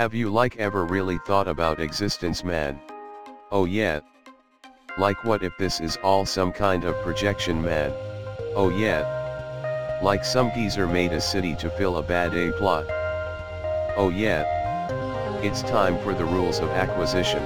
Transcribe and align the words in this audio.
Have 0.00 0.14
you 0.14 0.30
like 0.30 0.56
ever 0.56 0.86
really 0.86 1.18
thought 1.26 1.46
about 1.46 1.78
existence 1.78 2.42
man? 2.42 2.80
Oh 3.52 3.66
yeah. 3.66 4.00
Like 4.96 5.22
what 5.24 5.42
if 5.42 5.52
this 5.58 5.78
is 5.78 5.98
all 6.02 6.24
some 6.24 6.52
kind 6.52 6.84
of 6.84 6.96
projection 7.02 7.60
man? 7.60 7.92
Oh 8.56 8.70
yeah. 8.74 10.00
Like 10.02 10.24
some 10.24 10.52
geezer 10.54 10.86
made 10.86 11.12
a 11.12 11.20
city 11.20 11.54
to 11.56 11.68
fill 11.68 11.98
a 11.98 12.02
bad 12.02 12.34
A 12.34 12.50
plot. 12.52 12.86
Oh 13.94 14.08
yeah. 14.08 14.46
It's 15.42 15.60
time 15.60 15.98
for 16.02 16.14
the 16.14 16.24
rules 16.24 16.60
of 16.60 16.70
acquisition. 16.70 17.42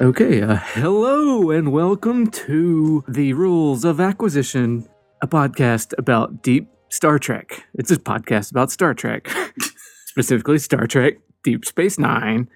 Okay, 0.00 0.42
uh, 0.42 0.56
hello 0.56 1.52
and 1.52 1.70
welcome 1.70 2.28
to 2.32 3.04
the 3.06 3.32
Rules 3.34 3.84
of 3.84 4.00
Acquisition, 4.00 4.88
a 5.20 5.28
podcast 5.28 5.94
about 5.98 6.42
deep 6.42 6.68
Star 6.92 7.18
Trek. 7.18 7.64
It's 7.72 7.90
a 7.90 7.96
podcast 7.96 8.50
about 8.50 8.70
Star 8.70 8.92
Trek, 8.92 9.26
specifically 10.06 10.58
Star 10.58 10.86
Trek 10.86 11.14
Deep 11.42 11.64
Space 11.64 11.98
Nine, 11.98 12.50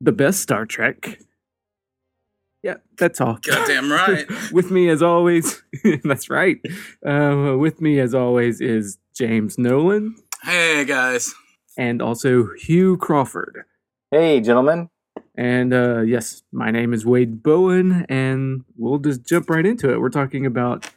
the 0.00 0.10
best 0.10 0.40
Star 0.40 0.64
Trek. 0.64 1.18
Yeah, 2.62 2.76
that's 2.96 3.20
all. 3.20 3.38
Goddamn 3.42 3.92
right. 3.92 4.26
with 4.52 4.70
me 4.70 4.88
as 4.88 5.02
always, 5.02 5.62
that's 6.02 6.30
right. 6.30 6.56
Uh, 7.06 7.56
with 7.58 7.82
me 7.82 8.00
as 8.00 8.14
always 8.14 8.62
is 8.62 8.96
James 9.14 9.58
Nolan 9.58 10.16
hey 10.44 10.86
guys. 10.86 11.34
and 11.76 12.00
also 12.00 12.48
Hugh 12.58 12.96
Crawford. 12.96 13.64
Hey, 14.10 14.40
gentlemen. 14.40 14.88
And 15.36 15.74
uh, 15.74 16.00
yes, 16.00 16.42
my 16.52 16.70
name 16.70 16.94
is 16.94 17.04
Wade 17.04 17.42
Bowen, 17.42 18.06
and 18.08 18.64
we'll 18.78 18.98
just 18.98 19.26
jump 19.26 19.50
right 19.50 19.66
into 19.66 19.92
it. 19.92 20.00
We're 20.00 20.08
talking 20.08 20.46
about 20.46 20.88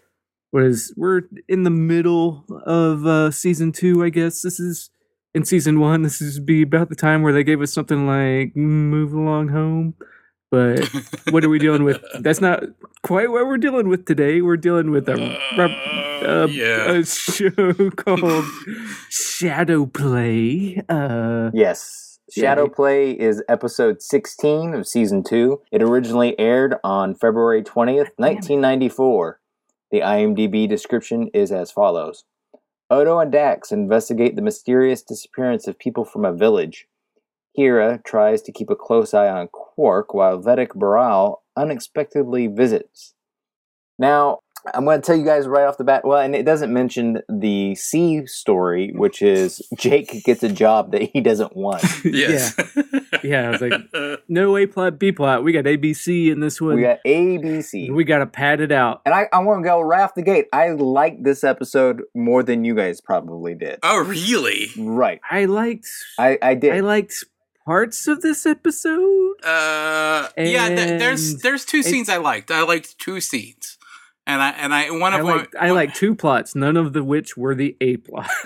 what 0.52 0.64
is 0.64 0.94
we're 0.96 1.24
in 1.48 1.64
the 1.64 1.70
middle 1.70 2.46
of 2.66 3.06
uh, 3.06 3.32
season 3.32 3.72
two, 3.72 4.04
I 4.04 4.10
guess. 4.10 4.42
This 4.42 4.60
is 4.60 4.90
in 5.34 5.46
season 5.46 5.80
one. 5.80 6.02
This 6.04 6.22
is 6.22 6.40
be 6.40 6.62
about 6.62 6.90
the 6.90 6.96
time 6.96 7.22
where 7.22 7.34
they 7.34 7.44
gave 7.44 7.62
us 7.62 7.74
something 7.74 8.06
like 8.06 8.56
"Move 8.56 9.14
Along 9.14 9.48
Home." 9.50 9.96
But 10.52 10.86
what 11.30 11.46
are 11.46 11.50
we 11.50 11.60
dealing 11.60 11.86
with? 11.86 12.02
That's 12.20 12.42
not 12.42 12.62
quite 13.04 13.32
what 13.32 13.48
we're 13.48 13.58
dealing 13.58 13.88
with 13.88 14.06
today. 14.06 14.42
We're 14.42 14.58
dealing 14.58 14.92
with 14.92 15.08
a, 15.08 15.14
Uh, 15.58 15.68
a, 16.28 16.48
yeah. 16.50 16.92
a 16.92 17.06
show 17.06 17.90
called 17.96 18.46
Shadow 19.10 19.86
Play. 19.86 20.84
Uh, 20.90 21.52
Yes. 21.54 22.20
Shadow 22.30 22.70
Play 22.70 23.12
is 23.12 23.44
episode 23.50 24.02
16 24.02 24.74
of 24.74 24.88
season 24.88 25.22
2. 25.22 25.62
It 25.72 25.82
originally 25.84 26.38
aired 26.40 26.76
on 26.82 27.14
February 27.14 27.62
20th, 27.62 28.12
1994. 28.16 29.41
The 29.92 30.00
IMDb 30.00 30.70
description 30.70 31.30
is 31.34 31.52
as 31.52 31.72
follows 31.72 32.24
Odo 32.90 33.20
and 33.20 33.32
Dax 33.32 33.72
investigate 33.72 34.36
the 34.36 34.42
mysterious 34.42 35.02
disappearance 35.02 35.68
of 35.68 35.78
people 35.78 36.06
from 36.06 36.24
a 36.24 36.34
village. 36.34 36.88
Kira 37.58 38.04
tries 38.04 38.42
to 38.44 38.54
keep 38.54 38.70
a 38.70 38.76
close 38.76 39.14
eye 39.14 39.28
on 39.28 39.50
Quark 39.50 40.14
while 40.14 40.42
Vedek 40.42 40.70
Bareil 40.70 41.38
unexpectedly 41.58 42.48
visits. 42.48 43.14
Now, 44.00 44.40
I'm 44.74 44.86
going 44.86 45.02
to 45.02 45.06
tell 45.06 45.16
you 45.16 45.26
guys 45.26 45.48
right 45.48 45.66
off 45.66 45.78
the 45.78 45.84
bat. 45.84 46.06
Well, 46.06 46.20
and 46.20 46.36
it 46.36 46.44
doesn't 46.44 46.72
mention 46.72 47.22
the 47.30 47.76
C 47.76 48.26
story, 48.28 48.92
which 48.96 49.22
is 49.22 49.62
Jake 49.78 50.24
gets 50.24 50.44
a 50.44 50.50
job 50.50 50.92
that 50.92 51.04
he 51.12 51.22
doesn't 51.22 51.56
want. 51.56 51.84
Yes. 52.04 52.56
Yeah, 53.24 53.48
I 53.48 53.52
was 53.52 53.62
like, 53.62 53.74
no 54.28 54.58
A 54.58 54.66
plot, 54.66 54.98
B 55.00 55.12
plot. 55.12 55.44
We 55.44 55.52
got 55.52 55.66
ABC 55.66 56.32
in 56.32 56.40
this 56.40 56.60
one. 56.60 56.76
We 56.76 56.82
got 56.82 57.00
ABC. 57.06 57.92
we 57.94 58.04
got 58.04 58.20
to 58.20 58.26
pad 58.26 58.62
it 58.62 58.72
out. 58.72 59.02
and 59.06 59.14
I, 59.14 59.28
I 59.32 59.40
want 59.40 59.64
to 59.64 59.68
go 59.68 59.80
right 59.82 60.02
off 60.02 60.16
the 60.16 60.22
gate. 60.24 60.48
I 60.52 60.70
like 60.70 61.24
this 61.24 61.44
episode 61.44 62.02
more 62.16 62.42
than 62.44 62.64
you 62.66 62.76
guys 62.76 63.00
probably 63.02 63.54
did. 63.54 63.80
oh 63.84 64.04
really? 64.04 64.70
Right. 64.78 65.20
I 65.30 65.46
liked. 65.46 65.88
I, 66.18 66.38
I 66.42 66.56
did. 66.56 66.74
I 66.74 66.80
liked 66.80 67.24
parts 67.66 68.08
of 68.08 68.22
this 68.22 68.46
episode. 68.46 69.36
Uh 69.44 70.30
yeah, 70.38 70.68
th- 70.70 71.00
there's 71.00 71.38
there's 71.42 71.66
two 71.66 71.84
scenes 71.84 72.10
I 72.10 72.18
liked. 72.18 72.52
I 72.52 72.64
liked 72.64 72.98
two 73.00 73.20
scenes. 73.22 73.78
And 74.32 74.42
I 74.42 74.50
and 74.52 74.74
I 74.74 74.92
one 74.92 75.14
I 75.14 75.20
of 75.20 75.26
liked, 75.26 75.56
I 75.60 75.72
liked 75.72 75.96
two 75.98 76.16
plots, 76.16 76.56
none 76.56 76.78
of 76.78 76.94
the 76.94 77.04
which 77.04 77.36
were 77.36 77.54
the 77.54 77.76
A 77.82 77.98
plot. 77.98 78.30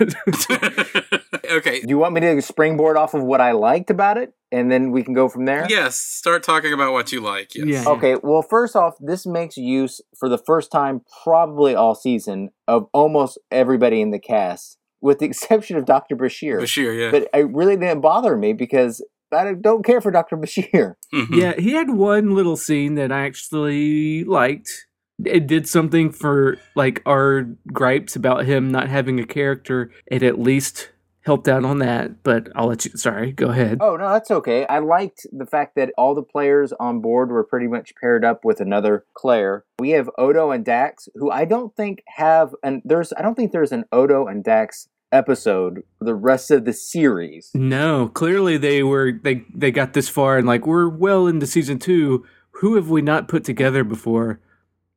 okay. 1.50 1.80
Do 1.80 1.88
you 1.88 1.98
want 1.98 2.14
me 2.14 2.20
to 2.22 2.42
springboard 2.42 2.96
off 2.96 3.14
of 3.14 3.22
what 3.22 3.40
I 3.40 3.52
liked 3.52 3.90
about 3.90 4.18
it? 4.18 4.32
And 4.50 4.70
then 4.70 4.90
we 4.90 5.04
can 5.04 5.14
go 5.14 5.28
from 5.28 5.44
there? 5.44 5.64
Yes, 5.68 5.96
start 5.96 6.42
talking 6.42 6.72
about 6.72 6.92
what 6.92 7.12
you 7.12 7.20
like. 7.20 7.54
Yes. 7.54 7.84
Yeah. 7.84 7.92
Okay, 7.92 8.16
well, 8.22 8.42
first 8.42 8.74
off, 8.74 8.94
this 9.00 9.26
makes 9.26 9.56
use 9.56 10.00
for 10.18 10.28
the 10.28 10.38
first 10.38 10.72
time, 10.72 11.02
probably 11.22 11.74
all 11.74 11.94
season, 11.94 12.50
of 12.66 12.88
almost 12.92 13.38
everybody 13.50 14.00
in 14.00 14.10
the 14.10 14.18
cast, 14.18 14.78
with 15.00 15.18
the 15.20 15.26
exception 15.30 15.76
of 15.76 15.84
Dr. 15.84 16.16
Bashir. 16.16 16.60
Bashir, 16.60 16.98
yeah. 16.98 17.10
But 17.12 17.28
it 17.32 17.48
really 17.52 17.76
didn't 17.76 18.00
bother 18.00 18.36
me 18.36 18.52
because 18.52 19.04
I 19.32 19.54
don't 19.54 19.84
care 19.84 20.00
for 20.00 20.10
Dr. 20.10 20.36
Bashir. 20.36 20.94
Mhm. 21.14 21.28
yeah, 21.30 21.54
he 21.58 21.72
had 21.72 21.90
one 21.90 22.34
little 22.34 22.56
scene 22.56 22.94
that 22.96 23.12
I 23.12 23.26
actually 23.26 24.24
liked. 24.24 24.85
It 25.24 25.46
did 25.46 25.68
something 25.68 26.10
for 26.10 26.58
like 26.74 27.02
our 27.06 27.48
gripes 27.72 28.16
about 28.16 28.44
him 28.44 28.70
not 28.70 28.88
having 28.88 29.18
a 29.18 29.26
character. 29.26 29.90
It 30.06 30.22
at 30.22 30.38
least 30.38 30.90
helped 31.26 31.48
out 31.48 31.64
on 31.64 31.78
that. 31.78 32.22
But 32.22 32.48
I'll 32.54 32.68
let 32.68 32.84
you. 32.84 32.92
Sorry, 32.96 33.32
go 33.32 33.48
ahead. 33.48 33.78
Oh, 33.80 33.96
no, 33.96 34.08
that's 34.10 34.30
okay. 34.30 34.66
I 34.66 34.78
liked 34.78 35.26
the 35.32 35.46
fact 35.46 35.74
that 35.76 35.92
all 35.98 36.14
the 36.14 36.22
players 36.22 36.72
on 36.78 37.00
board 37.00 37.30
were 37.30 37.44
pretty 37.44 37.66
much 37.66 37.94
paired 38.00 38.24
up 38.24 38.44
with 38.44 38.60
another 38.60 39.04
Claire. 39.14 39.64
We 39.78 39.90
have 39.90 40.10
Odo 40.16 40.50
and 40.50 40.64
Dax, 40.64 41.08
who 41.14 41.30
I 41.30 41.44
don't 41.44 41.74
think 41.76 42.02
have, 42.16 42.54
and 42.62 42.82
there's, 42.84 43.12
I 43.14 43.22
don't 43.22 43.34
think 43.34 43.52
there's 43.52 43.72
an 43.72 43.84
Odo 43.92 44.26
and 44.26 44.42
Dax 44.44 44.88
episode 45.12 45.82
for 45.98 46.04
the 46.04 46.14
rest 46.14 46.50
of 46.50 46.64
the 46.64 46.72
series. 46.72 47.50
No, 47.54 48.08
clearly 48.08 48.56
they 48.56 48.82
were 48.82 49.12
they 49.12 49.44
they 49.54 49.70
got 49.70 49.92
this 49.92 50.08
far 50.08 50.36
and 50.38 50.46
like 50.46 50.66
we're 50.66 50.88
well 50.88 51.26
into 51.26 51.46
season 51.46 51.78
two. 51.78 52.24
Who 52.60 52.74
have 52.74 52.88
we 52.88 53.02
not 53.02 53.28
put 53.28 53.44
together 53.44 53.84
before? 53.84 54.40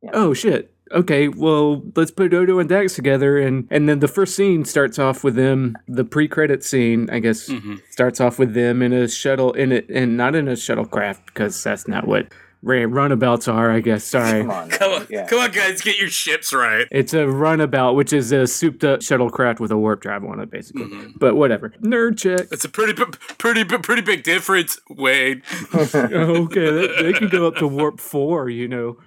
Yeah. 0.01 0.11
Oh 0.13 0.33
shit. 0.33 0.71
Okay, 0.91 1.27
well 1.27 1.83
let's 1.95 2.09
put 2.09 2.33
Odo 2.33 2.57
and 2.57 2.67
Dax 2.67 2.95
together 2.95 3.37
and 3.37 3.67
and 3.69 3.87
then 3.87 3.99
the 3.99 4.07
first 4.07 4.35
scene 4.35 4.65
starts 4.65 4.97
off 4.97 5.23
with 5.23 5.35
them. 5.35 5.77
The 5.87 6.03
pre-credit 6.03 6.63
scene, 6.63 7.09
I 7.11 7.19
guess, 7.19 7.47
Mhm. 7.49 7.81
starts 7.91 8.19
off 8.19 8.39
with 8.39 8.53
them 8.53 8.81
in 8.81 8.91
a 8.93 9.07
shuttle 9.07 9.53
in 9.53 9.71
it 9.71 9.87
and 9.89 10.17
not 10.17 10.33
in 10.35 10.47
a 10.47 10.53
shuttlecraft 10.53 11.25
because 11.27 11.63
that's 11.63 11.87
not 11.87 12.07
what 12.07 12.27
ra- 12.63 12.85
runabouts 12.89 13.47
are. 13.47 13.69
I 13.69 13.81
guess. 13.81 14.03
Sorry. 14.03 14.41
Come 14.41 14.49
on. 14.51 14.69
Come 14.69 14.91
on, 14.93 15.07
Yeah. 15.11 15.27
come 15.27 15.39
on, 15.39 15.51
guys, 15.51 15.81
get 15.81 15.99
your 15.99 16.09
ships 16.09 16.51
right. 16.53 16.87
It's 16.91 17.13
a 17.13 17.27
runabout, 17.27 17.93
which 17.93 18.11
is 18.11 18.31
a 18.31 18.47
souped-up 18.47 19.01
shuttlecraft 19.01 19.59
with 19.59 19.69
a 19.71 19.77
warp 19.77 20.01
drive 20.01 20.23
on 20.25 20.39
it, 20.39 20.49
basically. 20.49 20.85
Mhm. 20.85 21.13
But 21.19 21.35
whatever. 21.35 21.71
Nerd 21.83 22.17
check. 22.17 22.47
It's 22.51 22.65
a 22.65 22.69
pretty, 22.69 22.93
pretty, 23.37 23.63
pretty 23.63 24.01
big 24.01 24.23
difference, 24.23 24.79
Wade. 24.89 25.43
okay, 25.75 26.71
they, 26.71 27.03
they 27.03 27.13
can 27.13 27.29
go 27.29 27.47
up 27.47 27.57
to 27.57 27.67
warp 27.67 27.99
four, 27.99 28.49
you 28.49 28.67
know. 28.67 28.97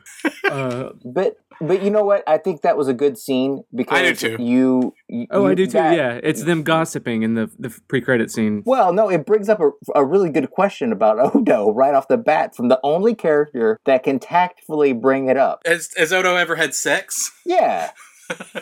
Uh, 0.44 0.90
But 1.04 1.36
but 1.60 1.82
you 1.82 1.90
know 1.90 2.04
what? 2.04 2.24
I 2.26 2.38
think 2.38 2.62
that 2.62 2.76
was 2.76 2.88
a 2.88 2.94
good 2.94 3.16
scene 3.16 3.62
because 3.74 3.98
I 3.98 4.02
do 4.02 4.14
too. 4.14 4.42
you. 4.42 4.94
you 5.08 5.26
oh, 5.30 5.46
I 5.46 5.50
you- 5.50 5.56
do 5.56 5.66
too. 5.66 5.72
that- 5.72 5.96
yeah, 5.96 6.20
it's 6.22 6.42
them 6.44 6.62
gossiping 6.62 7.22
in 7.22 7.34
the 7.34 7.50
the 7.58 7.70
pre-credit 7.88 8.30
scene. 8.30 8.62
Well, 8.66 8.92
no, 8.92 9.08
it 9.10 9.24
brings 9.26 9.48
up 9.48 9.60
a, 9.60 9.70
a 9.94 10.04
really 10.04 10.30
good 10.30 10.50
question 10.50 10.92
about 10.92 11.18
Odo 11.34 11.72
right 11.72 11.94
off 11.94 12.08
the 12.08 12.16
bat 12.18 12.54
from 12.56 12.68
the 12.68 12.80
only 12.82 13.14
character 13.14 13.78
that 13.84 14.02
can 14.02 14.18
tactfully 14.18 14.92
bring 14.92 15.28
it 15.28 15.36
up. 15.36 15.60
Has, 15.66 15.90
has 15.96 16.12
Odo 16.12 16.36
ever 16.36 16.56
had 16.56 16.74
sex? 16.74 17.30
Yeah. 17.44 17.90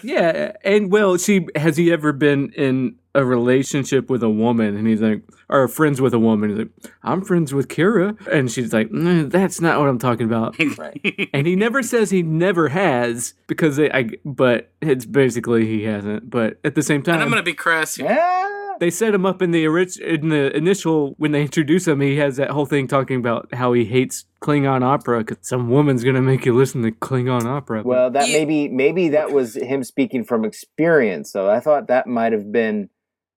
Yeah, 0.02 0.52
and 0.64 0.90
well, 0.90 1.16
she 1.16 1.46
has 1.54 1.76
he 1.76 1.92
ever 1.92 2.12
been 2.12 2.50
in 2.56 2.96
a 3.14 3.24
relationship 3.24 4.08
with 4.10 4.22
a 4.22 4.28
woman? 4.30 4.76
And 4.76 4.86
he's 4.86 5.00
like, 5.00 5.22
or 5.48 5.66
friends 5.68 6.00
with 6.00 6.14
a 6.14 6.18
woman. 6.18 6.50
He's 6.50 6.58
like, 6.60 6.92
I'm 7.02 7.22
friends 7.24 7.52
with 7.52 7.68
Kira, 7.68 8.16
and 8.28 8.50
she's 8.50 8.72
like, 8.72 8.88
"Mm, 8.90 9.30
that's 9.30 9.60
not 9.60 9.80
what 9.80 9.88
I'm 9.88 9.98
talking 9.98 10.26
about. 10.26 10.56
Right. 10.78 11.28
and 11.34 11.46
he 11.46 11.56
never 11.56 11.82
says 11.82 12.10
he 12.10 12.22
never 12.22 12.68
has 12.68 13.34
because 13.48 13.78
I, 13.80 13.90
I 13.92 14.10
but 14.24 14.70
it's 14.80 15.04
basically 15.06 15.66
he 15.66 15.82
hasn't. 15.84 16.30
But 16.30 16.58
at 16.64 16.74
the 16.76 16.82
same 16.82 17.02
And 17.06 17.22
I'm 17.22 17.28
gonna 17.28 17.42
be 17.42 17.52
crass 17.54 17.96
here. 17.96 18.06
yeah. 18.06 18.74
they 18.78 18.90
set 18.90 19.12
him 19.14 19.26
up 19.26 19.42
in 19.42 19.50
the 19.50 19.66
orig- 19.66 19.98
in 19.98 20.28
the 20.28 20.56
initial 20.56 21.14
when 21.18 21.32
they 21.32 21.42
introduce 21.42 21.88
him. 21.88 22.00
He 22.00 22.16
has 22.16 22.36
that 22.36 22.50
whole 22.50 22.66
thing 22.66 22.86
talking 22.86 23.16
about 23.16 23.52
how 23.52 23.72
he 23.72 23.84
hates 23.84 24.24
Klingon 24.40 24.82
opera 24.82 25.18
because 25.18 25.38
some 25.42 25.68
woman's 25.68 26.04
gonna 26.04 26.22
make 26.22 26.46
you 26.46 26.54
listen 26.56 26.82
to 26.82 26.92
Klingon 26.92 27.44
opera. 27.44 27.82
Well, 27.84 28.10
that 28.12 28.28
Yeah. 28.28 28.38
maybe 28.38 28.68
maybe 28.68 29.08
that 29.10 29.32
was 29.32 29.56
him 29.56 29.82
speaking 29.82 30.22
from 30.24 30.44
experience. 30.44 31.30
So 31.32 31.50
I 31.50 31.58
thought 31.60 31.88
that 31.88 32.06
might 32.06 32.32
have 32.32 32.52
been. 32.52 32.88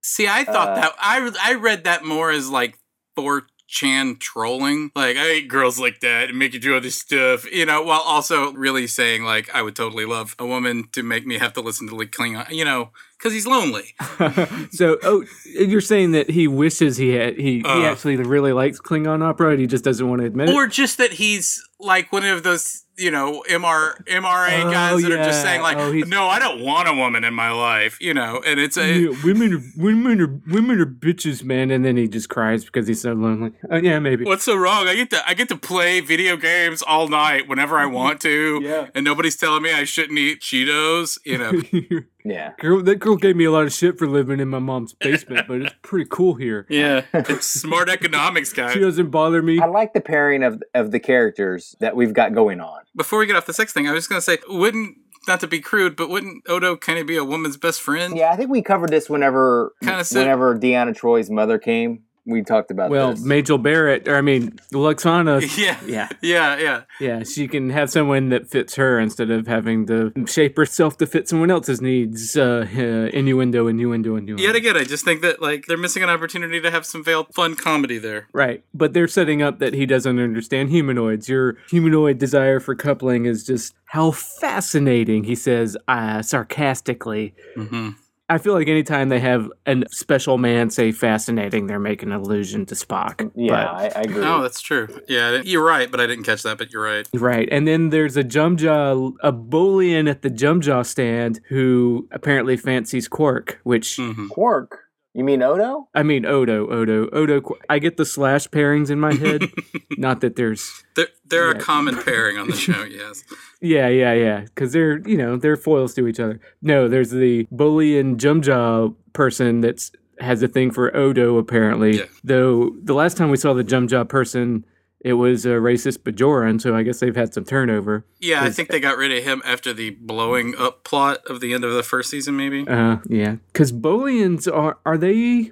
See, 0.03 0.27
I 0.27 0.43
thought 0.43 0.69
Uh, 0.69 0.75
that 0.81 0.93
I 0.99 1.31
I 1.41 1.53
read 1.55 1.85
that 1.85 2.03
more 2.03 2.29
as 2.31 2.49
like 2.49 2.77
4chan 3.15 4.19
trolling. 4.19 4.91
Like, 4.95 5.17
I 5.17 5.21
hate 5.21 5.47
girls 5.47 5.79
like 5.79 6.01
that 6.01 6.29
and 6.29 6.37
make 6.37 6.53
you 6.53 6.59
do 6.59 6.79
this 6.79 6.97
stuff, 6.97 7.49
you 7.51 7.65
know, 7.65 7.81
while 7.81 8.01
also 8.01 8.51
really 8.53 8.85
saying, 8.87 9.23
like, 9.23 9.49
I 9.55 9.61
would 9.61 9.75
totally 9.75 10.05
love 10.05 10.35
a 10.39 10.45
woman 10.45 10.89
to 10.91 11.03
make 11.03 11.25
me 11.25 11.37
have 11.37 11.53
to 11.53 11.61
listen 11.61 11.87
to 11.89 11.95
like 11.95 12.11
Klingon, 12.11 12.49
you 12.51 12.65
know, 12.65 12.91
because 13.23 13.33
he's 13.33 13.47
lonely. 13.47 13.95
so, 14.71 14.97
oh, 15.03 15.23
you're 15.45 15.79
saying 15.81 16.11
that 16.11 16.29
he 16.29 16.47
wishes 16.49 16.97
he 16.97 17.09
had 17.11 17.37
he, 17.37 17.59
he 17.59 17.63
Uh. 17.63 17.83
actually 17.83 18.17
really 18.17 18.51
likes 18.51 18.79
Klingon 18.81 19.23
opera, 19.23 19.51
and 19.51 19.59
he 19.61 19.67
just 19.67 19.85
doesn't 19.85 20.07
want 20.09 20.19
to 20.21 20.27
admit 20.27 20.49
it. 20.49 20.53
Or 20.55 20.67
just 20.67 20.97
that 20.97 21.13
he's 21.13 21.63
like 21.79 22.11
one 22.11 22.25
of 22.25 22.43
those 22.43 22.81
you 22.95 23.09
know 23.09 23.43
MR 23.49 23.95
MRA 24.05 24.65
Oh, 24.65 24.71
guys 24.71 25.01
that 25.01 25.11
are 25.11 25.23
just 25.23 25.41
saying 25.41 25.61
like, 25.61 25.77
Oh, 25.77 25.91
no, 25.91 26.27
I 26.27 26.37
don't 26.37 26.61
want 26.61 26.87
a 26.87 26.93
woman 26.93 27.23
in 27.23 27.33
my 27.33 27.49
life, 27.51 27.97
you 27.99 28.13
know, 28.13 28.39
and 28.45 28.59
it's 28.59 28.77
a 28.77 28.99
Yeah, 28.99 29.15
women 29.23 29.53
are 29.55 29.63
women 29.81 30.21
are 30.21 30.39
women 30.53 30.79
are 30.79 30.85
bitches, 30.85 31.43
man. 31.43 31.71
And 31.71 31.83
then 31.83 31.97
he 31.97 32.07
just 32.07 32.29
cries 32.29 32.63
because 32.65 32.87
he's 32.87 33.01
so 33.01 33.13
lonely. 33.13 33.51
Oh 33.71 33.77
yeah, 33.77 33.97
maybe. 33.99 34.25
what's 34.25 34.43
so 34.43 34.55
wrong? 34.55 34.87
I 34.87 34.93
get 34.95 35.09
to 35.09 35.27
I 35.27 35.33
get 35.33 35.49
to 35.49 35.57
play 35.57 36.01
video 36.01 36.37
games 36.37 36.83
all 36.83 37.07
night 37.07 37.47
whenever 37.47 37.77
I 37.79 37.85
want 37.87 38.21
to, 38.21 38.59
Yeah. 38.63 38.87
and 38.93 39.03
nobody's 39.03 39.37
telling 39.37 39.63
me 39.63 39.73
I 39.73 39.85
shouldn't 39.85 40.19
eat 40.19 40.41
Cheetos, 40.41 41.17
you 41.25 41.37
know. 41.39 41.51
Yeah. 42.25 42.53
girl, 42.59 42.81
that 42.83 42.95
girl 42.99 43.17
gave 43.17 43.35
me 43.35 43.45
a 43.45 43.51
lot 43.51 43.65
of 43.65 43.73
shit 43.73 43.97
for 43.97 44.07
living 44.07 44.39
in 44.39 44.47
my 44.47 44.59
mom's 44.59 44.93
basement, 44.93 45.47
but 45.47 45.61
it's 45.61 45.75
pretty 45.81 46.07
cool 46.09 46.35
here. 46.35 46.65
Yeah, 46.73 47.03
it's 47.13 47.45
smart 47.45 47.89
economics, 47.89 48.51
guys. 48.51 48.73
She 48.73 48.79
doesn't 48.79 49.09
bother 49.09 49.41
me. 49.41 49.59
I 49.59 49.65
like 49.65 49.93
the 49.93 50.01
pairing 50.01 50.43
of 50.43 50.63
of 50.73 50.91
the 50.91 50.99
characters 50.99 51.75
that 51.79 51.95
we've 51.95 52.13
got 52.13 52.33
going 52.33 52.59
on. 52.61 52.81
Before 52.95 53.19
we 53.19 53.27
get 53.27 53.35
off 53.35 53.45
the 53.45 53.53
sex 53.53 53.73
thing, 53.73 53.87
I 53.87 53.91
was 53.91 53.99
just 53.99 54.09
gonna 54.09 54.21
say, 54.21 54.39
wouldn't 54.47 54.97
not 55.27 55.39
to 55.41 55.47
be 55.47 55.59
crude, 55.59 55.95
but 55.95 56.09
wouldn't 56.09 56.43
Odo 56.49 56.75
kind 56.77 56.99
of 56.99 57.07
be 57.07 57.15
a 57.17 57.23
woman's 57.23 57.57
best 57.57 57.81
friend? 57.81 58.15
Yeah, 58.17 58.31
I 58.31 58.35
think 58.35 58.49
we 58.49 58.61
covered 58.61 58.89
this 58.89 59.09
whenever 59.09 59.73
Kinda 59.81 60.03
whenever 60.11 60.57
Deanna 60.57 60.95
Troi's 60.95 61.29
mother 61.29 61.57
came. 61.57 62.03
We 62.25 62.41
talked 62.41 62.71
about 62.71 62.89
Well, 62.89 63.11
this. 63.11 63.23
Majel 63.23 63.57
Barrett, 63.57 64.07
or 64.07 64.15
I 64.15 64.21
mean, 64.21 64.51
Lwaxana. 64.71 65.41
yeah, 65.57 65.77
Yeah, 65.85 66.07
yeah, 66.21 66.57
yeah. 66.57 66.81
yeah, 66.99 67.23
she 67.23 67.49
can 67.49 67.69
have 67.71 67.89
someone 67.89 68.29
that 68.29 68.49
fits 68.49 68.75
her 68.75 68.97
instead 68.97 69.29
of 69.29 69.45
having 69.47 69.85
to 69.87 70.13
shape 70.25 70.55
herself 70.55 70.97
to 70.99 71.05
fit 71.05 71.27
someone 71.27 71.51
else's 71.51 71.81
needs. 71.81 72.37
Uh, 72.37 72.65
uh, 72.73 72.81
innuendo, 73.13 73.67
innuendo, 73.67 74.15
innuendo. 74.15 74.41
Yet 74.41 74.55
again, 74.55 74.77
I 74.77 74.85
just 74.85 75.03
think 75.03 75.21
that 75.21 75.41
like 75.41 75.65
they're 75.67 75.77
missing 75.77 76.01
an 76.01 76.09
opportunity 76.09 76.61
to 76.61 76.71
have 76.71 76.85
some 76.85 77.03
veiled 77.03 77.27
fun 77.33 77.55
comedy 77.55 77.97
there. 77.97 78.27
Right, 78.31 78.63
but 78.73 78.93
they're 78.93 79.07
setting 79.09 79.41
up 79.41 79.59
that 79.59 79.73
he 79.73 79.85
doesn't 79.85 80.17
understand 80.17 80.69
humanoids. 80.69 81.27
Your 81.27 81.57
humanoid 81.69 82.19
desire 82.19 82.61
for 82.61 82.73
coupling 82.73 83.25
is 83.25 83.45
just 83.45 83.73
how 83.85 84.11
fascinating, 84.11 85.25
he 85.25 85.35
says 85.35 85.75
uh, 85.87 86.21
sarcastically. 86.21 87.35
Mm-hmm. 87.57 87.89
I 88.29 88.37
feel 88.37 88.53
like 88.53 88.67
anytime 88.67 89.09
they 89.09 89.19
have 89.19 89.51
a 89.65 89.83
special 89.91 90.37
man 90.37 90.69
say 90.69 90.91
fascinating, 90.91 91.67
they're 91.67 91.79
making 91.79 92.11
an 92.11 92.19
allusion 92.19 92.65
to 92.67 92.75
Spock. 92.75 93.29
yeah, 93.35 93.69
I, 93.69 93.91
I 93.95 94.01
agree. 94.01 94.23
Oh, 94.23 94.41
that's 94.41 94.61
true. 94.61 94.87
Yeah, 95.09 95.41
you're 95.43 95.63
right, 95.63 95.91
but 95.91 95.99
I 95.99 96.07
didn't 96.07 96.23
catch 96.23 96.43
that. 96.43 96.57
But 96.57 96.71
you're 96.71 96.83
right. 96.83 97.07
Right. 97.13 97.49
And 97.51 97.67
then 97.67 97.89
there's 97.89 98.15
a 98.15 98.23
Jumja, 98.23 99.13
a 99.21 99.33
Bolian 99.33 100.09
at 100.09 100.21
the 100.21 100.29
Jumja 100.29 100.85
stand 100.85 101.41
who 101.49 102.07
apparently 102.11 102.55
fancies 102.55 103.07
Quark, 103.07 103.59
which, 103.63 103.97
hmm 103.97 104.27
Quark. 104.29 104.79
You 105.15 105.23
mean 105.23 105.43
Odo? 105.43 105.89
I 105.93 106.01
mean, 106.01 106.25
Odo, 106.25 106.67
Odo, 106.71 107.07
Odo. 107.11 107.41
I 107.69 107.77
get 107.77 107.97
the 107.97 108.05
slash 108.05 108.47
pairings 108.47 108.89
in 108.89 108.99
my 108.99 109.13
head. 109.13 109.43
Not 109.97 110.21
that 110.21 110.35
there's 110.35 110.83
They're, 110.95 111.07
they're 111.27 111.51
Yeah. 111.51 111.57
a 111.57 111.61
common 111.61 111.95
pairing 112.03 112.37
on 112.39 112.47
the 112.47 112.55
show. 112.55 112.83
Yes. 112.83 113.23
Yeah, 113.61 113.87
yeah, 113.89 114.13
yeah. 114.13 114.41
Because 114.41 114.73
they're, 114.73 115.07
you 115.07 115.15
know, 115.17 115.37
they're 115.37 115.55
foils 115.55 115.93
to 115.95 116.07
each 116.07 116.19
other. 116.19 116.39
No, 116.63 116.87
there's 116.87 117.11
the 117.11 117.47
bully 117.51 117.99
and 117.99 118.19
Jumja 118.19 118.95
person 119.13 119.61
that's 119.61 119.91
has 120.19 120.41
a 120.41 120.47
thing 120.47 120.71
for 120.71 120.95
Odo, 120.95 121.37
apparently. 121.37 121.97
Yeah. 121.97 122.05
Though 122.23 122.71
the 122.81 122.93
last 122.95 123.15
time 123.15 123.29
we 123.29 123.37
saw 123.37 123.53
the 123.53 123.63
Jumja 123.63 124.07
person, 124.09 124.65
it 125.03 125.13
was 125.13 125.45
a 125.45 125.49
racist 125.49 125.99
Bajoran, 125.99 126.61
so 126.61 126.75
I 126.75 126.83
guess 126.83 126.99
they've 126.99 127.15
had 127.15 127.33
some 127.33 127.43
turnover. 127.43 128.05
Yeah, 128.19 128.43
I 128.43 128.49
think 128.49 128.69
they 128.69 128.79
got 128.79 128.97
rid 128.97 129.11
of 129.11 129.23
him 129.23 129.41
after 129.45 129.73
the 129.73 129.91
blowing 129.91 130.55
up 130.57 130.83
plot 130.83 131.19
of 131.27 131.41
the 131.41 131.53
end 131.53 131.63
of 131.63 131.73
the 131.73 131.83
first 131.83 132.09
season. 132.09 132.37
Maybe. 132.37 132.65
Uh, 132.67 132.97
yeah. 133.07 133.35
Because 133.51 133.71
Bolians 133.71 134.47
are, 134.51 134.77
are 134.85 134.97
they, 134.97 135.51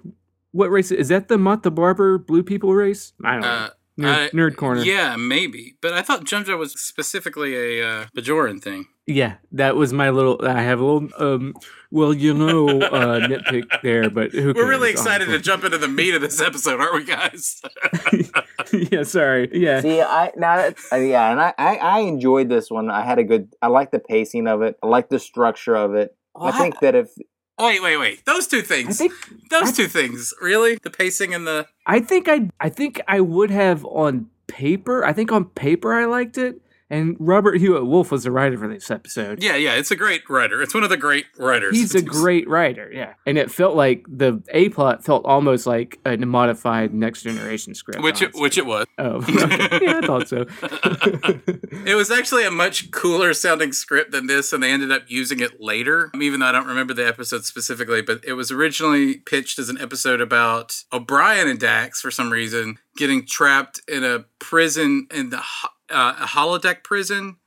what 0.51 0.71
race? 0.71 0.89
Is 0.91 1.09
that 1.09 1.27
the 1.27 1.37
the 1.61 1.71
Barber 1.71 2.17
blue 2.17 2.43
people 2.43 2.73
race? 2.73 3.13
I 3.23 3.31
don't 3.33 3.41
know. 3.41 3.47
Uh, 3.47 3.69
Nerd, 3.99 4.15
I- 4.15 4.29
nerd 4.29 4.55
corner. 4.55 4.81
Yeah, 4.83 5.15
maybe. 5.17 5.75
But 5.81 5.93
I 5.93 6.01
thought 6.01 6.23
Jumja 6.23 6.57
was 6.57 6.71
specifically 6.81 7.79
a 7.79 7.87
uh, 7.87 8.05
Bajoran 8.15 8.61
thing. 8.61 8.85
Yeah, 9.11 9.35
that 9.53 9.75
was 9.75 9.91
my 9.93 10.09
little. 10.09 10.39
I 10.43 10.61
have 10.61 10.79
a 10.79 10.85
little. 10.85 11.09
Um, 11.17 11.53
well, 11.91 12.13
you 12.13 12.33
know, 12.33 12.67
uh, 12.81 13.19
nitpick 13.27 13.81
there, 13.83 14.09
but 14.09 14.31
who 14.31 14.53
We're 14.55 14.67
really 14.69 14.89
cares, 14.93 15.01
excited 15.01 15.25
to 15.27 15.39
jump 15.39 15.63
into 15.63 15.77
the 15.77 15.87
meat 15.87 16.13
of 16.13 16.21
this 16.21 16.39
episode, 16.39 16.79
aren't 16.79 16.93
we, 16.95 17.03
guys? 17.05 17.61
yeah, 18.73 19.03
sorry. 19.03 19.49
Yeah, 19.51 19.81
See, 19.81 20.01
I 20.01 20.31
now 20.37 20.55
that- 20.57 20.77
uh, 20.91 20.95
yeah, 20.97 21.31
and 21.31 21.41
I, 21.41 21.53
I 21.57 21.75
I 21.77 21.99
enjoyed 22.01 22.49
this 22.49 22.69
one. 22.69 22.89
I 22.89 23.03
had 23.03 23.19
a 23.19 23.23
good. 23.23 23.53
I 23.61 23.67
like 23.67 23.91
the 23.91 23.99
pacing 23.99 24.47
of 24.47 24.61
it. 24.61 24.77
I 24.81 24.87
like 24.87 25.09
the 25.09 25.19
structure 25.19 25.75
of 25.75 25.95
it. 25.95 26.15
I 26.39 26.51
think 26.57 26.79
that 26.79 26.95
if 26.95 27.09
Wait, 27.59 27.83
wait, 27.83 27.97
wait. 27.97 28.25
Those 28.25 28.47
two 28.47 28.59
I 28.59 28.61
things. 28.61 28.97
think 28.97 29.11
Those 29.51 29.69
I- 29.69 29.71
two 29.73 29.87
things. 29.87 30.33
Really? 30.41 30.77
The 30.81 30.89
pacing 30.89 31.33
and 31.33 31.45
the. 31.45 31.67
I 31.85 31.99
think 31.99 32.27
I 32.29 32.49
I 32.59 32.69
think 32.69 33.01
I 33.07 33.19
would 33.19 33.51
have 33.51 33.85
on 33.85 34.29
paper. 34.47 35.03
I 35.05 35.13
think 35.13 35.31
on 35.31 35.45
paper 35.45 35.93
I 35.93 36.05
liked 36.05 36.37
it. 36.37 36.61
And 36.91 37.15
Robert 37.19 37.55
Hewitt 37.55 37.85
Wolfe 37.85 38.11
was 38.11 38.25
the 38.25 38.31
writer 38.31 38.57
for 38.57 38.67
this 38.67 38.91
episode. 38.91 39.41
Yeah, 39.41 39.55
yeah. 39.55 39.75
It's 39.75 39.91
a 39.91 39.95
great 39.95 40.29
writer. 40.29 40.61
It's 40.61 40.73
one 40.73 40.83
of 40.83 40.89
the 40.89 40.97
great 40.97 41.25
writers. 41.37 41.77
He's 41.77 41.95
a 41.95 42.01
great 42.01 42.49
writer, 42.49 42.91
yeah. 42.93 43.13
And 43.25 43.37
it 43.37 43.49
felt 43.49 43.77
like 43.77 44.05
the 44.09 44.43
A 44.49 44.67
plot 44.69 45.05
felt 45.05 45.23
almost 45.25 45.65
like 45.65 45.99
a 46.05 46.17
modified 46.17 46.93
Next 46.93 47.23
Generation 47.23 47.73
script. 47.75 48.01
Which 48.01 48.21
it, 48.21 48.31
which 48.35 48.57
it 48.57 48.65
was. 48.65 48.85
oh, 48.97 49.23
okay. 49.23 49.79
yeah, 49.81 50.01
I 50.03 50.05
thought 50.05 50.27
so. 50.27 50.45
It 51.83 51.95
was 51.95 52.11
actually 52.11 52.45
a 52.45 52.51
much 52.51 52.91
cooler 52.91 53.33
sounding 53.33 53.71
script 53.71 54.11
than 54.11 54.27
this, 54.27 54.53
and 54.53 54.61
they 54.61 54.71
ended 54.71 54.91
up 54.91 55.03
using 55.07 55.39
it 55.39 55.61
later. 55.61 56.11
Um, 56.13 56.21
even 56.21 56.41
though 56.41 56.47
I 56.47 56.51
don't 56.51 56.67
remember 56.67 56.93
the 56.93 57.07
episode 57.07 57.45
specifically, 57.45 58.01
but 58.01 58.23
it 58.25 58.33
was 58.33 58.51
originally 58.51 59.17
pitched 59.17 59.57
as 59.57 59.69
an 59.69 59.79
episode 59.79 60.21
about 60.21 60.83
O'Brien 60.91 61.47
and 61.47 61.59
Dax 61.59 62.01
for 62.01 62.11
some 62.11 62.31
reason 62.31 62.77
getting 62.97 63.25
trapped 63.25 63.81
in 63.87 64.03
a 64.03 64.25
prison 64.39 65.07
in 65.11 65.29
the 65.29 65.41
uh, 65.91 66.15
a 66.19 66.27
holodeck 66.27 66.83
prison. 66.83 67.37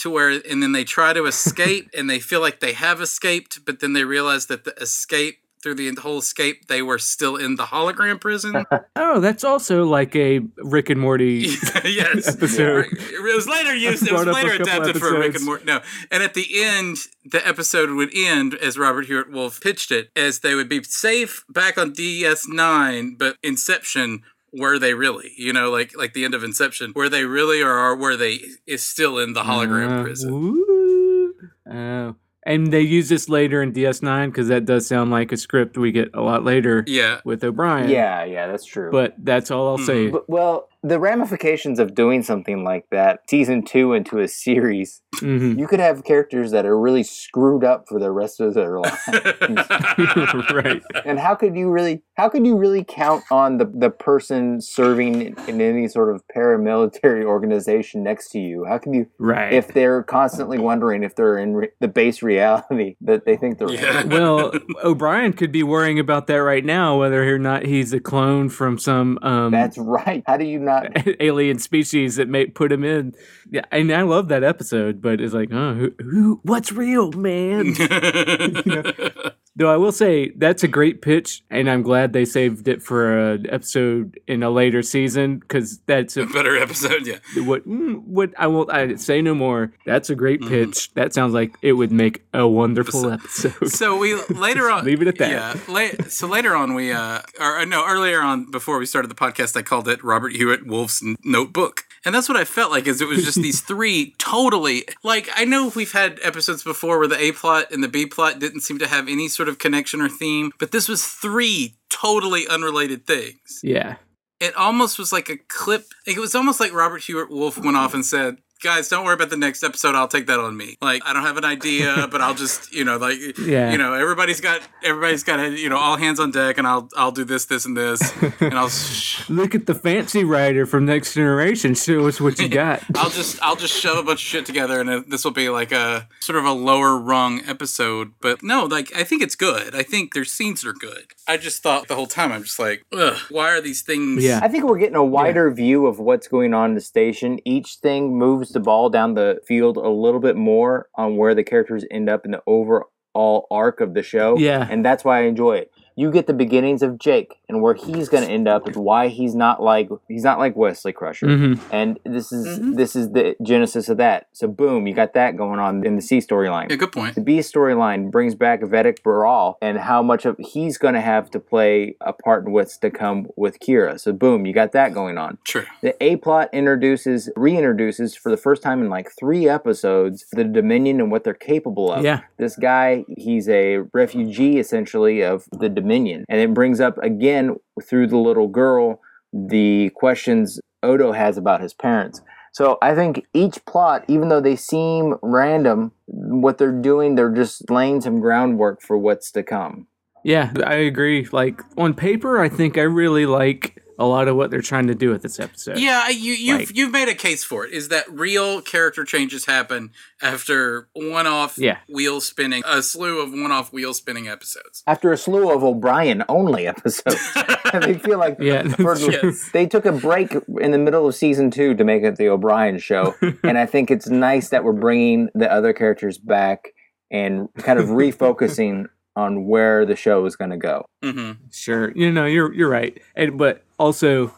To 0.00 0.10
where, 0.10 0.28
and 0.28 0.62
then 0.62 0.72
they 0.72 0.84
try 0.84 1.14
to 1.14 1.24
escape, 1.24 1.88
and 1.96 2.10
they 2.10 2.20
feel 2.20 2.42
like 2.42 2.60
they 2.60 2.74
have 2.74 3.00
escaped, 3.00 3.64
but 3.64 3.80
then 3.80 3.94
they 3.94 4.04
realize 4.04 4.44
that 4.46 4.64
the 4.64 4.74
escape 4.74 5.38
through 5.66 5.74
the 5.74 6.00
whole 6.00 6.18
escape, 6.18 6.68
they 6.68 6.80
were 6.80 6.98
still 6.98 7.34
in 7.34 7.56
the 7.56 7.64
hologram 7.64 8.20
prison. 8.20 8.64
oh, 8.96 9.18
that's 9.18 9.42
also 9.42 9.84
like 9.84 10.14
a 10.14 10.40
Rick 10.58 10.90
and 10.90 11.00
Morty. 11.00 11.48
yes. 11.84 12.28
episode. 12.28 12.86
It 12.92 13.34
was 13.34 13.48
later 13.48 13.74
used. 13.74 14.06
It 14.06 14.12
was 14.12 14.22
a 14.22 14.32
later 14.32 14.62
adapted 14.62 14.96
for 14.98 15.18
Rick 15.18 15.34
and. 15.34 15.44
Morty. 15.44 15.64
No, 15.64 15.80
and 16.12 16.22
at 16.22 16.34
the 16.34 16.46
end, 16.62 16.98
the 17.24 17.44
episode 17.46 17.90
would 17.90 18.10
end 18.14 18.54
as 18.54 18.78
Robert 18.78 19.06
Hewitt 19.06 19.32
Wolfe 19.32 19.60
pitched 19.60 19.90
it, 19.90 20.10
as 20.14 20.38
they 20.38 20.54
would 20.54 20.68
be 20.68 20.84
safe 20.84 21.44
back 21.48 21.78
on 21.78 21.92
DS9, 21.92 23.18
but 23.18 23.36
Inception. 23.42 24.22
Were 24.52 24.78
they 24.78 24.94
really? 24.94 25.32
You 25.36 25.52
know, 25.52 25.70
like 25.70 25.96
like 25.96 26.14
the 26.14 26.24
end 26.24 26.34
of 26.34 26.42
Inception, 26.44 26.92
were 26.94 27.08
they 27.08 27.24
really, 27.24 27.60
or 27.62 27.72
are 27.72 27.96
were 27.96 28.16
they 28.16 28.40
is 28.66 28.82
still 28.82 29.18
in 29.18 29.32
the 29.34 29.42
hologram 29.42 30.00
Uh, 30.00 30.02
prison? 30.04 30.32
woo. 30.32 31.34
Oh. 31.70 32.14
And 32.48 32.72
they 32.72 32.80
use 32.80 33.08
this 33.08 33.28
later 33.28 33.60
in 33.60 33.72
DS9 33.72 34.26
because 34.30 34.46
that 34.48 34.64
does 34.66 34.86
sound 34.86 35.10
like 35.10 35.32
a 35.32 35.36
script 35.36 35.76
we 35.76 35.90
get 35.90 36.10
a 36.14 36.20
lot 36.22 36.44
later 36.44 36.84
Yeah, 36.86 37.20
with 37.24 37.42
O'Brien. 37.42 37.90
yeah, 37.90 38.22
yeah, 38.24 38.46
that's 38.46 38.64
true. 38.64 38.92
But 38.92 39.16
that's 39.18 39.50
all 39.50 39.66
I'll 39.68 39.78
say. 39.78 40.06
But- 40.10 40.28
well, 40.30 40.68
the 40.86 41.00
ramifications 41.00 41.78
of 41.78 41.94
doing 41.94 42.22
something 42.22 42.62
like 42.64 42.84
that, 42.90 43.20
season 43.28 43.62
two 43.64 43.92
into 43.92 44.18
a 44.20 44.28
series, 44.28 45.02
Mhm. 45.16 45.58
you 45.58 45.66
could 45.66 45.80
have 45.80 46.04
characters 46.04 46.50
that 46.50 46.66
are 46.66 46.78
really 46.78 47.02
screwed 47.02 47.64
up 47.64 47.86
for 47.88 47.98
the 47.98 48.10
rest 48.10 48.40
of 48.40 48.54
their 48.54 48.78
life. 48.78 49.00
right. 50.52 50.82
and 51.04 51.18
how 51.18 51.34
could 51.34 51.56
you 51.56 51.70
really 51.70 52.02
how 52.16 52.28
could 52.28 52.46
you 52.46 52.56
really 52.56 52.84
count 52.84 53.22
on 53.30 53.58
the, 53.58 53.66
the 53.74 53.90
person 53.90 54.60
serving 54.60 55.20
in, 55.22 55.36
in 55.48 55.60
any 55.60 55.88
sort 55.88 56.14
of 56.14 56.22
paramilitary 56.34 57.24
organization 57.34 58.02
next 58.02 58.30
to 58.30 58.38
you 58.38 58.64
how 58.66 58.78
can 58.78 58.92
you 58.92 59.06
Right. 59.18 59.52
if 59.52 59.68
they're 59.68 60.02
constantly 60.02 60.58
wondering 60.58 61.02
if 61.02 61.14
they're 61.16 61.38
in 61.38 61.54
re- 61.54 61.68
the 61.80 61.88
base 61.88 62.22
reality 62.22 62.96
that 63.00 63.24
they 63.24 63.36
think 63.36 63.58
they're 63.58 63.70
Yeah. 63.70 64.02
in? 64.02 64.10
well, 64.10 64.52
O'Brien 64.84 65.32
could 65.32 65.52
be 65.52 65.62
worrying 65.62 65.98
about 65.98 66.26
that 66.26 66.36
right 66.42 66.64
now, 66.64 66.98
whether 66.98 67.22
or 67.34 67.38
not 67.38 67.64
he's 67.64 67.92
a 67.92 68.00
clone 68.00 68.48
from 68.48 68.78
some 68.78 69.18
um, 69.22 69.50
that's 69.50 69.78
right 69.78 70.22
how 70.26 70.36
do 70.36 70.44
you 70.44 70.58
not 70.58 70.75
alien 71.20 71.58
species 71.58 72.16
that 72.16 72.28
may 72.28 72.46
put 72.46 72.72
him 72.72 72.84
in. 72.84 73.14
Yeah, 73.50 73.64
and 73.70 73.92
I 73.92 74.02
love 74.02 74.28
that 74.28 74.44
episode, 74.44 75.00
but 75.00 75.20
it's 75.20 75.34
like, 75.34 75.50
oh, 75.52 75.74
who, 75.74 75.94
who 75.98 76.40
what's 76.42 76.72
real, 76.72 77.12
man? 77.12 77.74
Though 79.58 79.72
I 79.72 79.76
will 79.76 79.92
say 79.92 80.30
that's 80.36 80.62
a 80.62 80.68
great 80.68 81.00
pitch, 81.00 81.42
and 81.50 81.70
I'm 81.70 81.82
glad 81.82 82.12
they 82.12 82.26
saved 82.26 82.68
it 82.68 82.82
for 82.82 83.30
an 83.32 83.46
episode 83.48 84.20
in 84.26 84.42
a 84.42 84.50
later 84.50 84.82
season 84.82 85.38
because 85.38 85.78
that's 85.86 86.16
a, 86.18 86.26
better 86.26 86.56
episode. 86.58 87.06
Yeah. 87.06 87.18
what 87.44 87.66
mm, 87.66 88.02
what 88.04 88.32
I 88.38 88.46
won't 88.48 88.70
I 88.70 88.96
say 88.96 89.22
no 89.22 89.34
more. 89.34 89.72
That's 89.86 90.10
a 90.10 90.14
great 90.14 90.40
Mhm. 90.42 90.48
pitch. 90.48 90.92
That 90.94 91.14
sounds 91.14 91.32
like 91.32 91.54
it 91.62 91.72
would 91.72 91.90
make 91.92 92.22
a 92.34 92.46
wonderful 92.46 93.10
episode. 93.12 93.70
So 93.70 93.96
we 93.96 94.14
later 94.28 94.70
on 94.70 94.84
Leave 94.84 95.00
it 95.02 95.08
at 95.08 95.18
that. 95.18 95.30
Yeah. 95.30 95.54
La- 95.72 96.04
so 96.08 96.26
later 96.26 96.54
on 96.54 96.74
we 96.74 96.92
uh 96.92 97.20
or 97.40 97.64
no 97.64 97.86
earlier 97.86 98.20
on 98.20 98.50
before 98.50 98.78
we 98.78 98.84
started 98.86 99.10
the 99.10 99.14
podcast 99.14 99.56
I 99.56 99.62
called 99.62 99.88
it 99.88 100.04
Robert 100.04 100.32
Hewitt 100.34 100.66
Wolfe's 100.66 101.02
Notebook. 101.24 101.82
And 102.04 102.14
that's 102.14 102.28
what 102.28 102.36
I 102.36 102.44
felt 102.44 102.70
like 102.70 102.86
is 102.86 103.00
it 103.00 103.08
was 103.08 103.24
just 103.24 103.40
these 103.42 103.60
three 103.70 104.14
totally 104.18 104.84
like 105.02 105.28
I 105.34 105.44
know 105.46 105.72
we've 105.74 105.92
had 105.92 106.20
episodes 106.22 106.62
before 106.62 106.98
where 106.98 107.08
the 107.08 107.18
A 107.20 107.32
plot 107.32 107.72
and 107.72 107.82
the 107.82 107.88
B 107.88 108.04
plot 108.06 108.38
didn't 108.38 108.60
seem 108.60 108.78
to 108.80 108.86
have 108.86 109.08
any 109.08 109.28
sort 109.28 109.45
of 109.48 109.58
connection 109.58 110.00
or 110.00 110.08
theme, 110.08 110.52
but 110.58 110.72
this 110.72 110.88
was 110.88 111.04
three 111.06 111.76
totally 111.90 112.46
unrelated 112.48 113.06
things. 113.06 113.60
yeah, 113.62 113.96
It 114.40 114.54
almost 114.56 114.98
was 114.98 115.12
like 115.12 115.28
a 115.28 115.36
clip. 115.48 115.86
It 116.06 116.18
was 116.18 116.34
almost 116.34 116.60
like 116.60 116.72
Robert 116.72 117.02
Hewitt 117.02 117.30
Wolfe 117.30 117.58
went 117.58 117.76
off 117.76 117.94
and 117.94 118.04
said, 118.04 118.38
guys, 118.62 118.88
don't 118.88 119.04
worry 119.04 119.14
about 119.14 119.30
the 119.30 119.36
next 119.36 119.62
episode. 119.62 119.94
I'll 119.94 120.08
take 120.08 120.26
that 120.26 120.38
on 120.38 120.56
me. 120.56 120.76
Like, 120.80 121.02
I 121.04 121.12
don't 121.12 121.22
have 121.22 121.36
an 121.36 121.44
idea, 121.44 122.08
but 122.10 122.20
I'll 122.20 122.34
just, 122.34 122.72
you 122.72 122.84
know, 122.84 122.96
like, 122.96 123.18
Yeah. 123.38 123.72
you 123.72 123.78
know, 123.78 123.92
everybody's 123.94 124.40
got, 124.40 124.60
everybody's 124.82 125.22
got, 125.22 125.52
you 125.52 125.68
know, 125.68 125.76
all 125.76 125.96
hands 125.96 126.18
on 126.20 126.30
deck, 126.30 126.58
and 126.58 126.66
I'll, 126.66 126.88
I'll 126.96 127.12
do 127.12 127.24
this, 127.24 127.46
this, 127.46 127.64
and 127.64 127.76
this, 127.76 128.00
and 128.40 128.54
I'll, 128.54 128.68
sh- 128.68 129.28
Look 129.28 129.54
at 129.54 129.66
the 129.66 129.74
fancy 129.74 130.24
writer 130.24 130.66
from 130.66 130.84
Next 130.86 131.14
Generation. 131.14 131.74
Show 131.74 132.06
us 132.08 132.20
what 132.20 132.38
you 132.38 132.48
got. 132.48 132.82
I'll 132.96 133.10
just, 133.10 133.40
I'll 133.42 133.56
just 133.56 133.74
shove 133.74 133.98
a 133.98 134.02
bunch 134.02 134.20
of 134.20 134.26
shit 134.26 134.46
together, 134.46 134.80
and 134.80 134.88
it- 134.90 135.10
this 135.10 135.24
will 135.24 135.32
be 135.32 135.48
like 135.48 135.72
a 135.72 136.08
sort 136.20 136.38
of 136.38 136.44
a 136.44 136.52
lower 136.52 136.96
rung 136.98 137.42
episode. 137.46 138.12
But 138.20 138.42
no, 138.42 138.64
like, 138.64 138.94
I 138.96 139.04
think 139.04 139.22
it's 139.22 139.36
good. 139.36 139.74
I 139.74 139.82
think 139.82 140.14
their 140.14 140.24
scenes 140.24 140.64
are 140.64 140.72
good. 140.72 141.06
I 141.28 141.36
just 141.36 141.62
thought 141.62 141.88
the 141.88 141.94
whole 141.94 142.06
time, 142.06 142.32
I'm 142.32 142.44
just 142.44 142.58
like, 142.58 142.84
ugh, 142.92 143.16
why 143.30 143.50
are 143.50 143.60
these 143.60 143.82
things? 143.82 144.22
Yeah. 144.24 144.40
I 144.42 144.48
think 144.48 144.64
we're 144.64 144.78
getting 144.78 144.96
a 144.96 145.04
wider 145.04 145.50
view 145.50 145.86
of 145.86 145.98
what's 145.98 146.28
going 146.28 146.54
on 146.54 146.70
in 146.70 146.74
the 146.74 146.80
station. 146.80 147.40
Each 147.44 147.76
thing 147.76 148.16
moves 148.16 148.45
the 148.50 148.60
ball 148.60 148.90
down 148.90 149.14
the 149.14 149.40
field 149.46 149.76
a 149.76 149.88
little 149.88 150.20
bit 150.20 150.36
more 150.36 150.88
on 150.94 151.16
where 151.16 151.34
the 151.34 151.44
characters 151.44 151.84
end 151.90 152.08
up 152.08 152.24
in 152.24 152.32
the 152.32 152.42
overall 152.46 153.46
arc 153.50 153.80
of 153.80 153.94
the 153.94 154.02
show. 154.02 154.36
Yeah. 154.38 154.66
And 154.70 154.84
that's 154.84 155.04
why 155.04 155.20
I 155.20 155.22
enjoy 155.22 155.56
it. 155.56 155.70
You 155.98 156.10
get 156.10 156.26
the 156.26 156.34
beginnings 156.34 156.82
of 156.82 156.98
Jake 156.98 157.36
and 157.48 157.62
where 157.62 157.72
he's 157.74 158.08
going 158.10 158.22
to 158.22 158.30
end 158.30 158.46
up 158.46 158.66
and 158.66 158.76
why 158.76 159.08
he's 159.08 159.34
not 159.34 159.62
like 159.62 159.88
he's 160.08 160.24
not 160.24 160.38
like 160.38 160.54
Wesley 160.54 160.92
Crusher. 160.92 161.26
Mhm. 161.26 161.58
And 161.72 161.98
this 162.04 162.30
is 162.32 162.58
Mhm. 162.58 162.76
this 162.76 162.94
is 162.94 163.12
the 163.12 163.34
genesis 163.42 163.88
of 163.88 163.96
that. 163.96 164.26
So 164.32 164.46
boom, 164.46 164.86
you 164.86 164.92
got 164.94 165.14
that 165.14 165.36
going 165.36 165.58
on 165.58 165.84
in 165.86 165.96
the 165.96 166.02
C 166.02 166.18
storyline. 166.18 166.68
Yeah, 166.68 166.76
good 166.76 166.92
point. 166.92 167.14
The 167.14 167.22
B 167.22 167.38
storyline 167.38 168.10
brings 168.10 168.34
back 168.34 168.60
Vedek 168.60 169.00
Bareil 169.02 169.54
and 169.62 169.78
how 169.78 170.02
much 170.02 170.26
of 170.26 170.36
he's 170.38 170.76
going 170.76 170.92
to 170.94 171.00
have 171.00 171.30
to 171.30 171.40
play 171.40 171.96
a 172.02 172.12
part 172.12 172.44
in 172.44 172.52
what's 172.52 172.76
to 172.78 172.90
come 172.90 173.28
with 173.34 173.58
Kira. 173.58 173.98
So 173.98 174.12
boom, 174.12 174.44
you 174.44 174.52
got 174.52 174.72
that 174.72 174.92
going 174.92 175.16
on. 175.16 175.38
True. 175.44 175.64
The 175.80 175.94
A 176.04 176.16
plot 176.16 176.50
introduces, 176.52 177.30
reintroduces 177.36 178.18
for 178.18 178.28
the 178.30 178.36
first 178.36 178.62
time 178.62 178.82
in 178.82 178.90
like 178.90 179.10
three 179.18 179.48
episodes 179.48 180.26
the 180.32 180.44
Dominion 180.44 181.00
and 181.00 181.10
what 181.10 181.24
they're 181.24 181.32
capable 181.32 181.90
of. 181.90 182.04
Yeah. 182.04 182.20
This 182.36 182.54
guy, 182.56 183.06
he's 183.16 183.48
a 183.48 183.78
refugee 183.94 184.58
essentially 184.58 185.22
of 185.22 185.46
the 185.52 185.70
Dominion. 185.70 185.85
And 186.28 186.40
it 186.40 186.54
brings 186.54 186.80
up 186.80 186.98
again 186.98 187.56
through 187.82 188.08
the 188.08 188.18
little 188.18 188.48
girl 188.48 189.00
the 189.32 189.90
questions 189.94 190.60
Odo 190.82 191.12
has 191.12 191.36
about 191.36 191.60
his 191.60 191.74
parents. 191.74 192.20
So 192.52 192.78
I 192.80 192.94
think 192.94 193.26
each 193.34 193.62
plot, 193.66 194.04
even 194.08 194.28
though 194.28 194.40
they 194.40 194.56
seem 194.56 195.16
random, 195.22 195.92
what 196.06 196.56
they're 196.56 196.72
doing, 196.72 197.14
they're 197.14 197.34
just 197.34 197.70
laying 197.70 198.00
some 198.00 198.20
groundwork 198.20 198.80
for 198.80 198.96
what's 198.96 199.30
to 199.32 199.42
come. 199.42 199.88
Yeah, 200.24 200.52
I 200.64 200.76
agree. 200.76 201.28
Like 201.30 201.60
on 201.76 201.92
paper, 201.92 202.40
I 202.40 202.48
think 202.48 202.78
I 202.78 202.82
really 202.82 203.26
like 203.26 203.82
a 203.98 204.04
lot 204.06 204.28
of 204.28 204.36
what 204.36 204.50
they're 204.50 204.60
trying 204.60 204.86
to 204.88 204.94
do 204.94 205.10
with 205.10 205.22
this 205.22 205.40
episode. 205.40 205.78
Yeah, 205.78 206.08
you 206.08 206.32
you've 206.32 206.58
Like- 206.60 206.76
you've 206.76 206.92
made 206.92 207.08
a 207.08 207.14
case 207.14 207.44
for 207.44 207.64
it. 207.66 207.72
Is 207.72 207.88
that 207.88 208.04
real 208.10 208.60
character 208.60 209.04
changes 209.04 209.46
happen 209.46 209.90
after 210.22 210.88
one-off 210.94 211.56
Yeah. 211.58 211.78
wheel 211.88 212.20
spinning, 212.20 212.62
a 212.66 212.82
slew 212.82 213.20
of 213.20 213.32
one-off 213.32 213.72
wheel 213.72 213.94
spinning 213.94 214.28
episodes? 214.28 214.82
After 214.86 215.12
a 215.12 215.16
slew 215.16 215.50
of 215.50 215.62
O'Brien 215.64 216.24
only 216.28 216.66
episodes, 216.66 217.20
they 217.72 217.94
feel 217.94 218.18
like 218.18 218.36
Yeah, 218.40 218.62
for- 218.68 218.96
Yes. 218.98 219.50
they 219.52 219.66
took 219.66 219.86
a 219.86 219.92
break 219.92 220.34
in 220.60 220.70
the 220.72 220.78
middle 220.78 221.06
of 221.06 221.14
season 221.14 221.50
two 221.50 221.74
to 221.74 221.84
make 221.84 222.02
it 222.02 222.16
the 222.16 222.28
O'Brien 222.28 222.78
show, 222.78 223.14
and 223.44 223.56
I 223.58 223.66
think 223.66 223.90
it's 223.90 224.08
nice 224.08 224.48
that 224.50 224.64
we're 224.64 224.72
bringing 224.72 225.28
the 225.34 225.50
other 225.50 225.72
characters 225.72 226.18
back 226.18 226.72
and 227.10 227.48
kind 227.58 227.78
of 227.78 227.86
refocusing 227.88 228.86
on 229.16 229.46
where 229.46 229.86
the 229.86 229.96
show 229.96 230.24
is 230.26 230.36
going 230.36 230.50
to 230.50 230.56
go. 230.56 230.84
hmm 231.02 231.32
Sure. 231.50 231.90
You 231.94 232.12
know, 232.12 232.26
you're 232.26 232.52
you're 232.52 232.68
right. 232.68 233.00
And 233.14 233.38
but 233.38 233.62
also 233.78 234.34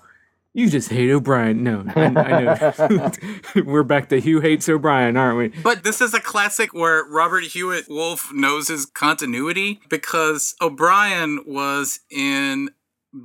you 0.55 0.69
just 0.69 0.89
hate 0.91 1.11
O'Brien. 1.11 1.63
No, 1.63 1.85
I, 1.95 2.05
I 2.07 2.89
know. 2.89 3.13
We're 3.65 3.85
back 3.85 4.09
to 4.09 4.21
Hugh 4.21 4.41
hates 4.41 4.69
O'Brien, 4.69 5.17
aren't 5.17 5.39
we? 5.39 5.61
But 5.63 5.85
this 5.85 6.01
is 6.01 6.15
a 6.15 6.21
classic 6.21 6.75
where 6.75 7.05
Robert 7.05 7.45
Hewitt 7.45 7.85
Wolfe 7.89 8.33
knows 8.33 8.69
his 8.69 8.85
continuity 8.87 9.81
because 9.89 10.55
O'Brien 10.61 11.45
was 11.47 12.01
in 12.11 12.71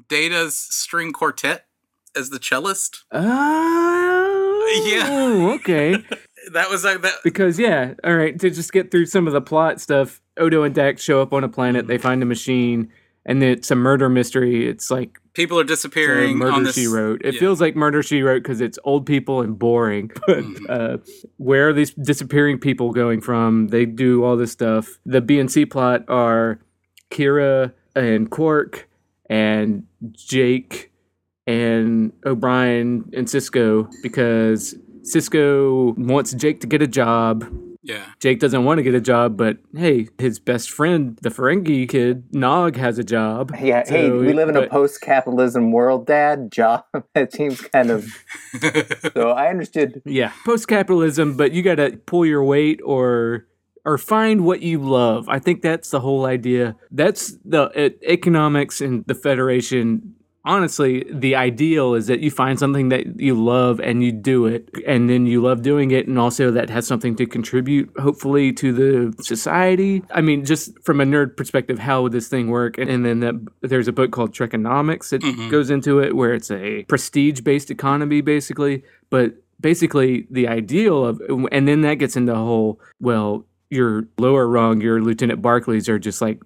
Data's 0.10 0.55
string 0.55 1.12
quartet 1.12 1.65
as 2.15 2.29
the 2.29 2.39
cellist. 2.39 3.03
Oh, 3.12 4.84
Yeah. 4.86 5.53
Okay. 5.55 6.03
That 6.51 6.70
was 6.70 6.84
like 6.84 7.01
that. 7.03 7.13
Because 7.24 7.58
yeah, 7.58 7.93
all 8.03 8.17
right. 8.17 8.38
To 8.38 8.50
just 8.50 8.74
get 8.74 8.91
through 8.91 9.05
some 9.05 9.27
of 9.27 9.34
the 9.34 9.39
plot 9.39 9.79
stuff, 9.79 10.22
Odo 10.38 10.63
and 10.63 10.75
Dax 10.75 11.01
show 11.01 11.22
up 11.22 11.32
on 11.32 11.46
a 11.46 11.48
planet. 11.48 11.88
They 11.88 11.98
find 11.98 12.22
a 12.22 12.25
machine, 12.25 12.91
and 13.25 13.42
it's 13.44 13.72
a 13.72 13.75
murder 13.75 14.10
mystery. 14.10 14.68
It's 14.68 14.89
like 14.92 15.20
People 15.34 15.60
are 15.60 15.63
disappearing 15.63 16.34
on 16.34 16.38
Murder 16.39 16.63
this. 16.65 16.75
She 16.75 16.86
Wrote. 16.88 17.22
It 17.25 17.34
yeah. 17.34 17.39
feels 17.39 17.60
like 17.60 17.75
Murder 17.75 18.03
She 18.03 18.22
Wrote 18.22 18.44
because 18.44 18.62
it's 18.62 18.77
old 18.84 19.06
people 19.06 19.42
and 19.42 19.58
boring. 19.58 20.12
But 20.27 20.44
Mhm. 20.44 20.70
uh, 20.70 20.98
where 21.38 21.70
are 21.70 21.74
these 21.74 21.92
disappearing 21.96 22.60
people 22.60 22.92
going 22.92 23.20
from? 23.22 23.70
They 23.70 23.86
do 23.86 24.24
all 24.24 24.38
this 24.38 24.51
stuff. 24.51 25.00
The 25.06 25.22
B 25.22 25.39
and 25.39 25.51
C 25.51 25.65
plot 25.65 26.06
are 26.08 26.60
Kira 27.10 27.72
and 27.96 28.30
Quark 28.30 28.88
and 29.30 29.84
Jake 30.12 30.92
and 31.48 32.13
O'Brien 32.25 33.10
and 33.13 33.27
Sisko 33.27 33.92
because 34.03 34.75
Sisko 35.03 35.98
wants 35.98 36.34
Jake 36.34 36.60
to 36.62 36.68
get 36.68 36.82
a 36.82 36.88
job. 36.88 37.46
Yeah. 37.84 38.06
Jake 38.20 38.40
doesn't 38.40 38.63
want 38.63 38.80
to 38.80 38.84
get 38.84 38.96
a 38.96 39.02
job, 39.02 39.38
but 39.38 39.58
hey, 39.75 40.08
his 40.18 40.40
best 40.40 40.72
friend, 40.72 41.20
the 41.22 41.30
Ferengi 41.30 41.88
kid, 41.88 42.24
Nog, 42.32 42.78
has 42.78 42.98
a 42.98 43.04
job. 43.04 43.52
Yeah, 43.62 43.84
hey, 43.86 44.10
we 44.10 44.32
live 44.32 44.50
in 44.50 44.56
a 44.56 44.68
post-capitalism 44.68 45.72
world, 45.72 46.08
Dad. 46.08 46.52
Job. 46.52 46.86
It 47.16 47.34
seems 47.34 47.62
kind 47.62 47.92
of. 47.92 48.08
So 49.13 49.30
I 49.32 49.50
understood. 49.50 50.02
Yeah, 50.06 50.32
post 50.46 50.68
capitalism, 50.68 51.36
but 51.36 51.52
you 51.52 51.62
got 51.62 51.75
to 51.75 51.98
pull 52.06 52.25
your 52.25 52.44
weight 52.44 52.80
or 52.84 53.48
or 53.86 53.98
find 53.98 54.46
what 54.46 54.62
you 54.62 54.80
love. 54.80 55.28
I 55.28 55.40
think 55.40 55.62
that's 55.62 55.90
the 55.90 56.00
whole 56.00 56.25
idea. 56.25 56.75
That's 56.90 57.38
the 57.44 57.63
uh, 57.63 57.90
economics 58.08 58.82
in 58.82 59.04
the 59.08 59.16
Federation. 59.16 60.16
Honestly, 60.46 61.06
the 61.10 61.36
ideal 61.36 61.94
is 61.94 62.08
that 62.08 62.20
you 62.20 62.30
find 62.30 62.60
something 62.60 62.90
that 62.90 63.18
you 63.18 63.34
love 63.34 63.80
and 63.80 64.04
you 64.04 64.12
do 64.12 64.46
it, 64.46 64.68
and 64.86 65.10
then 65.10 65.26
you 65.26 65.42
love 65.42 65.62
doing 65.62 65.92
it, 65.92 66.06
and 66.06 66.20
also 66.20 66.52
that 66.52 66.70
has 66.70 66.86
something 66.86 67.16
to 67.16 67.26
contribute, 67.26 67.90
hopefully, 67.98 68.52
to 68.52 68.74
the 68.74 69.24
society. 69.24 70.04
I 70.12 70.20
mean, 70.20 70.44
just 70.44 70.78
from 70.84 71.00
a 71.00 71.06
nerd 71.06 71.38
perspective, 71.38 71.80
how 71.80 72.02
would 72.02 72.12
this 72.12 72.28
thing 72.28 72.50
work? 72.50 72.78
And, 72.78 72.90
and 72.90 73.06
then 73.06 73.20
that, 73.22 73.36
there's 73.62 73.88
a 73.88 73.94
book 73.94 74.12
called 74.12 74.34
Trekonomics 74.34 75.10
that 75.10 75.22
Mhm. 75.22 75.50
goes 75.50 75.70
into 75.70 76.00
it, 76.00 76.14
where 76.14 76.34
it's 76.34 76.52
a 76.52 76.84
prestige-based 76.90 77.72
economy, 77.72 78.20
basically. 78.20 78.84
But 79.10 79.36
basically, 79.62 80.28
the 80.30 80.50
ideal 80.50 81.06
of, 81.06 81.22
and 81.54 81.68
then 81.70 81.82
that 81.82 81.96
gets 82.00 82.18
into 82.18 82.34
the 82.34 82.38
whole, 82.38 82.82
well, 83.00 83.46
your 83.70 84.08
lower 84.18 84.46
rung, 84.46 84.82
your 84.82 85.02
Lieutenant 85.02 85.42
Barclays 85.42 85.88
are 85.88 85.98
just 85.98 86.22
like 86.22 86.42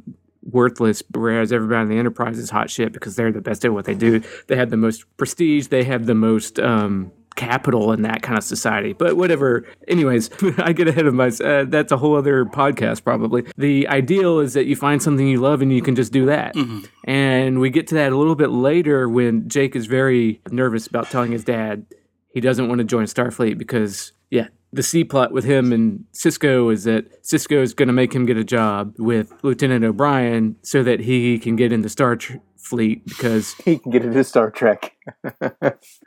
worthless, 0.51 1.03
whereas 1.13 1.51
everybody 1.51 1.83
in 1.83 1.89
the 1.89 1.97
Enterprise 1.97 2.37
is 2.37 2.49
hot 2.49 2.69
shit 2.69 2.93
because 2.93 3.15
they're 3.15 3.31
the 3.31 3.41
best 3.41 3.65
at 3.65 3.73
what 3.73 3.85
they 3.85 3.93
do. 3.93 4.21
They 4.47 4.55
have 4.55 4.69
the 4.69 4.77
most 4.77 5.05
prestige. 5.17 5.67
They 5.67 5.83
have 5.83 6.05
the 6.05 6.15
most 6.15 6.59
um, 6.59 7.11
capital 7.35 7.91
in 7.91 8.01
that 8.01 8.21
kind 8.23 8.37
of 8.37 8.43
society. 8.43 8.93
But 8.93 9.15
whatever. 9.17 9.65
Anyways, 9.87 10.29
I 10.57 10.73
get 10.73 10.87
ahead 10.87 11.05
of 11.05 11.13
myself. 11.13 11.47
Uh, 11.49 11.69
that's 11.69 11.91
a 11.91 11.97
whole 11.97 12.15
other 12.15 12.45
podcast, 12.45 13.03
probably. 13.03 13.45
The 13.57 13.87
ideal 13.87 14.39
is 14.39 14.53
that 14.53 14.65
you 14.65 14.75
find 14.75 15.01
something 15.01 15.27
you 15.27 15.39
love 15.39 15.61
and 15.61 15.71
you 15.71 15.81
can 15.81 15.95
just 15.95 16.11
do 16.11 16.25
that. 16.25 16.55
Mhm. 16.55 16.87
And 17.03 17.59
we 17.59 17.69
get 17.69 17.87
to 17.87 17.95
that 17.95 18.11
a 18.11 18.17
little 18.17 18.35
bit 18.35 18.49
later 18.49 19.07
when 19.07 19.47
Jake 19.47 19.75
is 19.75 19.85
very 19.85 20.41
nervous 20.49 20.87
about 20.87 21.09
telling 21.09 21.31
his 21.31 21.43
dad 21.43 21.85
he 22.33 22.41
doesn't 22.41 22.67
want 22.67 22.79
to 22.79 22.83
join 22.85 23.05
Starfleet 23.05 23.57
because, 23.57 24.11
yeah, 24.29 24.47
the 24.77 24.83
C 24.83 25.03
plot 25.03 25.31
with 25.31 25.43
him 25.43 25.73
and 25.73 26.05
Sisko 26.13 26.71
is 26.71 26.85
that 26.85 27.23
Sisko 27.23 27.61
is 27.63 27.73
going 27.73 27.87
to 27.87 27.93
make 27.93 28.13
him 28.13 28.25
get 28.25 28.37
a 28.37 28.43
job 28.43 28.93
with 28.97 29.33
Lieutenant 29.43 29.83
O'Brien 29.83 30.55
so 30.61 30.83
that 30.83 31.01
he 31.01 31.39
can 31.39 31.55
get 31.55 31.73
into 31.73 31.89
Star 31.89 32.15
Tr- 32.15 32.37
Fleet 32.57 33.03
because, 33.05 33.53
He 33.65 33.79
can 33.79 33.91
get 33.91 34.05
into 34.05 34.23
Star 34.23 34.51
Trek. 34.51 34.93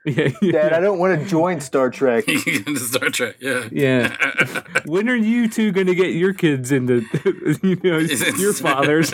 yeah, 0.05 0.29
Dad, 0.53 0.73
I 0.73 0.81
don't 0.81 0.99
want 0.99 1.21
to 1.21 1.27
join 1.27 1.61
Star 1.61 1.91
Trek. 1.91 2.29
Into 2.29 2.77
Star 2.79 3.11
Trek. 3.11 3.37
Yeah. 3.41 3.69
yeah. 3.71 4.63
when 4.87 5.09
are 5.09 5.17
you 5.17 5.49
two 5.49 5.73
going 5.73 5.87
to 5.87 5.95
get 5.95 6.15
your 6.15 6.33
kids 6.33 6.73
into, 6.73 7.05
you 7.63 7.77
know, 7.83 7.99
your 7.99 8.53
fathers? 8.53 9.13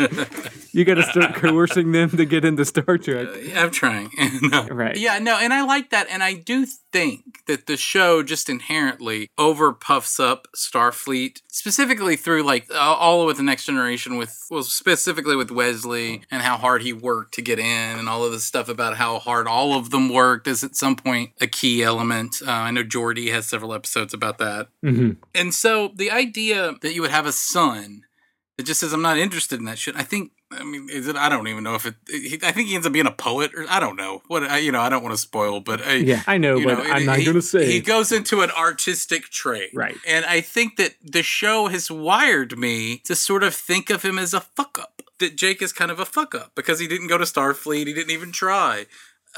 You 0.72 0.84
got 0.84 0.94
to 0.94 1.02
start 1.04 1.34
coercing 1.34 1.92
them 1.92 2.10
to 2.10 2.24
get 2.24 2.44
into 2.44 2.64
Star 2.64 2.98
Trek. 2.98 3.28
Yeah, 3.42 3.62
I'm 3.62 3.70
trying. 3.70 4.10
No. 4.42 4.66
Right. 4.66 4.96
Yeah, 4.96 5.18
no, 5.18 5.38
and 5.38 5.52
I 5.52 5.62
like 5.62 5.90
that, 5.90 6.06
and 6.10 6.22
I 6.22 6.34
do 6.34 6.66
think 6.96 7.44
that 7.46 7.66
the 7.66 7.76
show 7.76 8.22
just 8.22 8.48
inherently 8.48 9.28
over 9.36 9.70
puffs 9.72 10.18
up 10.18 10.48
Starfleet, 10.56 11.42
specifically 11.48 12.16
through 12.16 12.42
like 12.42 12.66
uh, 12.70 12.78
all 12.78 13.26
with 13.26 13.36
the 13.36 13.42
Next 13.42 13.66
Generation, 13.66 14.16
with 14.16 14.34
well, 14.50 14.62
specifically 14.62 15.36
with 15.36 15.50
Wesley 15.50 16.22
and 16.30 16.40
how 16.40 16.56
hard 16.56 16.80
he 16.80 16.94
worked 16.94 17.34
to 17.34 17.42
get 17.42 17.58
in, 17.58 17.98
and 17.98 18.08
all 18.08 18.24
of 18.24 18.32
this 18.32 18.44
stuff 18.44 18.70
about 18.70 18.96
how 18.96 19.18
hard 19.18 19.46
all 19.46 19.75
of 19.75 19.75
them 19.90 20.08
worked 20.08 20.46
is 20.46 20.62
at 20.64 20.76
some 20.76 20.96
point 20.96 21.30
a 21.40 21.46
key 21.46 21.82
element. 21.82 22.42
Uh, 22.46 22.50
I 22.50 22.70
know 22.70 22.82
Geordi 22.82 23.30
has 23.30 23.46
several 23.46 23.72
episodes 23.74 24.12
about 24.14 24.38
that. 24.38 24.68
hmm 24.82 25.12
And 25.34 25.54
so 25.54 25.92
the 25.94 26.10
idea 26.10 26.74
that 26.82 26.94
you 26.94 27.02
would 27.02 27.10
have 27.10 27.26
a 27.26 27.32
son 27.32 28.02
that 28.56 28.64
just 28.66 28.80
says, 28.80 28.92
I'm 28.92 29.02
not 29.02 29.18
interested 29.18 29.58
in 29.58 29.66
that 29.66 29.78
shit, 29.78 29.96
I 29.96 30.02
think 30.02 30.32
I 30.52 30.62
mean, 30.62 30.88
is 30.88 31.08
it? 31.08 31.16
I 31.16 31.28
don't 31.28 31.48
even 31.48 31.64
know 31.64 31.74
if 31.74 31.86
it. 31.86 31.96
He, 32.08 32.38
I 32.44 32.52
think 32.52 32.68
he 32.68 32.76
ends 32.76 32.86
up 32.86 32.92
being 32.92 33.08
a 33.08 33.10
poet, 33.10 33.50
or 33.56 33.66
I 33.68 33.80
don't 33.80 33.96
know 33.96 34.22
what. 34.28 34.44
I, 34.44 34.58
you 34.58 34.70
know, 34.70 34.80
I 34.80 34.88
don't 34.88 35.02
want 35.02 35.12
to 35.12 35.20
spoil, 35.20 35.58
but 35.58 35.84
I, 35.84 35.94
Yeah, 35.94 36.22
I 36.28 36.38
know, 36.38 36.62
but 36.62 36.78
know, 36.78 36.84
I'm 36.84 37.02
it- 37.02 37.06
not 37.06 37.16
going 37.24 37.34
to 37.34 37.42
say. 37.42 37.66
He 37.66 37.80
goes 37.80 38.12
into 38.12 38.42
an 38.42 38.52
artistic 38.52 39.24
trade, 39.24 39.70
Right. 39.74 39.96
And 40.06 40.24
I 40.24 40.40
think 40.40 40.76
that 40.76 40.94
the 41.02 41.24
show 41.24 41.66
has 41.66 41.90
wired 41.90 42.56
me 42.56 42.98
to 43.06 43.16
sort 43.16 43.42
of 43.42 43.56
think 43.56 43.90
of 43.90 44.04
him 44.04 44.20
as 44.20 44.32
a 44.32 44.40
fuck 44.40 44.78
up. 44.78 45.02
That 45.18 45.34
Jake 45.36 45.62
is 45.62 45.72
kind 45.72 45.90
of 45.90 45.98
a 45.98 46.04
fuck 46.06 46.32
up 46.34 46.52
because 46.54 46.78
he 46.78 46.86
didn't 46.86 47.08
go 47.08 47.18
to 47.18 47.24
Starfleet. 47.24 47.88
He 47.88 47.92
didn't 47.92 48.12
even 48.12 48.30
try. 48.30 48.86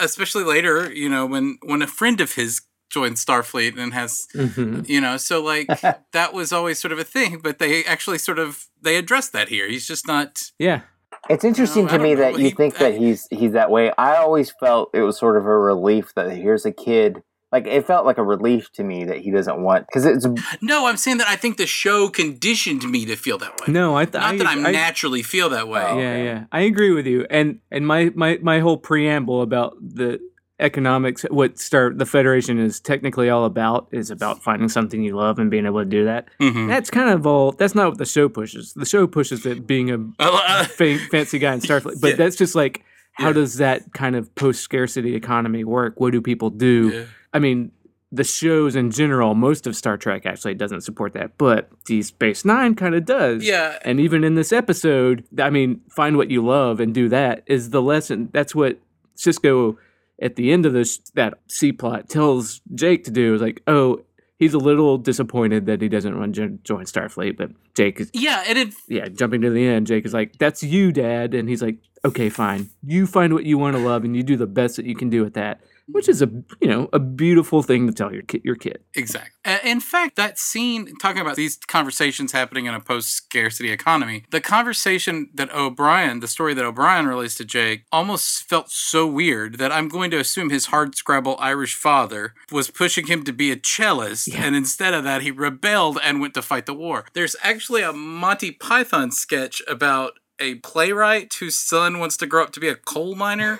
Especially 0.00 0.44
later, 0.44 0.92
you 0.92 1.08
know, 1.08 1.26
when 1.26 1.58
when 1.64 1.82
a 1.82 1.86
friend 1.86 2.20
of 2.20 2.32
his 2.34 2.60
joined 2.90 3.16
Starfleet 3.16 3.78
and 3.78 3.92
has 3.92 4.26
Mhm. 4.34 4.88
you 4.88 4.98
know 4.98 5.18
so 5.18 5.42
like 5.42 5.66
that 6.12 6.32
was 6.32 6.52
always 6.54 6.78
sort 6.78 6.90
of 6.90 6.98
a 6.98 7.04
thing 7.04 7.38
but 7.42 7.58
they 7.58 7.84
actually 7.84 8.16
sort 8.16 8.38
of 8.38 8.64
they 8.80 8.96
addressed 8.96 9.34
that 9.34 9.48
here 9.50 9.68
he's 9.68 9.86
just 9.86 10.06
not 10.06 10.40
Yeah, 10.58 10.80
It's 11.28 11.44
interesting 11.44 11.84
No, 11.84 11.92
I 11.92 11.96
to 11.98 12.02
me 12.02 12.14
know. 12.14 12.20
that 12.22 12.38
you 12.38 12.46
He- 12.46 12.50
think 12.52 12.78
that 12.78 12.94
he's 12.96 13.26
he's 13.30 13.52
that 13.52 13.70
way. 13.70 13.92
I 13.98 14.16
always 14.16 14.50
felt 14.58 14.88
it 14.94 15.02
was 15.02 15.18
sort 15.18 15.36
of 15.36 15.44
a 15.44 15.58
relief 15.58 16.14
that 16.16 16.32
here's 16.32 16.64
a 16.64 16.72
kid. 16.72 17.22
Like 17.50 17.66
it 17.66 17.86
felt 17.86 18.04
like 18.04 18.18
a 18.18 18.22
relief 18.24 18.70
to 18.72 18.84
me 18.84 19.04
that 19.04 19.18
he 19.18 19.30
doesn't 19.30 19.62
want 19.62 19.86
because 19.86 20.04
it's 20.04 20.26
no 20.60 20.86
i'm 20.86 20.98
saying 20.98 21.16
that 21.16 21.28
i 21.28 21.34
think 21.36 21.56
the 21.56 21.66
show 21.66 22.08
conditioned 22.10 22.82
me 22.90 23.06
to 23.06 23.16
feel 23.16 23.38
that 23.38 23.58
way 23.60 23.72
no, 23.72 23.96
I 23.96 24.04
th- 24.04 24.14
not 24.20 24.34
I, 24.34 24.36
that 24.36 24.46
i'm 24.46 24.66
I, 24.66 24.70
naturally 24.70 25.22
feel 25.22 25.48
that 25.50 25.66
way 25.66 25.80
Oh. 25.82 25.98
yeah, 25.98 26.10
okay. 26.12 26.24
yeah, 26.24 26.44
I 26.52 26.60
agree 26.62 26.92
with 26.92 27.06
you. 27.06 27.26
And 27.30 27.60
and 27.70 27.86
my 27.86 28.10
my 28.14 28.38
my 28.42 28.58
whole 28.60 28.76
preamble 28.76 29.40
about 29.42 29.76
the 29.80 30.20
economics, 30.60 31.22
what 31.30 31.58
Star 31.58 31.92
the 31.94 32.04
Federation 32.04 32.58
is 32.58 32.80
technically 32.80 33.30
all 33.30 33.44
about, 33.44 33.86
is 33.92 34.10
about 34.10 34.42
finding 34.42 34.68
something 34.68 35.02
you 35.02 35.14
love 35.16 35.38
and 35.38 35.50
being 35.50 35.66
able 35.66 35.78
to 35.78 35.84
do 35.88 36.04
that. 36.04 36.26
Mhm. 36.40 36.66
That's 36.68 36.90
kind 36.90 37.10
of 37.10 37.26
all. 37.26 37.52
That's 37.52 37.74
not 37.76 37.88
what 37.90 37.98
the 37.98 38.04
show 38.04 38.28
pushes. 38.28 38.72
The 38.74 38.84
show 38.84 39.06
pushes 39.06 39.44
that 39.44 39.66
being 39.66 39.90
a 39.90 39.98
Uh, 40.18 40.64
fa- 40.64 40.98
fancy 41.10 41.38
guy 41.38 41.54
in 41.54 41.60
Starfleet, 41.60 42.00
but 42.00 42.08
Yeah. 42.10 42.16
that's 42.16 42.36
just 42.36 42.54
like 42.56 42.82
how 43.12 43.28
Yeah. 43.28 43.32
does 43.34 43.56
that 43.58 43.92
kind 43.94 44.16
of 44.16 44.34
post 44.34 44.60
scarcity 44.62 45.14
economy 45.14 45.62
work? 45.64 45.94
What 46.00 46.10
do 46.12 46.20
people 46.20 46.50
do? 46.50 46.90
yeah. 46.92 47.04
I 47.32 47.38
mean, 47.38 47.72
the 48.10 48.24
shows 48.24 48.74
in 48.74 48.90
general, 48.90 49.34
most 49.34 49.66
of 49.66 49.76
Star 49.76 49.96
Trek 49.96 50.24
actually 50.24 50.54
doesn't 50.54 50.80
support 50.80 51.12
that, 51.12 51.36
but 51.36 51.70
Deep 51.84 52.04
Space 52.04 52.44
Nine 52.44 52.74
kind 52.74 52.94
of 52.94 53.04
does. 53.04 53.44
Yeah. 53.44 53.78
And 53.84 54.00
even 54.00 54.24
in 54.24 54.34
this 54.34 54.52
episode, 54.52 55.24
I 55.38 55.50
mean, 55.50 55.82
find 55.90 56.16
what 56.16 56.30
you 56.30 56.44
love 56.44 56.80
and 56.80 56.94
do 56.94 57.08
that 57.10 57.42
is 57.46 57.70
the 57.70 57.82
lesson. 57.82 58.30
That's 58.32 58.54
what 58.54 58.78
Sisko 59.16 59.76
at 60.20 60.36
the 60.36 60.52
end 60.52 60.64
of 60.64 60.72
this 60.72 60.98
that 61.14 61.34
C 61.48 61.70
plot 61.72 62.08
tells 62.08 62.60
Jake 62.74 63.04
to 63.04 63.10
do. 63.10 63.34
Is 63.34 63.42
like, 63.42 63.62
oh, 63.66 64.04
he's 64.38 64.54
a 64.54 64.58
little 64.58 64.96
disappointed 64.96 65.66
that 65.66 65.82
he 65.82 65.88
doesn't 65.88 66.16
run 66.16 66.32
join 66.32 66.84
Starfleet, 66.84 67.36
but 67.36 67.50
Jake 67.74 68.00
is 68.00 68.10
yeah 68.14 68.42
and 68.46 68.56
it 68.56 68.74
yeah, 68.88 69.08
jumping 69.08 69.42
to 69.42 69.50
the 69.50 69.66
end. 69.66 69.86
Jake 69.86 70.06
is 70.06 70.14
like, 70.14 70.38
that's 70.38 70.62
you, 70.62 70.92
Dad, 70.92 71.34
and 71.34 71.48
he's 71.48 71.62
like, 71.62 71.76
okay, 72.04 72.28
fine. 72.28 72.70
You 72.84 73.06
find 73.06 73.32
what 73.34 73.44
you 73.44 73.58
want 73.58 73.76
to 73.76 73.82
love, 73.82 74.04
and 74.04 74.16
you 74.16 74.22
do 74.22 74.36
the 74.36 74.46
best 74.46 74.76
that 74.76 74.86
you 74.86 74.94
can 74.94 75.10
do 75.10 75.22
with 75.24 75.34
that. 75.34 75.60
Which 75.90 76.06
is 76.06 76.20
a 76.20 76.26
you 76.60 76.68
know 76.68 76.90
a 76.92 76.98
beautiful 76.98 77.62
thing 77.62 77.86
to 77.86 77.94
tell 77.94 78.12
your 78.12 78.20
kid. 78.20 78.42
Your 78.44 78.56
kid. 78.56 78.80
Exactly. 78.94 79.30
In 79.64 79.80
fact, 79.80 80.16
that 80.16 80.38
scene 80.38 80.94
talking 80.98 81.22
about 81.22 81.36
these 81.36 81.56
conversations 81.56 82.32
happening 82.32 82.66
in 82.66 82.74
a 82.74 82.80
post-scarcity 82.80 83.70
economy, 83.70 84.24
the 84.30 84.42
conversation 84.42 85.30
that 85.32 85.50
O'Brien, 85.54 86.20
the 86.20 86.28
story 86.28 86.52
that 86.52 86.64
O'Brien 86.64 87.06
relates 87.06 87.36
to 87.36 87.44
Jake, 87.46 87.84
almost 87.90 88.42
felt 88.42 88.70
so 88.70 89.06
weird 89.06 89.56
that 89.56 89.72
I'm 89.72 89.88
going 89.88 90.10
to 90.10 90.18
assume 90.18 90.50
his 90.50 90.66
hard 90.66 90.94
scrabble 90.94 91.36
Irish 91.40 91.74
father 91.74 92.34
was 92.52 92.70
pushing 92.70 93.06
him 93.06 93.24
to 93.24 93.32
be 93.32 93.50
a 93.50 93.56
cellist, 93.56 94.28
Yeah. 94.28 94.44
and 94.44 94.54
instead 94.54 94.92
of 94.92 95.04
that, 95.04 95.22
he 95.22 95.30
rebelled 95.30 95.98
and 96.04 96.20
went 96.20 96.34
to 96.34 96.42
fight 96.42 96.66
the 96.66 96.74
war. 96.74 97.06
There's 97.14 97.34
actually 97.42 97.80
a 97.80 97.94
Monty 97.94 98.50
Python 98.50 99.10
sketch 99.10 99.62
about 99.66 100.18
a 100.40 100.56
playwright 100.56 101.32
whose 101.34 101.56
son 101.56 101.98
wants 101.98 102.16
to 102.18 102.26
grow 102.26 102.42
up 102.42 102.52
to 102.52 102.60
be 102.60 102.68
a 102.68 102.74
coal 102.74 103.14
miner. 103.14 103.58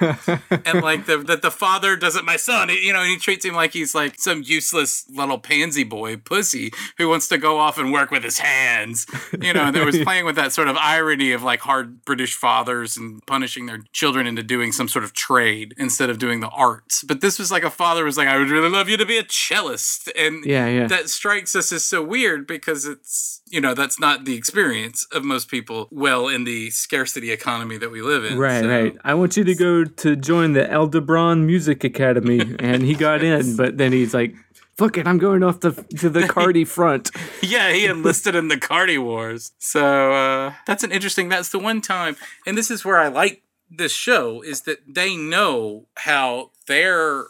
And 0.50 0.82
like 0.82 1.06
the 1.06 1.18
that 1.18 1.42
the 1.42 1.50
father 1.50 1.96
doesn't 1.96 2.24
my 2.24 2.36
son 2.36 2.68
you 2.68 2.92
know 2.92 3.00
and 3.00 3.10
he 3.10 3.16
treats 3.16 3.44
him 3.44 3.54
like 3.54 3.72
he's 3.72 3.94
like 3.94 4.18
some 4.18 4.42
useless 4.44 5.04
little 5.10 5.38
pansy 5.38 5.84
boy 5.84 6.16
pussy 6.16 6.72
who 6.96 7.08
wants 7.08 7.28
to 7.28 7.38
go 7.38 7.58
off 7.58 7.78
and 7.78 7.92
work 7.92 8.10
with 8.10 8.22
his 8.22 8.38
hands. 8.38 9.06
You 9.40 9.52
know 9.52 9.64
and 9.64 9.76
there 9.76 9.86
was 9.86 9.98
playing 10.02 10.24
with 10.24 10.36
that 10.36 10.52
sort 10.52 10.68
of 10.68 10.76
irony 10.76 11.32
of 11.32 11.42
like 11.42 11.60
hard 11.60 12.04
british 12.04 12.34
fathers 12.34 12.96
and 12.96 13.24
punishing 13.26 13.66
their 13.66 13.80
children 13.92 14.26
into 14.26 14.42
doing 14.42 14.72
some 14.72 14.88
sort 14.88 15.04
of 15.04 15.12
trade 15.12 15.74
instead 15.76 16.10
of 16.10 16.18
doing 16.18 16.40
the 16.40 16.48
arts. 16.48 17.02
But 17.02 17.20
this 17.20 17.38
was 17.38 17.50
like 17.50 17.62
a 17.62 17.70
father 17.70 18.04
was 18.04 18.16
like 18.16 18.28
i 18.28 18.36
would 18.36 18.50
really 18.50 18.70
love 18.70 18.88
you 18.88 18.96
to 18.96 19.06
be 19.06 19.18
a 19.18 19.24
cellist. 19.24 20.10
And 20.16 20.44
yeah, 20.44 20.66
yeah. 20.66 20.86
that 20.86 21.08
strikes 21.08 21.54
us 21.54 21.72
as 21.72 21.84
so 21.84 22.02
weird 22.02 22.46
because 22.46 22.84
it's 22.84 23.37
you 23.50 23.60
know 23.60 23.74
that's 23.74 23.98
not 23.98 24.24
the 24.24 24.34
experience 24.34 25.06
of 25.12 25.24
most 25.24 25.48
people 25.48 25.88
well 25.90 26.28
in 26.28 26.44
the 26.44 26.70
scarcity 26.70 27.30
economy 27.30 27.76
that 27.78 27.90
we 27.90 28.02
live 28.02 28.24
in 28.24 28.38
Right, 28.38 28.62
So- 28.62 28.68
right. 28.68 28.96
I 29.04 29.14
want 29.14 29.36
you 29.36 29.44
to 29.44 29.54
go 29.54 29.84
to 29.84 30.16
join 30.16 30.52
the 30.52 30.70
Aldebaran 30.72 31.46
Music 31.46 31.84
Academy, 31.84 32.40
and 32.58 32.82
he 32.82 32.94
got 32.94 33.22
in, 33.22 33.56
but 33.56 33.78
then 33.78 33.92
he's 33.92 34.12
like, 34.14 34.34
"Fuck 34.76 34.98
it, 34.98 35.06
I'm 35.06 35.18
going 35.18 35.42
off 35.42 35.60
the 35.60 35.72
to 35.98 36.08
the 36.10 36.26
Cardi 36.36 36.64
front." 36.64 37.10
yeah, 37.42 37.72
he 37.72 37.86
enlisted 37.86 38.34
in 38.34 38.48
the 38.48 38.58
Cardi 38.58 38.98
Wars. 38.98 39.52
So 39.58 40.12
uh, 40.12 40.52
that's 40.66 40.84
an 40.84 40.92
interesting. 40.92 41.28
That's 41.28 41.48
the 41.50 41.58
one 41.58 41.80
time, 41.80 42.16
and 42.46 42.56
this 42.58 42.70
is 42.70 42.84
where 42.84 42.98
I 42.98 43.08
like 43.08 43.42
this 43.70 43.92
show 43.92 44.40
is 44.42 44.62
that 44.62 44.78
they 44.86 45.16
know 45.16 45.86
how 45.96 46.50
their 46.66 47.26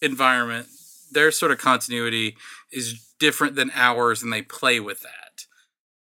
environment, 0.00 0.66
their 1.12 1.30
sort 1.30 1.52
of 1.52 1.58
continuity 1.58 2.36
is 2.72 3.04
different 3.18 3.56
than 3.56 3.70
ours, 3.74 4.22
and 4.22 4.32
they 4.32 4.42
play 4.42 4.80
with 4.80 5.00
that. 5.02 5.17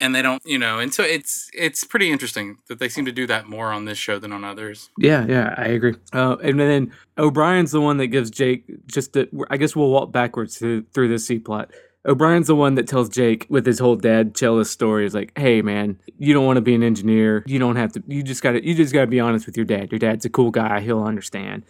And 0.02 0.14
they 0.14 0.22
don't, 0.22 0.42
you 0.46 0.60
know, 0.60 0.80
and 0.80 0.94
so 0.94 1.04
it's 1.04 1.50
it's 1.54 1.86
pretty 1.86 2.12
interesting 2.12 2.58
that 2.68 2.80
they 2.80 2.90
seem 2.90 3.06
to 3.06 3.14
do 3.14 3.26
that 3.28 3.48
more 3.48 3.72
on 3.72 3.86
this 3.86 3.98
show 3.98 4.20
than 4.20 4.34
on 4.34 4.44
others. 4.44 4.90
Yeah, 5.00 5.26
yeah, 5.26 5.56
I 5.58 5.68
agree. 5.68 5.96
Uh, 6.12 6.36
and 6.44 6.60
then 6.60 6.92
O'Brien's 7.18 7.72
the 7.72 7.80
one 7.80 7.96
that 7.98 8.08
gives 8.08 8.30
Jake 8.30 8.66
just. 8.88 9.14
The, 9.14 9.30
I 9.50 9.56
guess 9.56 9.74
we'll 9.74 9.90
walk 9.90 10.12
backwards 10.12 10.58
through, 10.58 10.84
through 10.94 11.08
this 11.08 11.26
C 11.26 11.40
plot. 11.40 11.72
O'Brien's 12.06 12.48
the 12.48 12.56
one 12.56 12.76
that 12.76 12.90
tells 12.90 13.08
Jake 13.08 13.48
with 13.50 13.66
his 13.66 13.80
whole 13.80 13.96
dad 13.96 14.34
cellist 14.34 14.74
story. 14.74 15.06
Is 15.06 15.14
like, 15.14 15.32
hey 15.38 15.62
man, 15.62 15.98
you 16.20 16.34
don't 16.34 16.46
want 16.46 16.58
to 16.58 16.62
be 16.62 16.76
an 16.76 16.84
engineer. 16.84 17.46
You 17.48 17.58
don't 17.58 17.78
have 17.78 17.94
to. 17.94 18.04
You 18.06 18.22
just 18.22 18.44
got 18.44 18.52
to. 18.52 18.68
You 18.68 18.76
just 18.76 18.94
got 18.94 19.02
to 19.02 19.08
be 19.08 19.22
honest 19.22 19.46
with 19.46 19.56
your 19.56 19.66
dad. 19.66 19.94
Your 19.94 20.00
dad's 20.00 20.26
a 20.26 20.30
cool 20.30 20.52
guy. 20.52 20.82
He'll 20.82 21.04
understand. 21.04 21.64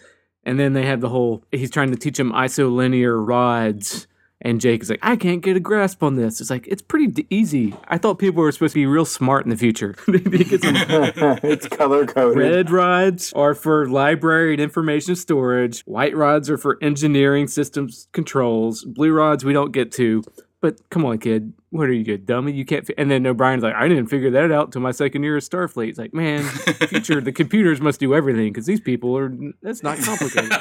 And 0.44 0.60
then 0.60 0.74
they 0.74 0.88
have 0.88 1.00
the 1.00 1.10
whole. 1.10 1.44
He's 1.52 1.70
trying 1.70 1.92
to 1.92 1.98
teach 1.98 2.20
him 2.20 2.32
isolinear 2.32 3.16
rods. 3.24 4.08
And 4.42 4.60
Jake 4.60 4.82
is 4.84 4.90
like, 4.90 5.00
I 5.02 5.16
can't 5.16 5.42
get 5.42 5.56
a 5.56 5.60
grasp 5.60 6.04
on 6.04 6.16
this. 6.16 6.42
It's 6.42 6.50
like, 6.50 6.68
it's 6.68 6.82
pretty 6.82 7.08
d- 7.08 7.28
easy. 7.30 7.74
I 7.88 7.98
thought 7.98 8.20
people 8.20 8.44
were 8.44 8.52
supposed 8.52 8.74
to 8.74 8.80
be 8.80 8.86
real 8.86 9.06
smart 9.06 9.46
in 9.46 9.50
the 9.50 9.58
future. 9.58 9.96
it's 10.08 11.68
color 11.70 12.06
coded. 12.06 12.38
Red 12.38 12.70
rods 12.70 13.32
are 13.34 13.56
for 13.56 13.88
library 13.88 14.54
and 14.54 14.62
information 14.62 15.16
storage. 15.16 15.82
White 15.82 16.16
rods 16.16 16.50
are 16.50 16.58
for 16.58 16.78
engineering 16.82 17.48
systems 17.48 18.08
controls. 18.12 18.84
Blue 18.84 19.14
rods 19.14 19.46
we 19.46 19.54
don't 19.54 19.72
get 19.72 19.92
to. 19.94 20.22
But 20.62 20.90
come 20.90 21.06
on, 21.06 21.20
kid. 21.20 21.54
What 21.70 21.90
are 21.90 21.94
you, 21.94 22.14
a 22.14 22.18
dummy? 22.18 22.52
You 22.52 22.66
can't. 22.66 22.88
Fi-. 22.88 22.96
And 22.98 23.10
then 23.12 23.26
O'Brien's 23.28 23.64
like, 23.64 23.76
I 23.76 23.88
didn't 23.88 24.08
figure 24.08 24.32
that 24.32 24.52
out 24.52 24.72
till 24.72 24.82
my 24.82 24.92
second 24.92 25.24
year 25.24 25.38
of 25.38 25.44
Starfleet. 25.44 25.90
It's 25.90 26.00
like, 26.00 26.14
man, 26.14 26.44
future, 26.88 27.22
the 27.22 27.32
computers 27.32 27.80
must 27.82 28.00
do 28.00 28.16
everything 28.16 28.52
because 28.52 28.66
these 28.66 28.82
people 28.82 29.16
are. 29.18 29.32
That's 29.62 29.84
not 29.84 29.98
complicated. 30.00 30.52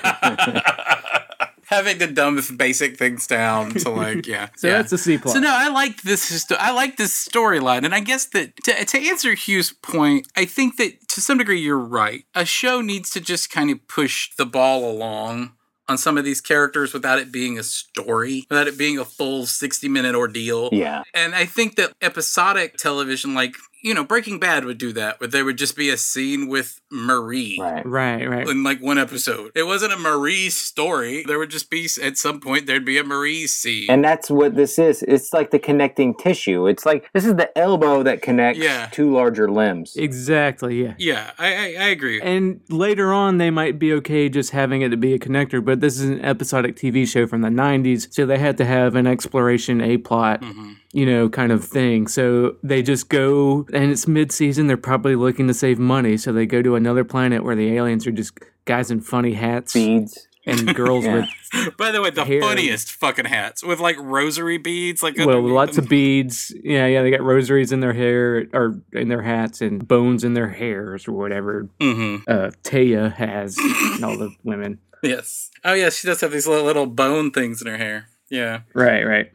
Having 1.74 1.98
to 2.00 2.06
dumb 2.08 2.40
basic 2.56 2.96
things 2.96 3.26
down 3.26 3.70
to 3.74 3.90
like, 3.90 4.26
yeah. 4.26 4.48
So 4.56 4.68
yeah. 4.68 4.78
that's 4.78 4.92
a 4.92 4.98
C 4.98 5.18
plot. 5.18 5.34
So 5.34 5.40
no, 5.40 5.52
I 5.52 5.68
like 5.68 6.02
this. 6.02 6.30
histo- 6.30 6.56
I 6.58 6.72
like 6.72 6.96
this 6.96 7.12
storyline, 7.12 7.84
and 7.84 7.94
I 7.94 8.00
guess 8.00 8.26
that 8.26 8.56
to, 8.64 8.84
to 8.84 8.98
answer 8.98 9.34
Hugh's 9.34 9.72
point, 9.72 10.28
I 10.36 10.44
think 10.44 10.76
that 10.76 11.08
to 11.08 11.20
some 11.20 11.38
degree 11.38 11.60
you're 11.60 11.78
right. 11.78 12.24
A 12.34 12.44
show 12.44 12.80
needs 12.80 13.10
to 13.10 13.20
just 13.20 13.50
kind 13.50 13.70
of 13.70 13.86
push 13.88 14.34
the 14.36 14.46
ball 14.46 14.90
along 14.90 15.52
on 15.88 15.98
some 15.98 16.16
of 16.16 16.24
these 16.24 16.40
characters 16.40 16.92
without 16.94 17.18
it 17.18 17.30
being 17.30 17.58
a 17.58 17.62
story, 17.62 18.46
without 18.48 18.66
it 18.66 18.78
being 18.78 18.98
a 18.98 19.04
full 19.04 19.46
sixty 19.46 19.88
minute 19.88 20.14
ordeal. 20.14 20.70
Yeah. 20.72 21.02
And 21.12 21.34
I 21.34 21.44
think 21.44 21.76
that 21.76 21.92
episodic 22.00 22.76
television, 22.76 23.34
like 23.34 23.54
you 23.84 23.94
know, 23.94 24.02
Breaking 24.02 24.40
Bad 24.40 24.64
would 24.64 24.78
do 24.78 24.92
that, 24.94 25.20
where 25.20 25.28
there 25.28 25.44
would 25.44 25.58
just 25.58 25.76
be 25.76 25.90
a 25.90 25.96
scene 25.96 26.48
with 26.48 26.80
Marie 26.90 27.58
Right. 27.60 27.84
right, 27.86 28.28
right. 28.28 28.48
in 28.48 28.62
like 28.64 28.80
one 28.80 28.98
episode. 28.98 29.52
It 29.54 29.64
wasn't 29.64 29.92
a 29.92 29.98
Marie 29.98 30.48
story. 30.50 31.22
There 31.26 31.38
would 31.38 31.50
just 31.50 31.70
be 31.70 31.86
at 32.02 32.16
some 32.16 32.40
point 32.40 32.66
there'd 32.66 32.84
be 32.84 32.98
a 32.98 33.04
Marie 33.04 33.46
scene. 33.46 33.90
And 33.90 34.02
that's 34.02 34.30
what 34.30 34.56
this 34.56 34.78
is. 34.78 35.02
It's 35.02 35.32
like 35.32 35.50
the 35.50 35.58
connecting 35.58 36.14
tissue. 36.14 36.66
It's 36.66 36.86
like 36.86 37.08
this 37.12 37.24
is 37.26 37.34
the 37.36 37.56
elbow 37.58 38.02
that 38.02 38.22
connects 38.22 38.58
Yeah. 38.60 38.88
two 38.90 39.12
larger 39.12 39.50
limbs. 39.50 39.94
Exactly, 39.96 40.82
yeah. 40.82 40.94
yeah, 40.98 41.30
I, 41.38 41.48
I 41.54 41.84
I 41.84 41.88
agree. 41.88 42.20
And 42.22 42.60
later 42.70 43.12
on, 43.12 43.36
they 43.38 43.50
might 43.50 43.78
be 43.78 43.92
okay 43.94 44.28
just 44.30 44.50
having 44.52 44.80
it 44.82 44.88
to 44.88 44.96
be 44.96 45.12
a 45.12 45.18
connector, 45.18 45.62
but 45.62 45.80
this 45.80 46.00
is 46.00 46.08
an 46.08 46.24
episodic 46.24 46.76
TV 46.76 47.06
show 47.06 47.26
from 47.26 47.42
the 47.42 47.50
90s, 47.50 48.08
so 48.10 48.24
they 48.24 48.38
had 48.38 48.56
to 48.58 48.64
have 48.64 48.94
an 48.96 49.06
exploration, 49.06 49.80
a 49.82 49.98
plot, 49.98 50.40
Mhm. 50.40 50.76
You 50.94 51.04
know, 51.04 51.28
kind 51.28 51.52
of 51.52 51.64
thing. 51.64 52.06
So 52.06 52.56
they 52.62 52.82
just 52.82 53.08
go, 53.08 53.66
and 53.74 53.90
it's 53.90 54.06
mid 54.08 54.32
season, 54.32 54.66
they're 54.68 54.76
probably 54.76 55.16
looking 55.16 55.46
to 55.48 55.54
save 55.54 55.78
money, 55.78 56.16
so 56.16 56.32
they 56.32 56.46
go 56.46 56.62
to 56.62 56.76
another 56.76 57.04
planet 57.04 57.44
where 57.44 57.56
the 57.56 57.74
aliens 57.76 58.06
are 58.06 58.12
just 58.12 58.38
guys 58.64 58.90
in 58.90 59.00
funny 59.00 59.34
hats. 59.34 59.72
Beads. 59.74 60.26
and 60.46 60.74
girls 60.74 61.04
Yeah. 61.06 61.26
with 61.54 61.76
By 61.78 61.90
the 61.90 62.02
way, 62.02 62.10
the 62.10 62.24
Hair. 62.24 62.42
funniest 62.42 62.92
fucking 62.92 63.24
hats 63.24 63.64
with 63.64 63.80
like 63.80 63.96
rosary 63.98 64.58
beads, 64.58 65.02
like 65.02 65.16
well 65.16 65.40
lots 65.42 65.76
them. 65.76 65.84
of 65.86 65.88
beads. 65.88 66.52
Yeah, 66.62 66.86
yeah, 66.86 67.02
they 67.02 67.10
got 67.10 67.22
rosaries 67.22 67.72
in 67.72 67.80
their 67.80 67.94
hair 67.94 68.46
or 68.52 68.80
in 68.92 69.08
their 69.08 69.22
hats 69.22 69.62
and 69.62 69.88
bones 69.88 70.22
in 70.22 70.34
their 70.34 70.50
hairs 70.50 71.08
or 71.08 71.12
whatever. 71.12 71.68
Mhm. 71.80 72.22
Uh, 72.28 72.50
Taya 72.62 73.14
has 73.14 73.56
and 73.58 74.04
all 74.04 74.18
the 74.18 74.30
women. 74.44 74.80
Yes. 75.02 75.50
Oh 75.64 75.72
yeah, 75.72 75.88
she 75.90 76.06
does 76.06 76.20
have 76.20 76.30
these 76.32 76.46
little, 76.46 76.64
little 76.66 76.86
bone 76.86 77.30
things 77.30 77.60
in 77.62 77.66
her 77.66 77.78
hair. 77.78 78.08
Yeah. 78.28 78.60
Right, 78.74 79.02
right. 79.04 79.32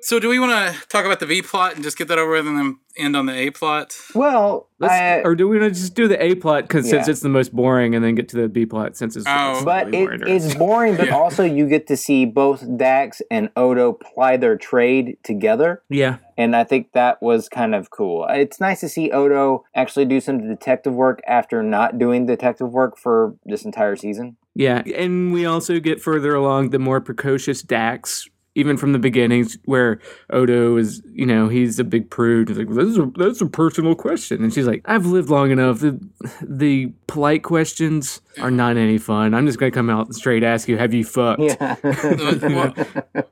So 0.00 0.20
do 0.20 0.28
we 0.28 0.38
want 0.38 0.52
to 0.52 0.88
talk 0.88 1.04
about 1.04 1.20
the 1.20 1.26
V 1.26 1.42
plot 1.42 1.74
and 1.74 1.82
just 1.82 1.98
get 1.98 2.08
that 2.08 2.18
over 2.18 2.30
with 2.32 2.46
and 2.46 2.56
then 2.58 2.78
end 2.96 3.16
on 3.16 3.26
the 3.26 3.32
A 3.34 3.50
plot? 3.50 3.96
Well, 4.14 4.68
I, 4.80 5.22
or 5.24 5.34
do 5.34 5.48
we 5.48 5.58
want 5.58 5.74
to 5.74 5.80
just 5.80 5.94
do 5.94 6.06
the 6.06 6.22
A 6.22 6.34
plot 6.36 6.64
because 6.64 6.88
since 6.88 7.08
it's 7.08 7.20
the 7.20 7.28
most 7.28 7.54
boring, 7.54 7.94
and 7.94 8.04
then 8.04 8.14
get 8.14 8.28
to 8.30 8.36
the 8.36 8.48
B 8.48 8.64
plot 8.64 8.96
since 8.96 9.16
it's, 9.16 9.26
Oh. 9.28 9.52
it's 9.56 9.64
but 9.64 9.82
slightly 9.82 9.98
more 10.00 10.12
it, 10.14 10.22
it's 10.28 10.54
boring. 10.54 10.96
But 10.96 11.06
Yeah. 11.08 11.16
also, 11.16 11.42
you 11.44 11.66
get 11.68 11.86
to 11.88 11.96
see 11.96 12.24
both 12.24 12.64
Dax 12.76 13.20
and 13.30 13.50
Odo 13.56 13.92
ply 13.92 14.36
their 14.36 14.56
trade 14.56 15.16
together. 15.24 15.82
yeah, 15.88 16.18
and 16.36 16.54
I 16.54 16.62
think 16.64 16.92
that 16.92 17.20
was 17.20 17.48
kind 17.48 17.74
of 17.74 17.90
cool. 17.90 18.24
It's 18.30 18.60
nice 18.60 18.80
to 18.80 18.88
see 18.88 19.10
Odo 19.10 19.64
actually 19.74 20.04
do 20.04 20.20
some 20.20 20.46
detective 20.48 20.94
work 20.94 21.20
after 21.26 21.62
not 21.62 21.98
doing 21.98 22.26
detective 22.26 22.70
work 22.72 22.96
for 22.96 23.34
this 23.44 23.64
entire 23.64 23.96
season. 23.96 24.36
yeah, 24.54 24.82
and 24.94 25.32
we 25.32 25.44
also 25.44 25.80
get 25.80 26.00
further 26.00 26.34
along 26.34 26.70
the 26.70 26.78
more 26.78 27.00
precocious 27.00 27.62
Dax. 27.62 28.28
Even 28.58 28.76
from 28.76 28.92
the 28.92 28.98
beginnings, 28.98 29.56
where 29.64 30.00
Odo 30.30 30.76
is, 30.76 31.00
you 31.12 31.24
know, 31.24 31.48
he's 31.48 31.78
a 31.78 31.84
big 31.84 32.10
prude. 32.10 32.48
He's 32.48 32.58
like, 32.58 32.68
"That's 32.68 32.96
a 32.98 33.10
that's 33.16 33.40
a 33.40 33.46
personal 33.46 33.94
question," 33.94 34.42
and 34.42 34.52
she's 34.52 34.66
like, 34.66 34.82
"I've 34.84 35.06
lived 35.06 35.30
long 35.30 35.50
enough. 35.50 35.78
The 35.78 35.98
the 36.42 36.92
polite 37.06 37.42
questions 37.44 38.20
are 38.40 38.50
not 38.50 38.76
any 38.76 38.98
fun. 38.98 39.32
I'm 39.34 39.46
just 39.46 39.58
gonna 39.58 39.70
come 39.70 39.88
out 39.88 40.06
and 40.06 40.14
straight 40.14 40.42
ask 40.42 40.68
you, 40.68 40.76
have 40.76 40.92
you 40.92 41.04
fucked?" 41.04 41.40
Yeah, 41.40 41.76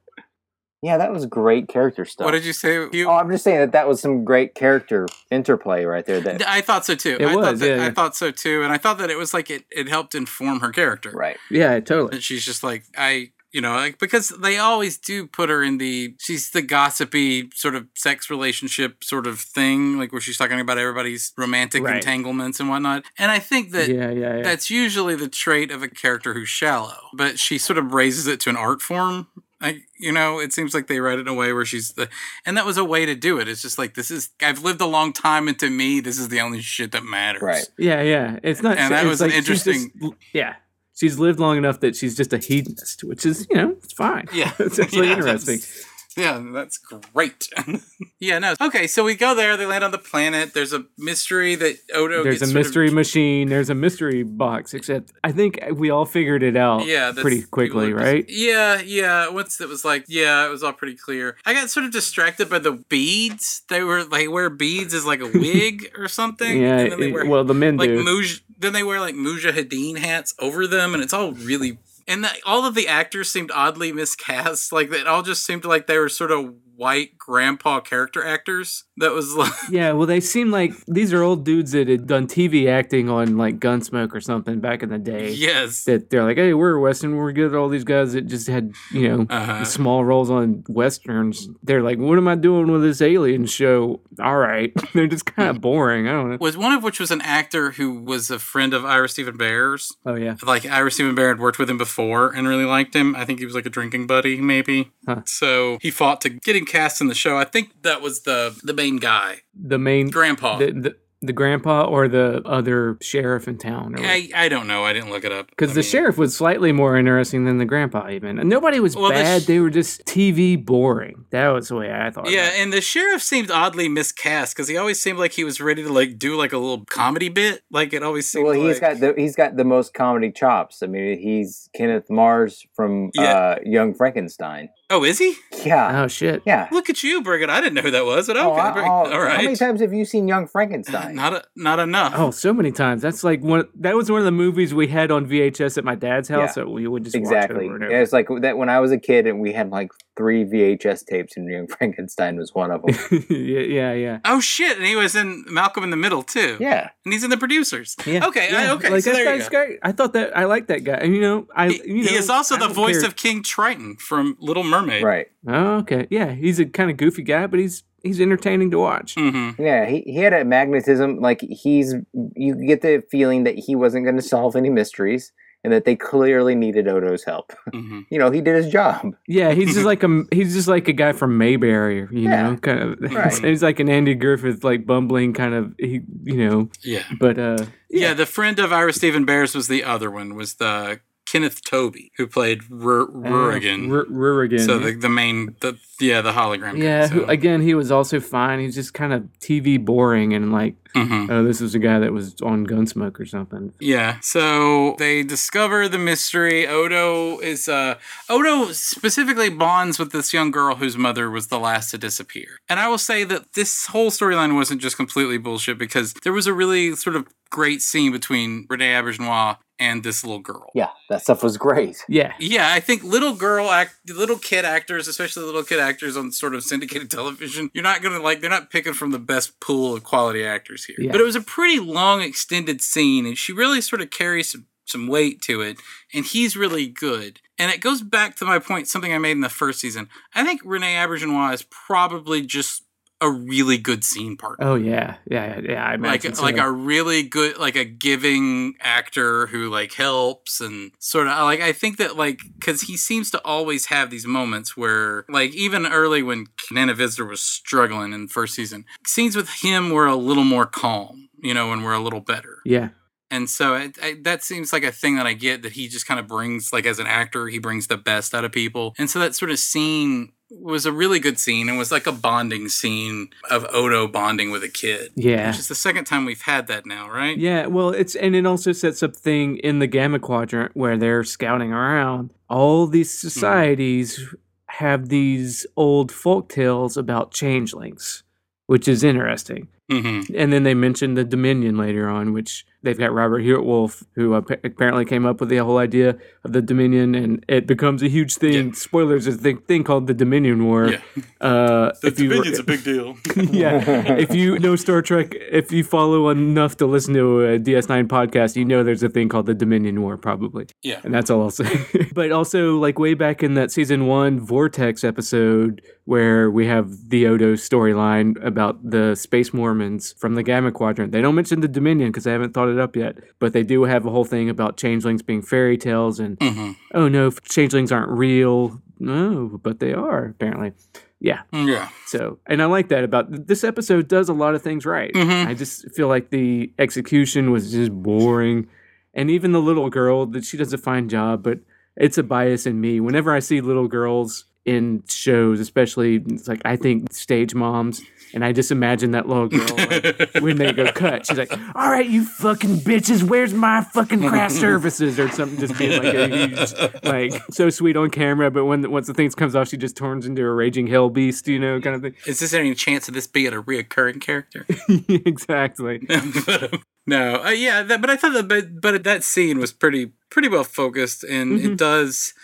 yeah, 0.82 0.98
that 0.98 1.10
was 1.10 1.26
great 1.26 1.68
character 1.68 2.04
stuff. 2.04 2.24
What 2.26 2.32
did 2.32 2.44
you 2.44 2.52
say? 2.52 2.86
You, 2.92 3.08
Oh, 3.08 3.16
I'm 3.16 3.30
just 3.30 3.42
saying 3.42 3.58
that 3.58 3.72
that 3.72 3.88
was 3.88 4.00
some 4.00 4.24
great 4.24 4.54
character 4.54 5.06
interplay 5.30 5.84
right 5.84 6.04
there. 6.06 6.20
That 6.20 6.46
I 6.46 6.60
thought 6.60 6.84
so 6.84 6.94
too. 6.94 7.16
It 7.18 7.26
I 7.26 7.32
thought 7.32 7.52
was, 7.52 7.60
that, 7.60 7.76
yeah, 7.78 7.84
I 7.84 7.90
thought 7.90 8.14
so 8.14 8.30
too, 8.30 8.62
and 8.62 8.72
I 8.72 8.78
thought 8.78 8.98
that 8.98 9.10
it 9.10 9.16
was 9.16 9.34
like 9.34 9.50
it, 9.50 9.64
it 9.70 9.88
helped 9.88 10.14
inform 10.14 10.60
her 10.60 10.70
character. 10.70 11.10
right. 11.12 11.36
Yeah, 11.50 11.80
totally. 11.80 12.12
And 12.16 12.22
she's 12.22 12.44
just 12.44 12.62
like 12.62 12.84
I, 12.96 13.32
you 13.56 13.62
know, 13.62 13.74
like 13.74 13.98
because 13.98 14.28
they 14.46 14.58
always 14.58 14.98
do 14.98 15.26
put 15.26 15.48
her 15.48 15.62
in 15.62 15.78
the 15.78 16.14
she's 16.20 16.50
the 16.50 16.60
gossipy 16.62 17.48
sort 17.54 17.74
of 17.74 17.86
sex 17.94 18.28
relationship 18.30 19.02
sort 19.02 19.26
of 19.26 19.40
thing, 19.40 19.98
like 19.98 20.12
where 20.12 20.20
she's 20.20 20.36
talking 20.38 20.60
about 20.60 20.76
everybody's 20.78 21.32
romantic 21.38 21.82
Right. 21.82 21.96
entanglements 21.96 22.60
and 22.60 22.68
whatnot. 22.68 23.04
And 23.18 23.30
I 23.30 23.38
think 23.38 23.70
that 23.72 23.88
yeah, 23.88 24.10
yeah, 24.10 24.36
yeah. 24.36 24.42
that's 24.42 24.68
usually 24.70 25.14
the 25.16 25.28
trait 25.28 25.70
of 25.70 25.82
a 25.82 25.88
character 25.88 26.34
who's 26.34 26.48
shallow, 26.50 26.98
but 27.14 27.38
she 27.38 27.56
sort 27.58 27.78
of 27.78 27.94
raises 27.94 28.26
it 28.26 28.40
to 28.40 28.50
an 28.50 28.56
art 28.56 28.82
form. 28.82 29.26
I, 29.58 29.80
you 29.98 30.12
know, 30.12 30.38
it 30.38 30.52
seems 30.52 30.74
like 30.74 30.86
they 30.86 31.00
write 31.00 31.18
it 31.18 31.22
in 31.22 31.28
a 31.28 31.34
way 31.34 31.50
where 31.54 31.64
she's 31.64 31.92
the, 31.94 32.10
and 32.44 32.58
that 32.58 32.66
was 32.66 32.76
a 32.76 32.84
way 32.84 33.06
to 33.06 33.14
do 33.14 33.38
it. 33.40 33.48
It's 33.48 33.62
just 33.62 33.78
like 33.78 33.94
this 33.94 34.10
is 34.10 34.28
I've 34.42 34.62
lived 34.62 34.82
a 34.82 34.86
long 34.86 35.14
time, 35.14 35.48
and 35.48 35.58
to 35.60 35.70
me, 35.70 36.00
this 36.00 36.18
is 36.18 36.28
the 36.28 36.40
only 36.42 36.60
shit 36.60 36.92
that 36.92 37.04
matters. 37.04 37.40
Right. 37.42 37.64
Yeah, 37.78 38.02
yeah. 38.02 38.38
It's 38.42 38.60
not. 38.62 38.76
And 38.76 38.92
that 38.92 39.04
it's 39.06 39.08
was 39.08 39.20
an 39.22 39.30
she's 39.30 39.46
just- 39.46 39.66
interesting- 39.66 40.14
yeah, 40.34 40.56
she's 40.96 41.18
lived 41.20 41.38
long 41.38 41.56
enough 41.56 41.78
that 41.80 41.94
she's 41.94 42.16
just 42.16 42.32
a 42.32 42.38
hedonist, 42.38 43.04
which 43.04 43.24
is 43.24 43.46
you 43.48 43.56
know 43.56 43.70
it's 43.82 43.92
fine. 43.92 44.26
Yeah, 44.32 44.52
it's 44.58 44.78
actually 44.80 45.06
Yeah, 45.08 45.14
interesting. 45.18 45.56
that's- 45.58 45.84
Yeah, 46.16 46.42
that's 46.52 46.78
great. 46.78 47.48
yeah, 48.20 48.38
no. 48.38 48.54
Okay, 48.60 48.86
so 48.86 49.04
we 49.04 49.14
go 49.14 49.34
there. 49.34 49.56
They 49.56 49.66
land 49.66 49.84
on 49.84 49.90
the 49.90 49.98
planet. 49.98 50.54
There's 50.54 50.72
a 50.72 50.86
mystery 50.96 51.54
that 51.56 51.76
Odo. 51.94 52.22
There's 52.22 52.36
gets 52.38 52.42
a 52.42 52.46
sort 52.46 52.48
of- 52.48 52.54
mystery 52.66 52.90
machine. 52.90 53.48
There's 53.48 53.68
a 53.70 53.74
mystery 53.74 54.22
box. 54.22 54.72
Except 54.74 55.12
I 55.22 55.32
think 55.32 55.60
we 55.74 55.90
all 55.90 56.06
figured 56.06 56.42
it 56.42 56.56
out. 56.56 56.86
yeah, 56.86 57.12
pretty 57.14 57.42
quickly, 57.42 57.92
right? 57.92 58.26
just- 58.26 58.38
yeah, 58.38 58.80
yeah. 58.80 59.28
Once 59.28 59.60
it 59.60 59.68
was 59.68 59.84
like, 59.84 60.04
yeah, 60.08 60.46
it 60.46 60.50
was 60.50 60.62
all 60.62 60.72
pretty 60.72 60.96
clear. 60.96 61.36
I 61.44 61.52
got 61.52 61.68
sort 61.70 61.84
of 61.86 61.92
distracted 61.92 62.48
by 62.48 62.60
the 62.60 62.72
beads. 62.72 63.62
They 63.68 63.82
were 63.82 64.04
like 64.04 64.30
wear 64.30 64.48
beads 64.50 64.94
as 64.94 65.04
like 65.04 65.20
a 65.20 65.26
wig 65.34 65.90
or 65.98 66.08
something. 66.08 66.62
Yeah. 66.62 66.78
and 66.78 66.92
then 66.92 67.00
they 67.00 67.08
it- 67.08 67.12
wear 67.14 67.26
well, 67.26 67.44
the 67.44 67.54
men 67.54 67.76
like 67.76 67.90
do. 67.90 68.02
muj- 68.02 68.40
then 68.58 68.72
they 68.72 68.82
wear 68.82 69.00
like 69.00 69.14
mujahideen 69.14 69.98
hats 69.98 70.34
over 70.38 70.66
them, 70.66 70.94
and 70.94 71.02
it's 71.02 71.12
all 71.12 71.32
really. 71.32 71.78
And 72.08 72.24
the, 72.24 72.30
all 72.44 72.64
of 72.64 72.74
the 72.74 72.88
actors 72.88 73.30
seemed 73.30 73.50
oddly 73.52 73.92
miscast. 73.92 74.72
Like 74.72 74.92
it 74.92 75.06
all 75.06 75.22
just 75.22 75.44
seemed 75.44 75.64
like 75.64 75.86
they 75.86 75.98
were 75.98 76.08
sort 76.08 76.30
of 76.30 76.54
white 76.76 77.16
grandpa 77.18 77.80
character 77.80 78.24
actors. 78.24 78.84
That 78.98 79.12
was 79.12 79.34
like. 79.34 79.52
yeah, 79.70 79.92
well, 79.92 80.06
they 80.06 80.20
seem 80.20 80.50
like 80.50 80.72
these 80.86 81.12
are 81.12 81.22
old 81.22 81.44
dudes 81.44 81.72
that 81.72 81.88
had 81.88 82.06
done 82.06 82.26
TV 82.26 82.68
acting 82.68 83.08
on 83.10 83.36
like 83.36 83.58
Gunsmoke 83.58 84.14
or 84.14 84.20
something 84.20 84.60
back 84.60 84.82
in 84.82 84.88
the 84.90 84.98
day. 84.98 85.30
Yes. 85.32 85.84
That 85.84 86.10
they're 86.10 86.24
like, 86.24 86.36
hey, 86.36 86.54
we're 86.54 86.78
Western. 86.78 87.16
We're 87.16 87.32
good 87.32 87.52
at 87.52 87.54
all 87.54 87.68
these 87.68 87.84
guys 87.84 88.12
that 88.12 88.22
just 88.26 88.46
had, 88.48 88.72
you 88.92 89.08
know, 89.08 89.26
Uh-huh. 89.28 89.64
small 89.64 90.04
roles 90.04 90.30
on 90.30 90.64
westerns. 90.68 91.48
They're 91.62 91.82
like, 91.82 91.98
what 91.98 92.18
am 92.18 92.28
I 92.28 92.34
doing 92.34 92.70
with 92.70 92.82
this 92.82 93.00
alien 93.02 93.46
show? 93.46 94.00
All 94.22 94.36
right, 94.36 94.72
they're 94.94 95.06
just 95.06 95.26
kind 95.26 95.48
of 95.50 95.60
boring. 95.60 96.08
I 96.08 96.12
don't 96.12 96.30
know. 96.30 96.36
Was 96.40 96.56
one 96.56 96.72
of 96.72 96.82
which 96.82 97.00
was 97.00 97.10
an 97.10 97.20
actor 97.22 97.72
who 97.72 98.00
was 98.00 98.30
a 98.30 98.38
friend 98.38 98.72
of 98.74 98.84
Ira 98.84 99.08
Steven 99.08 99.36
Behr's. 99.36 99.92
Oh 100.04 100.14
yeah, 100.14 100.36
Like 100.42 100.66
Ira 100.66 100.90
Steven 100.90 101.14
Behr 101.16 101.28
had 101.28 101.38
worked 101.40 101.58
with 101.58 101.68
him 101.70 101.78
before 101.78 102.32
and 102.34 102.46
really 102.48 102.64
liked 102.64 102.94
him. 102.94 103.14
I 103.16 103.24
think 103.24 103.38
he 103.38 103.44
was 103.46 103.54
like 103.54 103.66
a 103.66 103.70
drinking 103.70 104.06
buddy, 104.06 104.40
maybe. 104.40 104.90
Huh. 105.06 105.22
So 105.26 105.78
he 105.80 105.90
fought 105.90 106.20
to 106.22 106.28
get 106.30 106.56
him 106.56 106.65
cast 106.66 107.00
in 107.00 107.06
the 107.08 107.14
show. 107.14 107.36
I 107.38 107.44
think 107.44 107.82
that 107.82 108.02
was 108.02 108.22
the 108.22 108.58
the 108.62 108.74
main 108.74 108.96
guy, 108.96 109.38
the 109.54 109.78
main 109.78 110.10
Grandpa. 110.10 110.58
the, 110.58 110.72
the 110.72 110.96
the 111.22 111.32
grandpa 111.32 111.84
or 111.86 112.08
the 112.08 112.42
other 112.44 112.98
sheriff 113.00 113.48
in 113.48 113.56
town. 113.56 113.94
I, 113.98 114.28
I 114.34 114.48
don't 114.50 114.68
know. 114.68 114.84
I 114.84 114.92
didn't 114.92 115.08
look 115.10 115.24
it 115.24 115.32
up. 115.32 115.48
Because 115.48 115.72
the 115.72 115.80
mean- 115.80 115.88
sheriff 115.90 116.18
was 116.18 116.36
slightly 116.36 116.72
more 116.72 116.96
interesting 116.96 117.46
than 117.46 117.56
the 117.56 117.64
grandpa, 117.64 118.10
even. 118.10 118.38
And 118.38 118.50
nobody 118.50 118.80
was 118.80 118.94
Well, 118.94 119.08
the 119.08 119.14
bad. 119.14 119.42
sh- 119.42 119.46
they 119.46 119.58
were 119.58 119.70
just 119.70 120.04
TV 120.04 120.62
boring. 120.62 121.24
That 121.30 121.48
was 121.48 121.68
the 121.68 121.76
way 121.76 121.90
I 121.90 122.10
thought. 122.10 122.30
Yeah, 122.30 122.48
about 122.48 122.58
and 122.60 122.72
the 122.72 122.82
sheriff 122.82 123.22
seemed 123.22 123.50
oddly 123.50 123.88
miscast 123.88 124.54
because 124.54 124.68
he 124.68 124.76
always 124.76 125.00
seemed 125.02 125.18
like 125.18 125.32
he 125.32 125.42
was 125.42 125.58
ready 125.58 125.82
to 125.82 125.92
like 125.92 126.18
do 126.18 126.36
like 126.36 126.52
a 126.52 126.58
little 126.58 126.84
comedy 126.84 127.30
bit. 127.30 127.62
Like 127.70 127.94
it 127.94 128.02
always 128.02 128.28
seemed. 128.28 128.44
Well, 128.44 128.54
he's 128.54 128.80
like- 128.80 129.00
got 129.00 129.00
the 129.00 129.14
he's 129.20 129.34
got 129.34 129.56
the 129.56 129.64
most 129.64 129.94
comedy 129.94 130.30
chops. 130.30 130.82
I 130.82 130.86
mean, 130.86 131.18
he's 131.18 131.70
Kenneth 131.74 132.10
Mars 132.10 132.64
from 132.76 133.10
Yeah. 133.14 133.22
uh, 133.22 133.58
Young 133.64 133.94
Frankenstein. 133.94 134.68
Oh, 134.88 135.02
is 135.02 135.18
he? 135.18 135.34
Yeah, 135.64 136.02
Oh 136.04 136.06
shit. 136.06 136.42
yeah. 136.46 136.68
Look 136.70 136.88
at 136.88 137.02
you, 137.02 137.20
Brigham. 137.20 137.50
I 137.50 137.60
didn't 137.60 137.74
know 137.74 137.82
who 137.82 137.90
that 137.90 138.04
was, 138.06 138.28
but 138.28 138.36
okay. 138.36 138.46
Oh, 138.46 138.52
I- 138.52 138.70
Brig- 138.70 138.84
oh, 138.86 138.88
all 138.88 139.06
How 139.28 139.36
many 139.42 139.56
times 139.56 139.80
have 139.80 139.92
you 139.92 140.04
seen 140.04 140.28
Young 140.28 140.46
Frankenstein? 140.46 141.16
Not 141.16 141.32
a, 141.34 141.42
not 141.56 141.80
enough. 141.80 142.12
Oh, 142.16 142.30
so 142.30 142.52
many 142.52 142.70
times. 142.70 143.02
That's 143.02 143.24
like 143.24 143.42
one. 143.42 143.66
That 143.80 143.96
was 143.96 144.10
one 144.12 144.20
of 144.20 144.24
the 144.24 144.30
movies 144.30 144.72
we 144.74 144.86
had 144.86 145.10
on 145.10 145.26
VHS 145.26 145.76
at 145.76 145.84
my 145.84 145.96
dad's 145.96 146.28
house. 146.28 146.50
Yeah. 146.50 146.52
So 146.64 146.68
we 146.70 146.86
would 146.86 147.02
just 147.02 147.16
exactly. 147.16 147.56
watch 147.56 147.64
over 147.64 147.74
and 147.74 147.82
Yeah, 147.82 147.96
over. 147.96 148.02
it's 148.02 148.12
like 148.12 148.28
that 148.42 148.56
when 148.58 148.68
I 148.68 148.78
was 148.78 148.92
a 148.92 148.98
kid 148.98 149.26
and 149.26 149.40
we 149.40 149.52
had 149.52 149.70
like 149.70 149.90
three 150.16 150.44
VHS 150.44 151.04
tapes, 151.06 151.36
and 151.36 151.48
Young 151.50 151.66
Frankenstein 151.78 152.36
was 152.36 152.54
one 152.54 152.70
of 152.70 152.82
them. 152.82 152.96
yeah, 153.30 153.60
yeah, 153.60 153.92
yeah. 153.92 154.18
Oh 154.24 154.40
shit! 154.40 154.76
And 154.76 154.86
he 154.86 154.96
was 154.96 155.14
in 155.14 155.44
Malcolm 155.48 155.84
in 155.84 155.90
the 155.90 155.96
Middle 155.96 156.22
too. 156.22 156.56
yeah, 156.60 156.90
and 157.04 157.12
he's 157.12 157.24
in 157.24 157.30
the 157.30 157.36
producers. 157.36 157.96
Yeah, 158.06 158.26
Okay, 158.26 158.48
I- 158.48 158.64
yeah. 158.64 158.72
okay. 158.74 158.90
Like 158.90 159.02
so 159.04 159.10
that 159.10 159.16
there 159.16 159.34
you 159.34 159.38
guy's 159.40 159.48
go. 159.48 159.64
great. 159.66 159.78
I 159.82 159.92
thought 159.92 160.12
that 160.14 160.36
I 160.36 160.44
like 160.44 160.66
that 160.68 160.84
guy. 160.84 160.94
And 160.94 161.14
you 161.14 161.20
know, 161.20 161.46
I 161.54 161.68
He, 161.68 161.82
you 161.86 162.02
know, 162.04 162.10
he 162.10 162.14
is 162.16 162.30
also 162.30 162.56
I 162.56 162.66
the 162.66 162.68
voice 162.74 163.00
care. 163.00 163.08
of 163.08 163.16
King 163.16 163.42
Triton 163.42 163.96
from 163.96 164.36
Little 164.40 164.64
Mermaid. 164.64 165.02
right. 165.02 165.26
Oh, 165.48 165.76
okay. 165.78 166.06
Yeah, 166.10 166.32
he's 166.32 166.58
a 166.58 166.66
kind 166.66 166.90
of 166.90 166.96
goofy 166.96 167.22
guy, 167.22 167.46
but 167.46 167.60
he's 167.60 167.84
he's 168.02 168.20
entertaining 168.20 168.70
to 168.70 168.78
watch. 168.78 169.14
hmm 169.16 169.50
Yeah, 169.58 169.86
he, 169.86 170.00
he 170.06 170.16
had 170.16 170.32
a 170.32 170.44
magnetism. 170.44 171.20
Like 171.20 171.40
he's, 171.40 171.94
you 172.34 172.54
get 172.66 172.80
the 172.82 173.02
feeling 173.10 173.44
that 173.44 173.56
he 173.56 173.74
wasn't 173.76 174.04
going 174.04 174.16
to 174.16 174.22
solve 174.22 174.54
any 174.56 174.70
mysteries, 174.70 175.32
and 175.66 175.72
that 175.74 175.84
they 175.84 175.96
clearly 175.96 176.54
needed 176.54 176.86
Odo's 176.86 177.24
help. 177.24 177.52
hmm 177.74 178.02
you 178.08 178.18
know, 178.20 178.30
he 178.30 178.40
did 178.40 178.54
his 178.54 178.68
job. 178.72 179.16
Yeah, 179.26 179.50
he's 179.52 179.74
just 179.74 179.84
like 179.92 180.04
a 180.04 180.22
he's 180.30 180.54
just 180.54 180.68
like 180.68 180.86
a 180.86 180.92
guy 180.92 181.10
from 181.12 181.36
Mayberry, 181.38 182.06
you 182.12 182.30
Yeah, 182.30 182.42
know, 182.50 182.56
kind 182.56 182.78
of. 182.80 183.12
right. 183.12 183.36
He's 183.44 183.62
like 183.64 183.80
an 183.80 183.88
Andy 183.88 184.14
Griffith, 184.14 184.62
like 184.62 184.86
bumbling 184.86 185.32
kind 185.32 185.54
of, 185.54 185.74
he, 185.78 186.02
you 186.22 186.36
know. 186.48 186.68
Yeah. 186.84 187.02
But 187.18 187.38
uh, 187.38 187.66
yeah, 187.90 188.14
The 188.14 188.26
friend 188.26 188.58
of 188.60 188.72
Ira 188.72 188.92
Steven 188.92 189.24
Behr's 189.24 189.54
was 189.56 189.66
the 189.66 189.82
other 189.82 190.08
one. 190.10 190.34
Was 190.36 190.54
the 190.54 191.00
Kenneth 191.26 191.62
Tobey 191.64 192.10
who 192.16 192.26
played 192.26 192.62
Rur- 192.70 193.08
Rurigan. 193.08 193.90
Uh, 193.90 193.96
R- 193.96 194.04
Rurigan. 194.06 194.64
so 194.64 194.78
the 194.78 194.92
the 194.94 195.08
main 195.08 195.56
the 195.60 195.78
yeah 196.00 196.20
the 196.22 196.32
hologram. 196.32 196.78
yeah, 196.78 197.08
Guy, 197.08 197.14
who, 197.14 197.24
again, 197.24 197.60
he 197.62 197.74
was 197.74 197.90
also 197.90 198.20
fine. 198.20 198.60
He's 198.60 198.74
just 198.74 198.94
kind 198.94 199.12
of 199.12 199.22
TV 199.40 199.82
boring 199.84 200.32
and 200.34 200.52
like, 200.52 200.74
Mhm. 200.94 201.30
oh, 201.30 201.42
this 201.44 201.60
was 201.60 201.74
a 201.74 201.78
guy 201.78 201.98
that 201.98 202.12
was 202.12 202.36
on 202.42 202.66
Gunsmoke 202.66 203.18
or 203.20 203.26
something. 203.26 203.72
Yeah, 203.80 204.18
so 204.20 204.94
they 204.98 205.22
discover 205.22 205.88
the 205.88 205.98
mystery. 205.98 206.66
Odo 206.66 207.38
is 207.40 207.68
uh 207.68 207.96
Odo 208.28 208.72
specifically 208.72 209.48
bonds 209.50 209.98
with 209.98 210.12
this 210.12 210.32
young 210.32 210.50
girl 210.50 210.76
whose 210.76 210.96
mother 210.96 211.30
was 211.30 211.48
the 211.48 211.58
last 211.58 211.90
to 211.90 211.98
disappear. 211.98 212.58
And 212.68 212.78
I 212.80 212.88
will 212.88 212.98
say 212.98 213.24
that 213.24 213.52
this 213.54 213.86
whole 213.86 214.10
storyline 214.10 214.54
wasn't 214.54 214.80
just 214.80 214.96
completely 214.96 215.38
bullshit 215.38 215.76
because 215.78 216.12
there 216.24 216.32
was 216.32 216.46
a 216.46 216.52
really 216.54 216.94
sort 216.94 217.16
of 217.16 217.26
great 217.50 217.80
scene 217.82 218.12
between 218.12 218.66
Renee 218.68 218.92
Auberjonois 218.92 219.56
and 219.78 220.02
this 220.02 220.24
little 220.24 220.38
girl. 220.38 220.70
Yeah, 220.74 220.90
that 221.08 221.22
stuff 221.22 221.42
was 221.42 221.56
great. 221.56 222.04
Yeah, 222.08 222.32
Yeah, 222.38 222.72
I 222.72 222.80
think 222.80 223.02
little 223.04 223.34
girl 223.34 223.70
act, 223.70 223.94
little 224.08 224.38
kid 224.38 224.64
actors, 224.64 225.08
especially 225.08 225.44
little 225.44 225.62
kid 225.62 225.78
actors 225.78 226.16
on 226.16 226.32
sort 226.32 226.54
of 226.54 226.62
syndicated 226.62 227.10
television, 227.10 227.70
you're 227.74 227.84
not 227.84 228.02
gonna 228.02 228.20
like. 228.20 228.40
They're 228.40 228.50
not 228.50 228.70
picking 228.70 228.94
from 228.94 229.10
the 229.10 229.18
best 229.18 229.60
pool 229.60 229.94
of 229.94 230.04
quality 230.04 230.44
actors 230.44 230.84
here. 230.84 230.96
Yeah. 230.98 231.12
But 231.12 231.20
it 231.20 231.24
was 231.24 231.36
a 231.36 231.40
pretty 231.40 231.78
long, 231.78 232.22
extended 232.22 232.80
scene, 232.80 233.26
and 233.26 233.36
she 233.36 233.52
really 233.52 233.80
sort 233.80 234.02
of 234.02 234.10
carries 234.10 234.50
some 234.50 234.66
some 234.86 235.08
weight 235.08 235.42
to 235.42 235.60
it, 235.60 235.78
and 236.14 236.24
he's 236.24 236.56
really 236.56 236.86
good. 236.86 237.40
And 237.58 237.70
it 237.72 237.80
goes 237.80 238.02
back 238.02 238.36
to 238.36 238.44
my 238.44 238.58
point, 238.58 238.86
something 238.86 239.12
I 239.12 239.18
made 239.18 239.32
in 239.32 239.40
the 239.40 239.48
first 239.48 239.80
season. 239.80 240.08
I 240.34 240.44
think 240.44 240.60
Renee 240.64 240.94
Auberjonois 240.94 241.54
is 241.54 241.62
probably 241.62 242.42
just 242.42 242.82
a 243.20 243.30
really 243.30 243.78
good 243.78 244.04
scene 244.04 244.36
partner. 244.36 244.66
Oh 244.66 244.74
yeah, 244.74 245.16
yeah, 245.30 245.60
yeah. 245.62 245.84
I 245.84 245.96
like 245.96 246.22
so. 246.22 246.42
like 246.42 246.58
a 246.58 246.70
really 246.70 247.22
good 247.22 247.56
like 247.58 247.76
a 247.76 247.84
giving 247.84 248.74
actor 248.80 249.46
who 249.46 249.70
like 249.70 249.94
helps 249.94 250.60
and 250.60 250.92
sort 250.98 251.26
of 251.26 251.38
like 251.44 251.60
I 251.60 251.72
think 251.72 251.96
that 251.96 252.16
like 252.16 252.40
because 252.58 252.82
he 252.82 252.96
seems 252.96 253.30
to 253.30 253.42
always 253.44 253.86
have 253.86 254.10
these 254.10 254.26
moments 254.26 254.76
where 254.76 255.24
like 255.28 255.54
even 255.54 255.86
early 255.86 256.22
when 256.22 256.46
Nana 256.70 256.94
Visitor 256.94 257.24
was 257.24 257.40
struggling 257.40 258.12
in 258.12 258.22
the 258.26 258.32
first 258.32 258.54
season, 258.54 258.84
scenes 259.06 259.34
with 259.34 259.48
him 259.48 259.90
were 259.90 260.06
a 260.06 260.16
little 260.16 260.44
more 260.44 260.66
calm, 260.66 261.28
you 261.42 261.54
know, 261.54 261.72
and 261.72 261.84
were 261.84 261.94
a 261.94 262.00
little 262.00 262.20
better. 262.20 262.58
yeah, 262.64 262.90
And 263.30 263.48
so 263.48 263.74
I, 263.74 263.92
I, 264.02 264.16
that 264.22 264.44
seems 264.44 264.72
like 264.72 264.84
a 264.84 264.92
thing 264.92 265.16
that 265.16 265.26
I 265.26 265.32
get 265.32 265.62
that 265.62 265.72
he 265.72 265.88
just 265.88 266.06
kind 266.06 266.20
of 266.20 266.26
brings, 266.26 266.72
like 266.72 266.86
as 266.86 266.98
an 266.98 267.06
actor, 267.06 267.48
he 267.48 267.58
brings 267.58 267.86
the 267.86 267.96
best 267.96 268.34
out 268.34 268.44
of 268.44 268.52
people. 268.52 268.94
And 268.98 269.08
so 269.08 269.18
that 269.20 269.34
sort 269.34 269.50
of 269.50 269.58
scene 269.58 270.32
was 270.50 270.86
a 270.86 270.92
really 270.92 271.18
good 271.18 271.38
scene 271.38 271.68
and 271.68 271.76
was 271.76 271.90
like 271.90 272.06
a 272.06 272.12
bonding 272.12 272.68
scene 272.68 273.28
of 273.50 273.66
Odo 273.72 274.06
bonding 274.06 274.50
with 274.50 274.62
a 274.62 274.68
kid. 274.68 275.10
yeah. 275.16 275.48
Which 275.50 275.58
is 275.58 275.68
the 275.68 275.74
second 275.74 276.04
time 276.04 276.24
we've 276.24 276.42
had 276.42 276.66
that 276.68 276.86
now, 276.86 277.10
right? 277.10 277.36
Yeah, 277.36 277.66
well, 277.66 277.90
it's 277.90 278.14
and 278.14 278.36
it 278.36 278.46
also 278.46 278.72
sets 278.72 279.02
up 279.02 279.16
thing 279.16 279.56
in 279.58 279.80
the 279.80 279.86
Gamma 279.88 280.18
Quadrant 280.20 280.76
where 280.76 280.96
they're 280.96 281.24
scouting 281.24 281.72
around. 281.72 282.32
All 282.48 282.86
these 282.86 283.10
Mm-hmm. 283.10 283.28
societies 283.28 284.34
have 284.68 285.08
these 285.08 285.66
old 285.76 286.12
folk 286.12 286.48
tales 286.48 286.96
about 286.96 287.32
changelings, 287.32 288.22
which 288.66 288.86
is 288.88 289.02
interesting. 289.02 289.68
hmm 289.90 290.20
And 290.34 290.52
then 290.52 290.62
they 290.62 290.74
mentioned 290.74 291.16
the 291.16 291.24
Dominion 291.24 291.76
later 291.76 292.08
on, 292.08 292.32
which 292.32 292.64
they've 292.86 292.98
got 292.98 293.12
Robert 293.12 293.40
Hewitt 293.40 293.64
Wolfe, 293.64 294.02
who 294.14 294.34
appa- 294.36 294.58
apparently 294.64 295.04
came 295.04 295.26
up 295.26 295.40
with 295.40 295.50
the 295.50 295.58
whole 295.58 295.76
idea 295.78 296.16
of 296.44 296.52
the 296.52 296.62
Dominion, 296.62 297.14
and 297.14 297.44
it 297.48 297.66
becomes 297.66 298.02
a 298.02 298.08
huge 298.08 298.36
thing. 298.36 298.68
Yeah. 298.68 298.72
Spoilers: 298.72 299.24
there's 299.26 299.36
a 299.36 299.40
thing, 299.42 299.58
thing 299.58 299.84
called 299.84 300.06
the 300.06 300.14
Dominion 300.14 300.64
War. 300.64 300.88
Yeah. 300.88 301.00
Uh, 301.40 301.92
The 302.02 302.10
Dominion's 302.10 302.58
a 302.58 302.62
big 302.64 302.84
deal. 302.84 303.16
yeah, 303.36 303.82
if 304.16 304.34
you 304.34 304.58
know 304.58 304.76
Star 304.76 305.02
Trek, 305.02 305.34
if 305.34 305.72
you 305.72 305.82
follow 305.84 306.30
enough 306.30 306.76
to 306.78 306.86
listen 306.86 307.14
to 307.14 307.40
a 307.44 307.58
DS9 307.58 308.06
podcast, 308.06 308.54
you 308.56 308.64
know 308.64 308.82
there's 308.84 309.02
a 309.02 309.08
thing 309.08 309.28
called 309.28 309.46
the 309.46 309.54
Dominion 309.54 310.00
War, 310.02 310.16
probably. 310.16 310.66
Yeah. 310.82 311.00
And 311.04 311.12
that's 311.12 311.28
all 311.30 311.42
I'll 311.42 311.50
say. 311.62 311.86
but 312.14 312.30
also, 312.32 312.76
like 312.78 312.98
way 312.98 313.14
back 313.14 313.42
in 313.42 313.54
that 313.54 313.70
season 313.72 314.06
one 314.06 314.38
Vortex 314.40 315.02
episode, 315.04 315.82
where 316.04 316.50
we 316.50 316.66
have 316.66 317.08
the 317.08 317.26
Odo 317.26 317.54
storyline 317.54 318.42
about 318.44 318.78
the 318.88 319.14
space 319.16 319.52
Mormons 319.52 320.12
from 320.12 320.34
the 320.36 320.42
Gamma 320.44 320.70
Quadrant, 320.70 321.10
they 321.12 321.20
don't 321.20 321.34
mention 321.34 321.60
the 321.60 321.68
Dominion 321.68 322.10
because 322.10 322.24
they 322.24 322.32
haven't 322.32 322.54
thought 322.54 322.68
it 322.68 322.75
up 322.78 322.96
yet. 322.96 323.16
But 323.38 323.52
they 323.52 323.62
do 323.62 323.84
have 323.84 324.06
a 324.06 324.10
whole 324.10 324.24
thing 324.24 324.48
about 324.48 324.76
changelings 324.76 325.22
being 325.22 325.42
fairy 325.42 325.76
tales 325.78 326.20
and, 326.20 326.36
hmm 326.40 326.72
oh 326.94 327.08
no, 327.08 327.30
changelings 327.30 327.92
aren't 327.92 328.10
real. 328.10 328.80
No, 328.98 329.58
but 329.62 329.78
they 329.80 329.92
are, 329.92 330.26
apparently. 330.26 330.72
Yeah. 331.20 331.42
Yeah. 331.52 331.88
So, 332.06 332.38
and 332.46 332.62
I 332.62 332.66
like 332.66 332.88
that 332.88 333.04
about 333.04 333.46
this 333.46 333.64
episode 333.64 334.06
does 334.08 334.28
a 334.28 334.34
lot 334.34 334.54
of 334.54 334.62
things 334.62 334.84
right. 334.84 335.12
Mhm. 335.14 335.46
I 335.46 335.54
just 335.54 335.90
feel 335.94 336.08
like 336.08 336.30
the 336.30 336.72
execution 336.78 337.50
was 337.50 337.72
just 337.72 337.90
boring. 337.92 338.68
And 339.14 339.30
even 339.30 339.52
the 339.52 339.60
little 339.60 339.88
girl 339.90 340.26
that 340.26 340.44
she 340.44 340.56
does 340.58 340.72
a 340.74 340.78
fine 340.78 341.08
job, 341.08 341.42
but 341.42 341.60
it's 341.96 342.18
a 342.18 342.22
bias 342.22 342.66
in 342.66 342.80
me. 342.80 343.00
Whenever 343.00 343.32
I 343.32 343.38
see 343.38 343.60
little 343.62 343.88
girls 343.88 344.44
in 344.66 345.02
shows, 345.08 345.60
especially 345.60 346.16
it's 346.16 346.48
like 346.48 346.60
I 346.64 346.76
think 346.76 347.12
stage 347.12 347.54
moms, 347.54 348.02
and 348.34 348.44
I 348.44 348.52
just 348.52 348.70
imagine 348.72 349.12
that 349.12 349.28
little 349.28 349.48
girl 349.48 349.66
like, 349.76 350.30
when 350.40 350.56
they 350.58 350.72
go 350.72 350.90
cut, 350.92 351.24
she's 351.26 351.38
like, 351.38 351.52
"All 351.74 351.90
right, 351.90 352.06
you 352.08 352.24
fucking 352.24 352.78
bitches, 352.78 353.22
where's 353.22 353.54
my 353.54 353.82
fucking 353.82 354.28
craft 354.28 354.54
services?" 354.66 355.18
or 355.20 355.28
something, 355.30 355.58
just 355.58 355.78
being 355.78 356.02
like 356.02 356.14
a 356.14 356.28
huge, 356.28 356.74
like 357.04 357.32
so 357.50 357.70
sweet 357.70 357.96
on 357.96 358.10
camera, 358.10 358.50
but 358.50 358.64
when 358.64 358.90
once 358.90 359.06
the 359.06 359.14
thing 359.14 359.30
comes 359.30 359.54
off, 359.54 359.68
she 359.68 359.76
just 359.76 359.96
turns 359.96 360.26
into 360.26 360.42
a 360.42 360.52
raging 360.52 360.86
hell 360.88 361.08
beast, 361.10 361.46
you 361.48 361.58
know, 361.58 361.80
kind 361.80 361.94
of 361.96 362.02
thing. 362.02 362.14
Is 362.26 362.40
this 362.40 362.52
any 362.52 362.74
chance 362.74 363.06
of 363.08 363.14
this 363.14 363.26
being 363.26 363.52
a 363.52 363.62
reoccurring 363.62 364.20
character? 364.20 364.66
exactly. 365.08 365.98
But, 365.98 366.72
um, 366.74 366.82
no, 367.06 367.42
uh, 367.44 367.50
yeah, 367.50 367.82
that, 367.84 368.00
but 368.00 368.10
I 368.10 368.16
thought 368.16 368.32
that, 368.32 368.48
but, 368.48 368.80
but 368.80 369.04
that 369.04 369.22
scene 369.22 369.58
was 369.58 369.72
pretty 369.72 370.12
pretty 370.30 370.48
well 370.48 370.64
focused, 370.64 371.22
and 371.24 371.58
Mhm. 371.60 371.64
it 371.64 371.76
does 371.78 372.34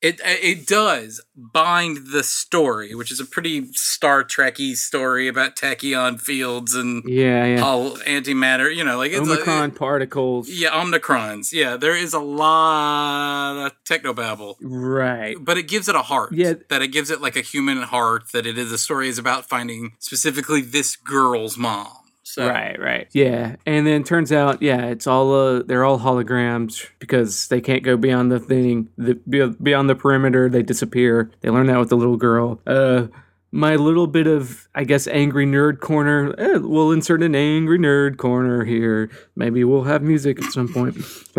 it 0.00 0.20
uh, 0.20 0.24
it 0.42 0.66
does 0.66 1.20
bind 1.36 2.08
the 2.12 2.22
story, 2.22 2.94
which 2.94 3.10
is 3.12 3.20
a 3.20 3.24
pretty 3.24 3.72
Star 3.72 4.22
Trekky 4.24 4.76
story 4.76 5.28
about 5.28 5.56
tachyon 5.56 6.20
fields 6.20 6.74
and 6.74 7.02
Yeah, 7.06 7.44
yeah. 7.46 7.60
all 7.62 7.96
antimatter. 7.98 8.74
You 8.74 8.84
know, 8.84 8.96
like 8.96 9.12
it's 9.12 9.20
Omicron 9.28 9.72
particles. 9.72 10.48
yeah, 10.48 10.70
omnicrons. 10.70 11.52
Yeah, 11.52 11.76
there 11.76 11.96
is 11.96 12.12
a 12.14 12.20
lot 12.20 13.66
of 13.66 13.72
technobabble. 13.84 14.56
Right. 14.60 15.36
But 15.40 15.58
it 15.58 15.68
gives 15.68 15.88
it 15.88 15.94
a 15.94 16.02
heart. 16.02 16.32
Yeah. 16.32 16.54
That 16.68 16.82
it 16.82 16.88
gives 16.88 17.10
it 17.10 17.20
like 17.20 17.36
a 17.36 17.40
human 17.42 17.82
heart. 17.82 18.32
That 18.32 18.46
it 18.46 18.56
is 18.58 18.70
the 18.70 18.78
story 18.78 19.08
is 19.08 19.18
about 19.18 19.48
finding 19.48 19.92
specifically 19.98 20.60
this 20.60 20.96
girl's 20.96 21.56
mom. 21.58 21.88
So 22.38 22.48
Right, 22.48 22.78
right. 22.78 23.08
Yeah. 23.12 23.56
And 23.66 23.84
then 23.84 24.04
turns 24.04 24.30
out, 24.30 24.62
yeah, 24.62 24.86
it's 24.86 25.08
all 25.08 25.34
uh 25.34 25.62
they're 25.62 25.84
all 25.84 25.98
holograms 25.98 26.86
because 27.00 27.48
they 27.48 27.60
can't 27.60 27.82
go 27.82 27.96
beyond 27.96 28.30
the 28.30 28.38
thing, 28.38 28.88
the 28.96 29.14
beyond 29.60 29.90
the 29.90 29.96
perimeter, 29.96 30.48
they 30.48 30.62
disappear. 30.62 31.32
They 31.40 31.50
learn 31.50 31.66
that 31.66 31.80
with 31.80 31.88
the 31.88 31.96
little 31.96 32.16
girl. 32.16 32.60
Uh 32.64 33.08
my 33.50 33.76
little 33.76 34.06
bit 34.06 34.26
of, 34.26 34.68
I 34.74 34.84
guess, 34.84 35.06
angry 35.06 35.46
nerd 35.46 35.80
corner. 35.80 36.34
Eh, 36.38 36.58
we'll 36.58 36.92
insert 36.92 37.22
an 37.22 37.34
angry 37.34 37.78
nerd 37.78 38.18
corner 38.18 38.64
here. 38.64 39.10
Maybe 39.36 39.64
we'll 39.64 39.84
have 39.84 40.02
music 40.02 40.40
at 40.42 40.52
some 40.52 40.68
point. 40.72 40.96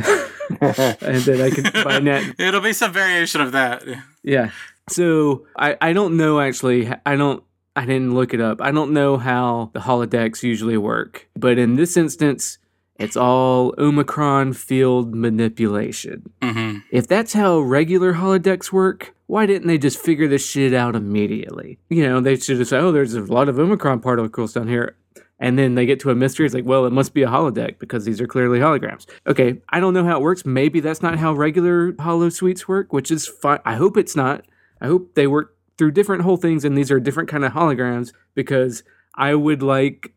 and 0.59 1.21
then 1.21 1.39
I 1.39 1.51
can 1.51 1.65
find 1.83 2.07
that 2.07 2.35
It'll 2.39 2.61
be 2.61 2.73
some 2.73 2.91
variation 2.91 3.41
of 3.41 3.51
that. 3.51 3.83
Yeah. 4.23 4.49
So 4.89 5.45
I, 5.55 5.77
I 5.79 5.93
don't 5.93 6.17
know 6.17 6.39
actually. 6.39 6.91
I 7.05 7.15
don't. 7.15 7.43
I 7.79 7.85
didn't 7.85 8.13
look 8.13 8.33
it 8.33 8.41
up. 8.41 8.61
I 8.61 8.71
don't 8.71 8.91
know 8.91 9.15
how 9.15 9.69
the 9.71 9.79
holodecks 9.79 10.43
usually 10.43 10.75
work, 10.75 11.29
but 11.33 11.57
in 11.57 11.77
this 11.77 11.95
instance, 11.95 12.57
it's 12.97 13.15
all 13.15 13.73
Omicron 13.77 14.51
field 14.51 15.15
manipulation. 15.15 16.29
hmm 16.43 16.79
If 16.91 17.07
that's 17.07 17.31
how 17.31 17.59
regular 17.59 18.15
holodecks 18.15 18.73
work, 18.73 19.15
why 19.27 19.45
didn't 19.45 19.69
they 19.69 19.77
just 19.77 19.97
figure 19.97 20.27
this 20.27 20.45
shit 20.45 20.73
out 20.73 20.93
immediately? 20.93 21.79
You 21.89 22.03
know, 22.05 22.19
they 22.19 22.35
should 22.35 22.59
have 22.59 22.67
said, 22.67 22.81
"Oh, 22.81 22.91
there's 22.91 23.13
a 23.13 23.21
lot 23.21 23.47
of 23.47 23.57
Omicron 23.57 24.01
particles 24.01 24.51
down 24.51 24.67
here." 24.67 24.97
And 25.39 25.57
then 25.57 25.75
they 25.75 25.85
get 25.85 26.01
to 26.01 26.09
a 26.09 26.15
mystery. 26.15 26.45
It's 26.45 26.53
like, 26.53 26.65
well, 26.65 26.85
it 26.85 26.91
must 26.91 27.13
be 27.13 27.23
a 27.23 27.27
holodeck 27.27 27.79
because 27.79 28.03
these 28.03 28.19
are 28.19 28.27
clearly 28.27 28.59
holograms. 28.59 29.05
Okay, 29.25 29.61
I 29.69 29.79
don't 29.79 29.93
know 29.93 30.03
how 30.03 30.17
it 30.17 30.21
works. 30.21 30.45
Maybe 30.45 30.81
that's 30.81 31.01
not 31.01 31.17
how 31.17 31.31
regular 31.31 31.93
holo 31.97 32.27
suites 32.27 32.67
work, 32.67 32.91
which 32.91 33.09
is 33.09 33.25
fine. 33.25 33.59
I 33.63 33.75
hope 33.75 33.95
it's 33.95 34.17
not. 34.17 34.43
I 34.81 34.87
hope 34.87 35.15
they 35.15 35.27
work 35.27 35.55
through 35.79 35.91
different 35.91 36.21
whole 36.21 36.37
things 36.37 36.63
and 36.65 36.77
these 36.77 36.91
are 36.91 36.99
different 36.99 37.29
kind 37.29 37.43
of 37.45 37.53
holograms 37.53 38.13
because 38.35 38.83
I 39.15 39.33
would 39.33 39.63
like 39.63 40.13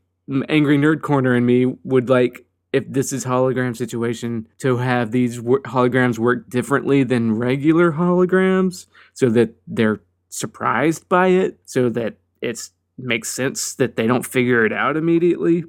angry 0.48 0.76
nerd 0.76 1.00
corner 1.00 1.34
in 1.34 1.46
me 1.46 1.66
would 1.84 2.10
like 2.10 2.44
if 2.72 2.84
this 2.88 3.12
is 3.12 3.24
hologram 3.24 3.76
situation 3.76 4.48
to 4.58 4.78
have 4.78 5.12
these 5.12 5.40
wor- 5.40 5.62
holograms 5.62 6.18
work 6.18 6.50
differently 6.50 7.04
than 7.04 7.38
regular 7.38 7.92
holograms 7.92 8.86
so 9.14 9.30
that 9.30 9.54
they're 9.66 10.00
surprised 10.28 11.08
by 11.08 11.28
it 11.28 11.60
so 11.64 11.88
that 11.88 12.16
it 12.40 12.68
makes 12.98 13.30
sense 13.30 13.74
that 13.76 13.96
they 13.96 14.06
don't 14.06 14.26
figure 14.26 14.66
it 14.66 14.72
out 14.72 14.96
immediately. 14.96 15.64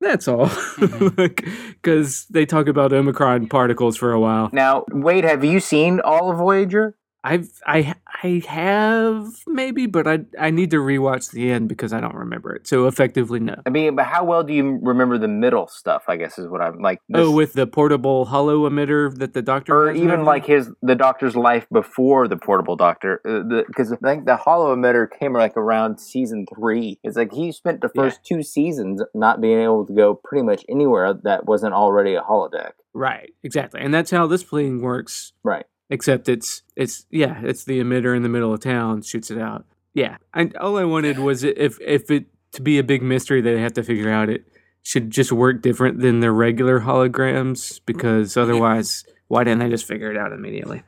That's 0.00 0.28
all. 0.28 0.46
Mm-hmm. 0.46 1.70
Because 1.84 2.24
they 2.30 2.46
talk 2.46 2.66
about 2.66 2.94
omicron 2.94 3.46
particles 3.46 3.98
for 3.98 4.12
a 4.12 4.18
while. 4.18 4.48
Now, 4.54 4.86
Wade, 4.90 5.24
have 5.24 5.44
you 5.44 5.60
seen 5.60 6.00
all 6.00 6.30
of 6.30 6.38
Voyager? 6.38 6.96
I've 7.26 7.48
I 7.66 7.94
I 8.22 8.42
have 8.46 9.28
maybe, 9.46 9.86
but 9.86 10.06
I 10.06 10.20
I 10.38 10.50
need 10.50 10.70
to 10.72 10.76
rewatch 10.76 11.30
the 11.32 11.50
end 11.50 11.68
because 11.70 11.92
I 11.94 12.00
don't 12.00 12.14
remember 12.14 12.54
it. 12.54 12.66
So 12.68 12.86
effectively, 12.86 13.40
no. 13.40 13.56
I 13.64 13.70
mean, 13.70 13.96
but 13.96 14.04
how 14.04 14.24
well 14.24 14.44
do 14.44 14.52
you 14.52 14.78
remember 14.82 15.16
the 15.16 15.26
middle 15.26 15.66
stuff? 15.66 16.04
I 16.06 16.16
guess 16.16 16.38
is 16.38 16.48
what 16.48 16.60
I'm 16.60 16.80
like. 16.80 17.00
Oh, 17.14 17.30
with 17.30 17.54
the 17.54 17.66
portable 17.66 18.26
holo 18.26 18.68
emitter 18.68 19.16
that 19.18 19.32
the 19.32 19.40
doctor, 19.40 19.74
or 19.74 19.90
even 19.90 20.04
everything? 20.10 20.24
like 20.26 20.44
his 20.46 20.70
the 20.82 20.94
doctor's 20.94 21.34
life 21.34 21.66
before 21.72 22.28
the 22.28 22.36
portable 22.36 22.76
doctor 22.76 23.20
uh, 23.26 23.62
because 23.66 23.90
i 23.92 23.96
think 23.96 24.26
the 24.26 24.36
holo 24.36 24.74
emitter 24.76 25.06
came 25.18 25.32
like 25.32 25.56
around 25.56 25.98
season 25.98 26.44
three 26.54 26.98
it's 27.02 27.16
like 27.16 27.32
he 27.32 27.50
spent 27.52 27.80
the 27.80 27.90
Yeah. 27.94 28.02
first 28.02 28.24
two 28.24 28.42
seasons 28.42 29.02
not 29.14 29.40
being 29.40 29.60
able 29.60 29.86
to 29.86 29.94
go 29.94 30.14
pretty 30.14 30.42
much 30.44 30.64
anywhere 30.68 31.14
that 31.24 31.46
wasn't 31.46 31.72
already 31.72 32.14
a 32.14 32.20
holodeck 32.22 32.72
right, 32.92 33.32
exactly, 33.42 33.80
and 33.80 33.92
that's 33.94 34.10
how 34.10 34.26
this 34.26 34.42
thing 34.42 34.82
works. 34.82 35.32
right 35.42 35.64
Except 35.90 36.28
it's 36.28 36.62
it's 36.76 37.06
yeah, 37.10 37.40
it's 37.42 37.64
the 37.64 37.80
emitter 37.80 38.16
in 38.16 38.22
the 38.22 38.28
middle 38.28 38.52
of 38.52 38.60
town 38.60 39.02
shoots 39.02 39.30
it 39.30 39.38
out. 39.38 39.66
Yeah, 39.92 40.16
I, 40.32 40.50
all 40.60 40.76
I 40.76 40.84
wanted 40.84 41.18
was 41.18 41.44
if 41.44 41.78
if 41.80 42.10
it 42.10 42.26
to 42.52 42.62
be 42.62 42.78
a 42.78 42.82
big 42.82 43.02
mystery 43.02 43.40
that 43.40 43.50
they 43.50 43.60
have 43.60 43.74
to 43.74 43.82
figure 43.82 44.10
out 44.10 44.28
it 44.28 44.46
should 44.82 45.10
just 45.10 45.32
work 45.32 45.62
different 45.62 46.00
than 46.00 46.20
the 46.20 46.30
regular 46.30 46.80
holograms 46.80 47.80
because 47.84 48.36
otherwise, 48.36 49.04
why 49.28 49.44
didn't 49.44 49.60
they 49.60 49.68
just 49.68 49.86
figure 49.86 50.10
it 50.10 50.16
out 50.16 50.32
immediately? 50.32 50.82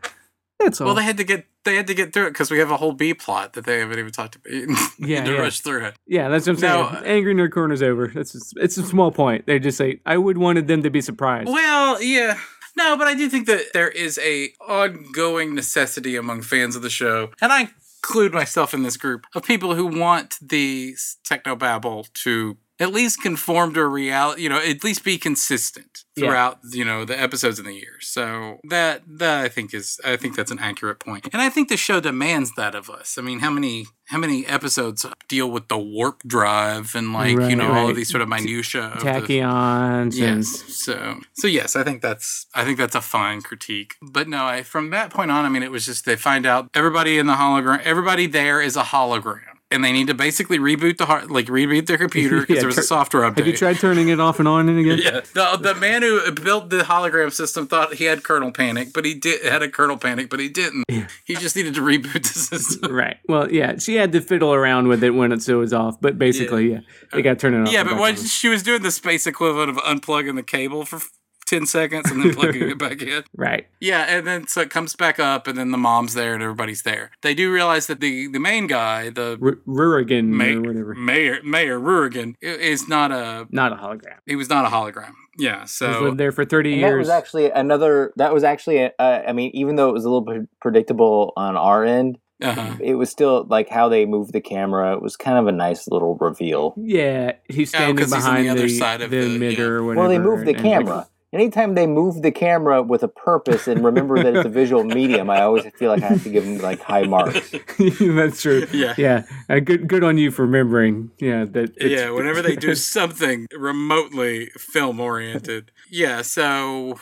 That's 0.59 0.81
all. 0.81 0.87
Well, 0.87 0.95
they 0.95 1.05
had 1.05 1.19
to 1.19 1.25
get 1.25 1.47
they 1.65 1.77
had 1.77 1.87
to 1.89 1.95
get 1.95 2.13
through 2.13 2.29
it 2.29 2.31
because 2.31 2.51
we 2.51 2.59
have 2.59 2.71
a 2.71 2.77
whole 2.77 2.93
B 2.93 3.13
plot 3.13 3.53
that 3.55 3.67
they 3.67 3.81
haven't 3.81 3.99
even 3.99 4.13
talked 4.13 4.37
about. 4.37 4.53
Yeah, 4.99 5.25
to 5.25 5.33
yeah. 5.33 5.39
rush 5.39 5.61
through 5.61 5.85
it. 5.85 5.95
Yeah, 6.07 6.29
that's 6.29 6.47
what 6.47 6.55
I'm 6.55 6.59
saying. 6.59 6.73
No, 6.73 6.89
uh, 6.89 7.03
Angry 7.05 7.35
Nerd 7.35 7.53
Corner's 7.53 7.83
over. 7.83 8.11
It's 8.19 8.55
it's 8.57 8.79
a 8.79 8.83
small 8.83 9.13
point. 9.13 9.47
They 9.47 9.59
just 9.59 9.77
say 9.77 10.01
I 10.07 10.17
would 10.17 10.39
wanted 10.39 10.69
them 10.69 10.83
to 10.85 10.91
be 10.91 11.03
surprised. 11.03 11.51
Well, 11.51 12.03
yeah. 12.03 12.39
No, 12.77 12.97
but 12.97 13.09
I 13.09 13.15
do 13.15 13.29
think 13.29 13.47
that 13.47 13.73
there 13.73 13.89
is 13.89 14.19
a 14.19 14.53
ongoing 14.61 15.55
necessity 15.55 16.15
among 16.15 16.43
fans 16.43 16.77
of 16.77 16.83
the 16.83 16.91
show, 16.91 17.31
and 17.41 17.53
I 17.53 17.71
include 18.03 18.35
myself 18.35 18.75
in 18.75 18.83
this 18.83 18.97
group 18.97 19.27
of 19.35 19.43
people 19.43 19.75
who 19.75 19.87
want 19.87 20.37
the 20.41 20.95
technobabble 21.25 22.13
to 22.13 22.57
at 22.79 22.93
least 22.93 23.23
conform 23.23 23.73
to 23.75 23.81
a 23.81 23.87
reality, 23.87 24.43
you 24.43 24.49
know, 24.49 24.59
at 24.59 24.85
least 24.85 25.03
be 25.05 25.17
consistent 25.19 26.05
Yeah. 26.15 26.27
throughout, 26.29 26.59
you 26.73 26.85
know, 26.85 27.05
the 27.07 27.19
episodes 27.21 27.59
in 27.59 27.65
the 27.65 27.73
year. 27.75 27.97
So 28.01 28.59
that 28.69 29.03
that 29.19 29.45
I 29.45 29.49
think 29.49 29.73
is 29.75 29.99
I 30.05 30.17
think 30.17 30.37
that's 30.37 30.51
an 30.51 30.59
accurate 30.59 30.99
point. 31.01 31.29
And 31.33 31.41
I 31.41 31.49
think 31.49 31.69
the 31.69 31.77
show 31.77 32.01
demands 32.01 32.53
that 32.57 32.75
of 32.75 32.91
us. 32.91 33.17
I 33.19 33.23
mean, 33.23 33.39
how 33.41 33.51
many 33.51 33.87
how 34.09 34.19
many 34.19 34.47
episodes 34.47 35.05
deal 35.29 35.51
with 35.51 35.69
the 35.69 35.79
warp 35.79 36.23
drive 36.27 36.95
and 36.95 37.13
like, 37.13 37.31
you 37.33 37.39
Right, 37.39 37.57
know, 37.59 37.67
all 37.69 37.73
right. 37.85 37.91
of 37.91 37.97
these 37.97 38.09
sort 38.11 38.23
of 38.23 38.29
minutia 38.29 38.85
of 38.95 39.01
the, 39.03 39.07
Tachyons 39.11 40.03
and 40.03 40.15
Yes. 40.15 40.63
So 40.85 41.21
so 41.35 41.47
yes, 41.47 41.77
I 41.77 41.83
think 41.83 42.03
that's 42.03 42.47
I 42.55 42.65
think 42.65 42.79
that's 42.79 42.95
a 42.95 43.01
fine 43.01 43.41
critique. 43.43 43.95
But 44.03 44.29
no, 44.29 44.45
I 44.45 44.63
from 44.63 44.91
that 44.91 45.11
point 45.11 45.31
on, 45.31 45.45
I 45.45 45.49
mean, 45.49 45.63
it 45.63 45.71
was 45.71 45.87
just 45.87 46.05
they 46.05 46.17
find 46.17 46.45
out 46.47 46.69
everybody 46.75 47.19
in 47.19 47.27
the 47.27 47.35
hologram, 47.35 47.81
everybody 47.83 48.27
there 48.27 48.61
is 48.61 48.77
a 48.77 48.83
hologram, 48.83 49.56
and 49.71 49.83
they 49.83 49.93
need 49.93 50.07
to 50.07 50.15
basically 50.15 50.59
reboot 50.59 50.97
the 50.97 51.07
hard, 51.07 51.31
like 51.31 51.47
reboot 51.47 51.87
their 51.87 51.99
computer 51.99 52.41
because 52.41 52.55
Yeah, 52.55 52.61
there 52.61 52.69
was 52.69 52.79
a 52.79 52.83
software 52.83 53.23
update. 53.25 53.39
Have 53.39 53.47
you 53.49 53.57
tried 53.57 53.79
turning 53.79 54.09
it 54.09 54.21
off 54.21 54.39
and 54.39 54.47
on 54.47 54.69
and 54.69 54.79
again? 54.79 54.99
Yeah, 55.07 55.21
the, 55.35 55.59
the 55.61 55.75
man 55.75 56.03
who 56.03 56.31
built 56.33 56.71
the 56.71 56.79
hologram 56.83 57.33
system 57.33 57.67
thought 57.67 57.95
he 57.95 58.05
had 58.05 58.23
kernel 58.23 58.53
panic, 58.53 58.93
but 58.93 59.05
he 59.05 59.15
did 59.15 59.45
had 59.45 59.63
a 59.63 59.69
kernel 59.69 59.97
panic, 59.99 60.31
but 60.31 60.41
he 60.41 60.49
didn't. 60.49 60.85
He 61.25 61.35
just 61.35 61.55
needed 61.57 61.75
to 61.75 61.81
reboot 61.81 62.23
the 62.23 62.39
system. 62.39 62.93
Right. 62.97 63.19
Well, 63.29 63.53
yeah, 63.53 63.77
she 63.79 63.97
had 63.97 64.13
to 64.13 64.21
fiddle 64.21 64.55
around 64.55 64.89
with 64.89 65.05
it 65.05 65.11
when 65.11 65.31
it 65.33 65.47
was 65.49 65.73
off, 65.73 66.01
but 66.01 66.19
basically, 66.19 66.73
yeah, 66.73 66.81
they 67.13 67.21
got 67.21 67.31
to 67.31 67.37
turn 67.37 67.55
it 67.55 67.63
off. 67.67 67.73
Yeah, 67.73 67.85
but 67.85 67.99
when 67.99 68.17
she 68.17 68.49
was 68.49 68.63
doing 68.63 68.83
the 68.83 68.91
space 68.91 69.27
equivalent 69.27 69.71
of 69.71 69.77
unplugging 69.79 70.37
the 70.37 70.43
cable 70.43 70.85
for 70.85 71.01
ten 71.47 71.67
seconds 71.67 72.11
and 72.11 72.23
then 72.23 72.35
plugging 72.35 72.69
it 72.71 72.79
back 72.87 73.01
in. 73.03 73.23
right. 73.37 73.67
Yeah, 73.81 74.03
and 74.09 74.27
then 74.27 74.47
so 74.49 74.61
it 74.63 74.71
comes 74.71 74.95
back 74.97 75.19
up, 75.19 75.47
and 75.47 75.57
then 75.57 75.71
the 75.71 75.79
mom's 75.79 76.15
there, 76.15 76.35
and 76.35 76.43
everybody's 76.43 76.83
there. 76.83 77.11
They 77.23 77.35
do 77.35 77.53
realize 77.53 77.87
that 77.87 78.01
the 78.01 78.27
the 78.29 78.41
main 78.41 78.67
guy, 78.67 79.11
the 79.11 79.39
R- 79.43 79.59
Rurigan 79.67 80.27
May- 80.29 80.55
or 80.55 80.61
whatever. 80.63 80.95
mayor 80.95 81.39
Mayor 81.45 81.79
Rurigan, 81.81 82.35
is 82.41 82.89
not 82.89 83.13
a 83.13 83.47
Not 83.51 83.73
a 83.73 83.77
hologram. 83.77 84.19
he 84.27 84.37
was 84.37 84.49
not 84.49 84.65
a 84.65 84.69
hologram. 84.69 85.13
Yeah, 85.39 85.65
so 85.67 85.93
He's 85.93 86.01
lived 86.01 86.19
there 86.19 86.33
for 86.33 86.47
30 86.47 86.73
And 86.75 86.83
that 86.83 86.87
years. 86.89 86.99
was 86.99 87.09
actually 87.11 87.51
another. 87.51 88.13
That 88.17 88.33
was 88.33 88.43
actually. 88.43 88.79
A, 88.79 88.93
uh, 88.99 89.23
I 89.29 89.33
mean, 89.33 89.51
even 89.53 89.77
though 89.77 89.89
it 89.91 89.93
was 89.93 90.05
a 90.05 90.09
little 90.09 90.23
bit 90.25 90.49
predictable 90.63 91.35
on 91.37 91.57
our 91.59 91.85
end, 91.85 92.17
uh-huh. 92.43 92.77
it 92.81 92.95
was 92.95 93.11
still 93.11 93.45
like 93.49 93.69
how 93.69 93.91
they 93.91 94.07
moved 94.07 94.33
the 94.33 94.41
camera. 94.41 94.95
It 94.95 95.03
was 95.03 95.15
kind 95.15 95.37
of 95.37 95.47
a 95.47 95.53
nice 95.53 95.89
little 95.89 96.17
reveal. 96.17 96.75
yeah, 96.79 97.33
he's 97.51 97.75
Oh, 97.75 97.79
standing 97.79 97.97
'cause 97.99 98.15
he's 98.15 98.25
on 98.25 98.31
behind 98.31 98.47
the 98.47 98.51
other 98.53 98.69
side 98.71 99.03
of 99.03 99.11
the 99.11 99.19
the- 99.21 99.39
emitter 99.39 99.59
yeah. 99.59 99.65
or 99.65 99.85
whatever. 99.85 100.01
Well, 100.01 100.09
they 100.09 100.19
moved 100.19 100.47
the 100.47 100.55
and- 100.55 100.63
camera. 100.63 101.07
Anytime 101.37 101.75
they 101.75 101.87
move 101.87 102.23
the 102.23 102.31
camera 102.33 102.83
with 102.83 103.03
a 103.03 103.09
purpose 103.09 103.69
and 103.69 103.85
remember 103.85 104.17
that 104.23 104.35
it's 104.35 104.47
a 104.47 104.49
visual 104.49 104.85
medium, 104.99 105.29
I 105.29 105.43
always 105.43 105.65
feel 105.75 105.91
like 105.91 106.03
I 106.03 106.07
have 106.09 106.23
to 106.23 106.31
give 106.31 106.45
them 106.47 106.59
like 106.59 106.81
high 106.81 107.03
marks. 107.03 107.51
That's 108.01 108.41
true. 108.41 108.67
Yeah. 108.73 108.95
Yeah. 108.97 109.25
Uh, 109.51 109.59
good 109.61 109.87
good 109.87 110.03
on 110.03 110.17
you 110.17 110.31
for 110.31 110.43
remembering. 110.47 111.11
Yeah, 111.19 111.45
that 111.45 111.77
it's- 111.77 111.91
yeah, 111.91 112.09
whenever 112.11 112.41
they 112.41 112.57
do 112.57 112.75
something 112.97 113.47
remotely 113.57 114.47
film 114.57 114.99
oriented. 114.99 115.73
Yeah, 115.91 116.23
so 116.23 116.99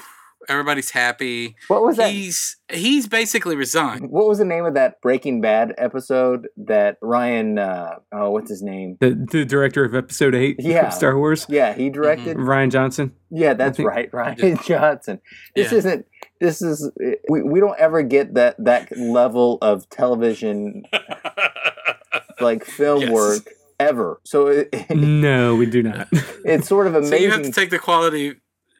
everybody's 0.48 0.90
happy. 0.90 1.56
What 1.68 1.82
was 1.82 1.96
that? 1.96 2.10
He's 2.10 2.56
he's 2.72 3.06
basically 3.06 3.56
resigned. 3.56 4.10
What 4.10 4.26
was 4.26 4.38
the 4.38 4.44
name 4.44 4.64
of 4.64 4.74
that 4.74 5.00
Breaking 5.00 5.40
Bad 5.40 5.74
episode 5.78 6.48
that 6.56 6.96
Ryan? 7.02 7.58
Uh, 7.58 7.96
oh, 8.12 8.30
what's 8.30 8.50
his 8.50 8.62
name? 8.62 8.96
the, 9.00 9.10
the 9.30 9.44
director 9.44 9.84
of 9.84 9.94
episode 9.94 10.34
8 10.34 10.56
Yeah. 10.60 10.88
of 10.88 10.94
Star 10.94 11.16
Wars, 11.18 11.46
Yeah, 11.48 11.74
he 11.74 11.90
directed. 11.90 12.36
Rian 12.36 12.70
Johnson. 12.70 13.12
Yeah, 13.30 13.54
that's 13.54 13.78
right, 13.78 14.10
Rian 14.12 14.64
Johnson. 14.64 15.20
This 15.56 15.72
Yeah. 15.72 15.78
isn't. 15.78 16.06
This 16.40 16.60
is. 16.62 16.90
We, 17.28 17.42
we 17.42 17.60
don't 17.60 17.78
ever 17.78 18.02
get 18.02 18.34
that 18.34 18.56
that 18.58 18.96
level 18.98 19.58
of 19.62 19.88
television 19.90 20.82
like 22.40 22.64
film 22.64 23.02
Yes. 23.02 23.10
work 23.10 23.48
ever. 23.80 24.20
So 24.24 24.46
it, 24.48 24.90
no, 24.90 25.54
we 25.56 25.66
do 25.66 25.82
not. 25.82 26.08
it's 26.44 26.68
sort 26.68 26.86
of 26.86 26.94
amazing. 26.94 27.18
So 27.18 27.22
you 27.24 27.30
have 27.30 27.42
to 27.42 27.52
take 27.52 27.70
the 27.70 27.78
quality. 27.78 28.34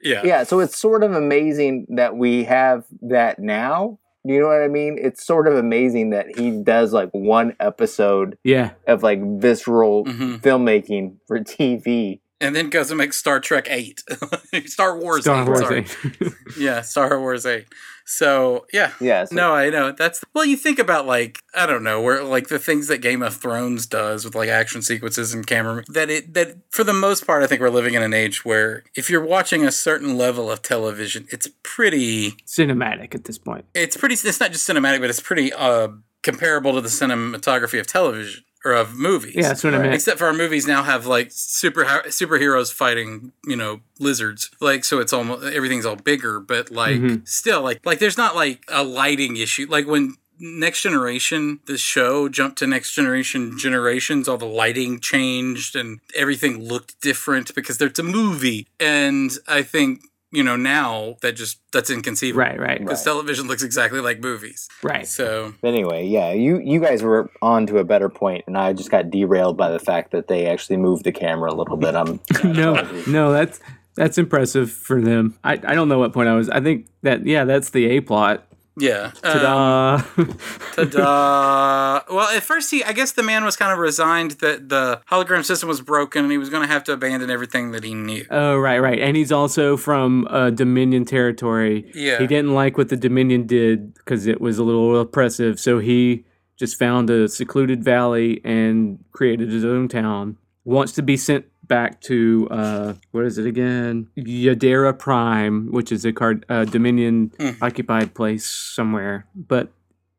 Yeah. 0.05 0.21
yeah, 0.25 0.45
so 0.45 0.61
it's 0.61 0.77
sort 0.79 1.03
of 1.03 1.12
amazing 1.12 1.87
that 1.97 2.17
we 2.17 2.45
have 2.45 2.85
that 3.03 3.38
now. 3.38 3.99
You 4.27 4.40
know 4.40 4.47
what 4.49 4.62
I 4.62 4.69
mean? 4.69 4.99
It's 5.01 5.27
sort 5.27 5.49
of 5.49 5.55
amazing 5.57 6.11
that 6.11 6.38
he 6.38 6.51
does 6.51 6.93
like 6.93 7.11
one 7.12 7.57
episode 7.61 8.38
yeah. 8.45 8.71
of 8.87 9.03
like 9.03 9.21
visceral 9.40 10.05
Mhm. 10.05 10.40
filmmaking 10.40 11.17
for 11.27 11.40
TV. 11.40 12.21
And 12.40 12.55
then 12.55 12.69
goes 12.69 12.90
and 12.90 12.99
makes 12.99 13.17
Star 13.17 13.40
Trek 13.40 13.67
8. 13.71 14.03
Star 14.67 14.99
Wars 14.99 15.23
Star 15.23 15.43
8. 15.43 15.47
Wars 15.49 15.61
sorry. 15.61 15.87
8. 16.21 16.33
Yeah, 16.59 16.81
Star 16.83 17.19
Wars 17.21 17.47
8. 17.47 17.67
So, 18.07 18.67
yeah. 18.73 18.93
Yeah. 19.01 19.25
so- 19.25 19.35
No, 19.35 19.55
I 19.55 19.71
know. 19.71 19.93
That's 19.93 20.23
well, 20.35 20.45
you 20.45 20.57
think 20.57 20.79
about 20.79 21.07
like 21.07 21.38
I 21.55 21.67
don't 21.67 21.83
know, 21.83 22.01
where 22.01 22.23
like 22.23 22.49
the 22.49 22.59
things 22.59 22.88
that 22.88 22.99
Game 22.99 23.23
of 23.23 23.35
Thrones 23.37 23.87
does 23.87 24.25
with 24.25 24.35
like 24.35 24.49
action 24.49 24.83
sequences 24.83 25.33
and 25.35 25.47
camera 25.47 25.85
that 25.88 26.11
it 26.11 26.35
that 26.35 26.57
for 26.71 26.85
the 26.85 26.93
most 26.93 27.27
part 27.27 27.43
I 27.43 27.47
think 27.47 27.61
we're 27.61 27.71
living 27.71 27.95
in 27.95 28.03
an 28.03 28.12
age 28.14 28.45
where 28.45 28.85
if 28.95 29.09
you're 29.11 29.25
watching 29.25 29.64
a 29.67 29.73
certain 29.73 30.17
level 30.19 30.51
of 30.51 30.62
television, 30.62 31.27
it's 31.31 31.49
pretty 31.62 32.33
Cinematic 32.47 33.14
at 33.14 33.25
this 33.25 33.38
point. 33.38 33.64
it's 33.75 33.97
pretty 33.97 34.14
it's 34.14 34.40
not 34.40 34.53
just 34.53 34.69
cinematic, 34.69 35.01
but 35.01 35.11
it's 35.11 35.21
pretty 35.21 35.53
uh 35.53 35.88
comparable 36.23 36.73
to 36.75 36.81
the 36.81 36.88
cinematography 36.88 37.79
of 37.79 37.87
television 37.87 38.43
or 38.64 38.72
of 38.72 38.94
movies. 38.94 39.35
Yeah, 39.37 39.48
that's 39.48 39.62
what 39.64 39.74
I 39.74 39.79
meant. 39.79 39.94
Except 39.94 40.18
for 40.18 40.27
our 40.27 40.33
movies 40.33 40.66
now 40.66 40.83
have 40.83 41.07
like 41.07 41.29
super 41.31 41.85
superheroes 41.85 42.72
fighting, 42.72 43.33
you 43.46 43.57
know, 43.57 43.81
lizards. 43.98 44.50
Like 44.61 44.85
so, 44.85 45.00
it's 45.00 45.12
almost 45.12 45.44
everything's 45.44 45.85
all 45.87 45.96
bigger, 45.96 46.40
but 46.40 46.70
like 46.70 46.96
Mhm. 47.00 47.29
still, 47.29 47.62
like 47.62 47.85
like 47.85 47.98
there's 47.98 48.16
not 48.18 48.35
like 48.35 48.64
a 48.68 48.83
lighting 48.83 49.37
issue. 49.37 49.66
Like 49.68 49.87
when 49.87 50.16
Next 50.40 50.83
Generation, 50.83 51.61
the 51.66 51.79
show 51.79 52.29
jumped 52.29 52.59
to 52.59 52.66
Next 52.66 52.92
Generation 52.92 53.57
Generations, 53.57 54.29
all 54.29 54.37
the 54.37 54.46
lighting 54.46 54.98
changed 54.98 55.77
and 55.77 56.00
everything 56.16 56.59
looked 56.68 57.00
different 57.00 57.55
because 57.55 57.81
it's 57.81 58.00
a 58.00 58.03
movie. 58.03 58.66
And 58.81 59.31
I 59.46 59.62
think 59.62 60.09
you 60.35 60.42
know 60.42 60.57
now 60.57 61.16
that 61.23 61.33
just 61.33 61.59
that's 61.73 61.90
inconceivable. 61.90 62.40
Right, 62.40 62.59
right, 62.59 62.79
Because 62.81 62.99
Right. 63.07 63.12
television 63.12 63.47
looks 63.47 63.62
exactly 63.62 64.01
like 64.01 64.20
movies. 64.20 64.68
right. 64.83 65.07
So 65.07 65.55
But 65.62 65.68
anyway, 65.68 66.07
yeah, 66.07 66.33
you 66.33 66.59
you 66.59 66.81
guys 66.81 67.03
were 67.03 67.31
on 67.40 67.66
to 67.68 67.79
a 67.79 67.85
better 67.85 68.09
point, 68.09 68.44
and 68.47 68.57
I 68.59 68.73
just 68.73 68.90
got 68.90 69.11
derailed 69.11 69.57
by 69.57 69.70
the 69.70 69.79
fact 69.79 70.11
that 70.12 70.29
they 70.29 70.47
actually 70.47 70.77
moved 70.79 71.05
the 71.05 71.12
camera 71.12 71.53
a 71.53 71.57
little 71.57 71.77
bit. 71.77 71.94
I'm 71.94 72.20
no, 72.44 72.75
no, 73.07 73.33
that's 73.33 73.61
that's 73.97 74.18
impressive 74.18 74.70
for 74.73 75.01
them. 75.01 75.38
I, 75.44 75.53
I 75.53 75.75
don't 75.75 75.88
know 75.88 75.99
what 76.01 76.12
point 76.12 76.29
I 76.29 76.35
was. 76.35 76.49
I 76.51 76.61
think 76.61 76.87
that 77.03 77.25
yeah, 77.27 77.44
that's 77.44 77.70
the 77.70 77.87
A 77.87 78.01
plot. 78.01 78.47
Yeah. 78.77 79.13
Um, 79.23 79.33
Ta-da! 79.33 80.03
Ta-da! 80.85 82.15
Well, 82.15 82.29
at 82.37 82.43
first 82.43 82.71
he, 82.71 82.83
I 82.83 82.93
guess 82.93 83.13
the 83.13 83.23
man 83.23 83.45
was 83.45 83.57
kind 83.57 83.73
of 83.73 83.79
resigned 83.79 84.33
that 84.33 84.69
the 84.69 85.01
hologram 85.11 85.45
system 85.45 85.69
was 85.69 85.81
broken 85.81 86.25
and 86.25 86.33
he 86.33 86.39
was 86.39 86.51
going 86.51 86.63
to 86.63 86.73
have 86.73 86.85
to 86.85 86.93
abandon 86.93 87.31
everything 87.31 87.71
that 87.73 87.85
he 87.85 87.95
knew. 87.95 88.25
oh, 88.31 88.57
right, 88.57 88.79
right. 88.79 88.99
And 88.99 89.17
he's 89.17 89.33
also 89.33 89.77
from 89.77 90.27
uh, 90.31 90.51
Dominion 90.51 91.05
territory. 91.05 91.91
Yeah. 91.95 92.19
He 92.19 92.27
didn't 92.27 92.55
like 92.55 92.77
what 92.77 92.89
the 92.89 92.97
Dominion 92.97 93.47
did 93.47 93.95
because 93.95 94.27
it 94.27 94.41
was 94.41 94.59
a 94.59 94.65
little 94.65 94.99
oppressive, 95.01 95.59
so 95.61 95.79
he 95.79 96.25
just 96.57 96.79
found 96.79 97.11
a 97.11 97.29
secluded 97.29 97.83
valley 97.83 98.41
and 98.45 99.05
created 99.13 99.51
his 99.51 99.65
own 99.65 99.89
town. 99.89 100.37
Wants 100.65 100.93
to 100.93 101.03
be 101.03 101.17
sent 101.17 101.47
back 101.66 102.00
to 102.03 102.48
uh, 102.50 102.94
what 103.12 103.24
is 103.24 103.38
it 103.38 103.46
again? 103.46 104.09
Yadera 104.16 104.98
Prime, 104.98 105.70
which 105.72 105.90
is 105.92 106.05
a 106.05 106.12
card 106.12 106.44
uh, 106.48 106.64
Dominion 106.64 107.31
Mm. 107.38 107.57
occupied 107.62 108.14
place 108.14 108.46
somewhere, 108.46 109.27
but 109.35 109.72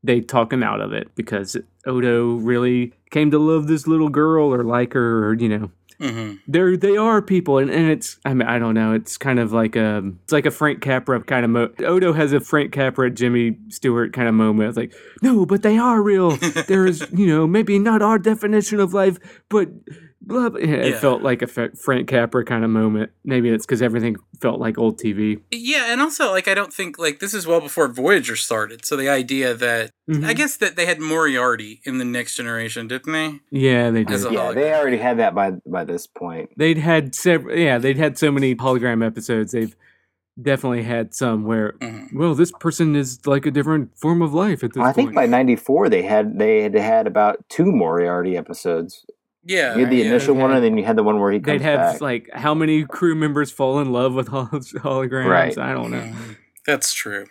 they 0.04 0.22
talk 0.22 0.54
him 0.54 0.62
out 0.64 0.82
of 0.82 0.94
it 0.94 1.14
because 1.16 1.58
Odo 1.86 2.36
really 2.36 2.94
came 3.12 3.32
to 3.32 3.40
love 3.40 3.68
this 3.68 3.88
little 3.88 4.10
girl 4.10 4.54
or 4.54 4.64
like 4.64 4.94
her, 4.94 5.28
or 5.28 5.34
you 5.34 5.50
know, 5.50 5.72
hmm 6.00 6.34
they're 6.46 6.76
they 6.76 6.98
are 6.98 7.22
people 7.22 7.58
and, 7.58 7.72
and 7.72 7.90
it's 7.90 8.20
I 8.26 8.34
mean 8.34 8.46
I 8.50 8.60
don't 8.60 8.74
know 8.74 8.92
it's 8.92 9.18
kind 9.18 9.40
of 9.40 9.54
like 9.54 9.78
a 9.78 10.04
it's 10.24 10.34
like 10.34 10.46
a 10.46 10.52
Frank 10.52 10.82
Capra 10.82 11.24
kind 11.24 11.46
of 11.46 11.52
mo- 11.52 11.72
Odo 11.86 12.12
has 12.12 12.34
a 12.34 12.42
Frank 12.42 12.74
Capra 12.74 13.10
Jimmy 13.10 13.58
Stewart 13.70 14.12
kind 14.12 14.28
of 14.28 14.34
moment 14.36 14.68
it's 14.68 14.78
like 14.78 14.94
no 15.22 15.46
but 15.46 15.62
they 15.64 15.78
are 15.78 16.02
real 16.02 16.32
there's 16.68 17.10
you 17.14 17.26
know 17.28 17.48
maybe 17.48 17.80
not 17.80 18.02
our 18.02 18.20
definition 18.20 18.82
of 18.82 18.94
life 18.94 19.18
but 19.50 19.70
blah, 20.26 20.50
blah. 20.50 20.60
it 20.60 20.92
Yeah. 20.92 21.00
felt 21.00 21.22
like 21.22 21.42
a 21.42 21.48
Frank 21.48 22.08
Capra 22.08 22.44
kind 22.44 22.64
of 22.64 22.70
moment 22.70 23.12
maybe 23.24 23.50
it's 23.50 23.66
because 23.66 23.82
everything 23.82 24.16
felt 24.42 24.60
like 24.60 24.78
old 24.78 25.00
TV 25.00 25.40
Yeah, 25.52 25.92
and 25.92 26.02
also 26.02 26.32
like 26.32 26.48
I 26.48 26.54
don't 26.54 26.74
think 26.74 26.98
like 27.00 27.20
this 27.20 27.34
is 27.34 27.46
well 27.48 27.62
before 27.62 27.88
Voyager 27.88 28.36
started. 28.36 28.86
So 28.86 28.96
the 28.96 29.10
idea 29.10 29.54
that 29.54 29.92
Mhm. 30.10 30.26
I 30.26 30.34
guess 30.34 30.58
that 30.58 30.76
they 30.76 30.86
had 30.86 31.00
Moriarty 31.00 31.82
in 31.84 31.98
the 31.98 32.06
next 32.06 32.36
generation, 32.36 32.88
didn't 32.88 33.12
they? 33.14 33.40
yeah 33.52 33.90
they 33.92 34.04
did 34.04 34.26
a- 34.26 34.32
yeah, 34.34 34.52
they 34.52 34.74
already 34.74 34.98
had 34.98 35.18
that 35.20 35.34
by 35.36 35.52
by 35.66 35.84
this 35.84 36.08
point. 36.08 36.50
they'd 36.58 36.78
had 36.78 37.14
several 37.16 37.58
yeah 37.58 37.78
they'd 37.78 37.98
had 37.98 38.18
so 38.18 38.32
many 38.32 38.56
hologram 38.56 39.06
episodes 39.06 39.52
they've 39.52 39.76
definitely 40.42 40.84
had 40.84 41.14
some 41.14 41.46
where 41.46 41.74
Mhm. 41.80 42.14
well 42.14 42.36
this 42.36 42.52
person 42.60 42.94
is 42.96 43.26
like 43.26 43.46
a 43.46 43.52
different 43.52 43.98
form 43.98 44.22
of 44.22 44.34
life 44.34 44.64
at 44.66 44.74
this 44.74 44.84
I 44.84 44.92
think 44.92 45.14
by 45.14 45.26
'94 45.26 45.88
they 45.88 46.02
had 46.02 46.38
they 46.38 46.62
had 46.64 46.74
had 46.76 47.08
about 47.08 47.48
two 47.50 47.72
Moriarty 47.72 48.36
episodes. 48.36 49.06
Yeah. 49.46 49.76
You 49.76 49.82
had 49.86 49.92
the 49.92 49.98
yeah. 49.98 50.06
initial 50.06 50.36
one, 50.36 50.52
and 50.52 50.64
then 50.64 50.78
you 50.78 50.84
had 50.84 50.96
the 50.96 51.04
one 51.04 51.20
where 51.20 51.32
he 51.32 51.40
comes 51.40 51.60
they'd 51.62 51.66
have 51.66 51.94
back. 51.94 52.02
like 52.02 52.30
how 52.34 52.54
many 52.54 52.84
crew 52.84 53.16
members 53.16 53.52
fall 53.52 53.80
in 53.80 53.92
love 53.92 54.14
with 54.16 54.28
hol- 54.28 54.48
holograms 54.50 55.30
Right. 55.30 55.58
i 55.58 55.72
don't 55.74 55.92
know. 55.92 56.14
That's 56.66 56.94
true. 56.94 57.28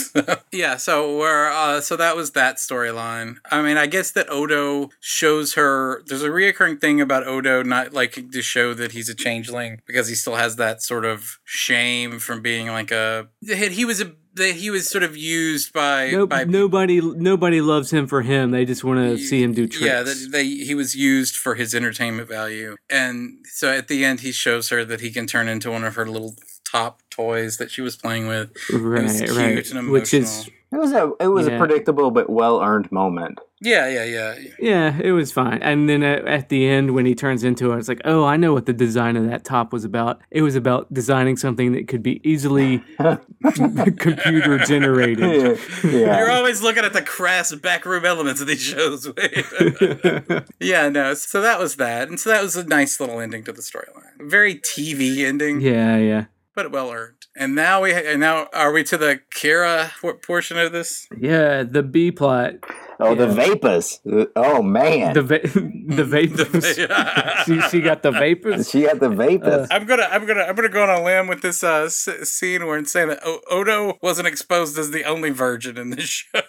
yeah, 0.52 0.76
so 0.76 1.16
we're 1.16 1.48
uh 1.52 1.80
so 1.80 1.94
that 1.96 2.16
was 2.16 2.32
that 2.32 2.56
storyline. 2.56 3.36
I 3.48 3.62
mean, 3.62 3.76
I 3.76 3.86
guess 3.86 4.10
that 4.10 4.28
Odo 4.28 4.90
shows 4.98 5.54
her 5.54 6.02
there's 6.08 6.24
a 6.24 6.30
reoccurring 6.30 6.80
thing 6.80 7.00
about 7.00 7.24
Odo 7.24 7.62
not 7.62 7.92
liking 7.92 8.32
to 8.32 8.42
show 8.42 8.74
that 8.74 8.90
he's 8.90 9.08
a 9.08 9.14
changeling 9.14 9.80
because 9.86 10.08
he 10.08 10.16
still 10.16 10.34
has 10.34 10.56
that 10.56 10.82
sort 10.82 11.04
of 11.04 11.38
shame 11.44 12.18
from 12.18 12.42
being 12.42 12.66
like 12.66 12.90
a 12.90 13.28
he 13.46 13.84
was 13.84 14.00
a 14.00 14.14
that 14.34 14.54
he 14.54 14.70
was 14.70 14.88
sort 14.88 15.04
of 15.04 15.16
used 15.16 15.72
by 15.72 16.10
Nope, 16.10 16.30
by 16.30 16.44
nobody 16.44 17.00
nobody 17.00 17.60
loves 17.60 17.92
him 17.92 18.06
for 18.06 18.22
him. 18.22 18.50
They 18.50 18.64
just 18.64 18.84
want 18.84 19.00
to 19.00 19.18
see 19.18 19.42
him 19.42 19.52
do 19.54 19.66
tricks. 19.66 19.84
Yeah, 19.84 20.02
that 20.02 20.28
they 20.32 20.44
he 20.46 20.74
was 20.74 20.94
used 20.94 21.36
for 21.36 21.54
his 21.54 21.74
entertainment 21.74 22.28
value, 22.28 22.76
and 22.90 23.44
so 23.46 23.72
at 23.72 23.88
the 23.88 24.04
end 24.04 24.20
he 24.20 24.32
shows 24.32 24.68
her 24.70 24.84
that 24.84 25.00
he 25.00 25.10
can 25.10 25.26
turn 25.26 25.48
into 25.48 25.70
one 25.70 25.84
of 25.84 25.94
her 25.96 26.06
little 26.06 26.36
top 26.64 27.02
toys 27.10 27.58
that 27.58 27.70
she 27.70 27.82
was 27.82 27.96
playing 27.96 28.26
with. 28.28 28.50
right, 28.72 29.02
was 29.04 29.20
cute 29.20 29.36
right. 29.36 29.70
and 29.72 29.90
Which 29.90 30.14
is. 30.14 30.48
It 30.72 30.76
was 30.78 30.92
a 30.92 31.12
it 31.20 31.26
was 31.28 31.46
Yeah. 31.46 31.56
a 31.56 31.58
predictable 31.58 32.10
but 32.10 32.30
well 32.30 32.62
earned 32.62 32.90
moment. 32.90 33.38
Yeah, 33.64 33.88
yeah, 33.88 34.04
yeah. 34.04 34.34
yeah, 34.58 35.00
it 35.00 35.12
was 35.12 35.30
fine. 35.30 35.62
And 35.62 35.88
then 35.88 36.02
at, 36.02 36.26
at 36.26 36.48
the 36.48 36.66
end, 36.66 36.94
when 36.94 37.06
he 37.06 37.14
turns 37.14 37.44
into 37.44 37.72
it, 37.72 37.78
it's 37.78 37.88
like, 37.88 38.00
oh, 38.04 38.24
I 38.24 38.36
know 38.36 38.52
what 38.52 38.66
the 38.66 38.72
design 38.72 39.16
of 39.16 39.28
that 39.30 39.44
top 39.44 39.72
was 39.72 39.84
about. 39.84 40.20
It 40.32 40.42
was 40.42 40.56
about 40.56 40.92
designing 40.92 41.36
something 41.36 41.72
that 41.72 41.86
could 41.86 42.02
be 42.02 42.20
easily 42.28 42.82
computer 43.98 44.58
generated. 44.58 45.60
You're 45.84 46.30
always 46.30 46.60
looking 46.60 46.84
at 46.84 46.92
the 46.92 47.02
crass 47.02 47.54
backroom 47.54 48.04
elements 48.04 48.40
of 48.40 48.48
these 48.48 48.60
shows. 48.60 49.06
yeah, 50.60 50.88
no. 50.88 51.14
So 51.14 51.40
that 51.40 51.60
was 51.60 51.76
that, 51.76 52.08
and 52.08 52.18
so 52.18 52.30
that 52.30 52.42
was 52.42 52.56
a 52.56 52.64
nice 52.66 52.98
little 52.98 53.20
ending 53.20 53.44
to 53.44 53.52
the 53.52 53.62
storyline. 53.62 54.28
Very 54.28 54.56
TV 54.56 55.18
ending, 55.24 55.60
yeah, 55.60 55.96
yeah, 55.98 56.24
but 56.54 56.72
well 56.72 56.90
earned. 56.90 57.14
And 57.34 57.54
now 57.54 57.80
we 57.82 57.94
and 57.94 58.20
now 58.20 58.48
are 58.52 58.72
we 58.72 58.84
to 58.84 58.98
the 58.98 59.20
Kira 59.34 59.90
por- 60.00 60.14
portion 60.14 60.58
of 60.58 60.72
this? 60.72 61.06
yeah. 61.16 61.62
The 61.62 61.82
B 61.82 62.10
plot, 62.10 62.54
Oh, 63.00 63.14
the 63.14 63.26
vapors. 63.26 64.00
Oh 64.36 64.62
man. 64.62 65.14
the 65.14 65.22
va- 65.22 65.40
the 65.96 66.04
vapors. 66.04 66.76
she, 67.46 67.60
she 67.70 67.80
got 67.80 68.02
the 68.02 68.10
vapors. 68.12 68.70
she 68.70 68.82
got 68.82 69.00
the 69.00 69.08
vapors. 69.08 69.68
I'm 69.70 69.86
gonna, 69.86 70.04
I'm 70.10 70.26
gonna, 70.26 70.42
I'm 70.42 70.54
gonna 70.54 70.68
go 70.68 70.82
on 70.82 70.90
a 70.90 71.02
limb 71.04 71.26
with 71.28 71.42
this 71.42 71.64
uh, 71.64 71.84
s- 71.86 72.08
scene 72.28 72.66
where 72.66 72.78
it's 72.78 72.92
saying 72.92 73.08
that 73.08 73.20
o- 73.24 73.40
Odo 73.50 73.98
wasn't 74.02 74.28
exposed 74.28 74.78
as 74.78 74.90
the 74.90 75.04
only 75.04 75.30
virgin 75.30 75.76
in 75.78 75.90
this 75.90 76.08
show 76.08 76.40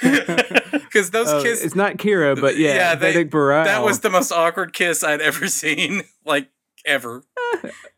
because 0.00 1.10
those 1.10 1.28
Oh, 1.28 1.42
kiss. 1.42 1.62
it's 1.64 1.74
not 1.74 1.96
Kira, 1.96 2.40
but 2.40 2.56
yeah, 2.56 2.74
Yeah, 2.74 2.94
they- 2.94 3.14
Vedek 3.14 3.30
Bareil. 3.30 3.64
That 3.64 3.82
was 3.82 4.00
the 4.00 4.10
most 4.10 4.30
awkward 4.32 4.72
kiss 4.72 5.02
I'd 5.02 5.20
ever 5.20 5.48
seen, 5.48 6.02
like 6.24 6.48
ever. 6.84 7.22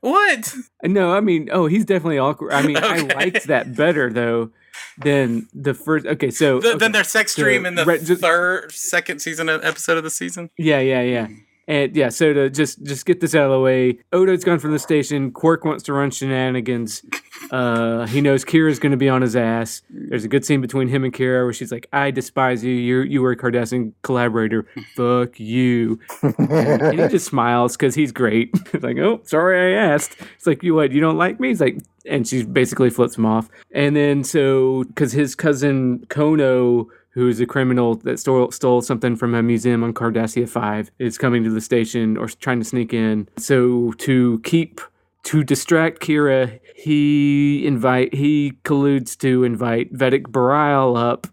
what? 0.01 0.55
No, 0.82 1.12
I 1.12 1.20
mean, 1.20 1.49
oh, 1.53 1.66
he's 1.66 1.84
definitely 1.84 2.18
awkward. 2.18 2.53
I 2.53 2.62
mean, 2.62 2.76
I 2.78 3.01
liked 3.01 3.46
that 3.49 3.74
better 3.76 4.11
though 4.12 4.51
than 4.99 5.49
the 5.55 5.74
first. 5.74 6.07
Okay, 6.07 6.31
so 6.31 6.61
Th- 6.61 6.74
okay. 6.74 6.79
Then 6.79 6.93
their 6.93 7.05
sex 7.05 7.35
So, 7.35 7.43
dream 7.43 7.66
in 7.66 7.74
the 7.74 7.85
right, 7.85 8.03
just- 8.03 8.20
third, 8.20 8.72
second 8.72 9.20
season 9.20 9.49
of- 9.49 9.64
episode 9.64 9.97
of 9.99 10.05
the 10.05 10.11
season. 10.11 10.51
yeah, 10.59 10.81
yeah, 10.81 11.03
yeah, 11.03 11.29
and 11.69 11.95
yeah. 11.95 12.09
So 12.09 12.33
to 12.33 12.51
just 12.51 12.83
just 12.83 13.07
get 13.07 13.21
this 13.21 13.35
out 13.35 13.45
of 13.45 13.53
the 13.53 13.61
way, 13.61 13.99
Odo's 14.12 14.43
gone 14.43 14.59
from 14.59 14.73
the 14.73 14.79
station. 14.79 15.31
Quark 15.31 15.64
wants 15.64 15.85
to 15.85 15.93
run 15.93 16.11
shenanigans. 16.11 17.05
Uh, 17.53 18.07
he 18.07 18.21
knows 18.21 18.45
Kira's 18.45 18.79
going 18.79 18.91
to 18.91 18.99
be 18.99 19.09
on 19.09 19.23
his 19.23 19.37
ass. 19.37 19.83
There's 19.91 20.25
a 20.25 20.29
good 20.29 20.45
scene 20.45 20.61
between 20.61 20.89
him 20.89 21.05
and 21.05 21.12
Kira 21.12 21.45
where 21.45 21.53
she's 21.53 21.71
like, 21.71 21.87
"I 21.93 22.11
despise 22.11 22.64
you. 22.64 22.73
You 22.73 23.03
you 23.03 23.23
were 23.23 23.33
a 23.33 23.37
Cardassian 23.37 23.93
collaborator. 24.03 24.66
Fuck 24.97 25.39
you." 25.39 26.01
and 26.23 26.99
he 26.99 27.09
just 27.09 27.27
smiles 27.27 27.77
because 27.77 27.95
he's 27.95 28.12
great. 28.12 28.51
He's 28.73 28.83
like, 28.83 28.99
oh, 28.99 29.21
sorry 29.25 29.77
I 29.77 29.93
asked. 29.93 30.16
It's 30.37 30.47
like, 30.47 30.62
you 30.62 30.75
what? 30.75 30.93
You 30.93 31.01
don't 31.01 31.16
like 31.19 31.39
me? 31.41 31.49
He's 31.49 31.61
like, 31.61 31.79
and 32.07 32.27
she 32.27 32.45
basically 32.45 32.91
flips 32.91 33.16
him 33.16 33.27
off. 33.27 33.49
And 33.73 33.95
then 33.95 34.25
so 34.25 34.85
because 34.85 35.12
his 35.12 35.35
cousin 35.35 36.01
Kono, 36.09 36.87
who's 37.11 37.40
a 37.40 37.46
criminal 37.46 37.94
that 37.96 38.18
stole 38.18 38.50
stole 38.50 38.82
something 38.82 39.16
from 39.16 39.34
a 39.34 39.42
museum 39.42 39.82
on 39.82 39.92
Cardassia 39.94 40.48
Five, 40.48 40.90
is 40.98 41.18
coming 41.18 41.44
to 41.44 41.50
the 41.50 41.61
station 41.61 42.16
or 42.16 42.28
trying 42.28 42.59
to 42.59 42.64
sneak 42.64 42.92
in. 42.92 43.28
So 43.36 43.92
to 43.98 44.40
keep 44.44 44.80
to 45.24 45.42
distract 45.42 46.00
Kira, 46.00 46.61
he 46.74 47.66
invite 47.66 48.14
he 48.14 48.52
colludes 48.64 49.16
to 49.18 49.44
invite 49.44 49.92
Vedek 49.92 50.24
Bareil 50.24 50.96
up 50.96 51.26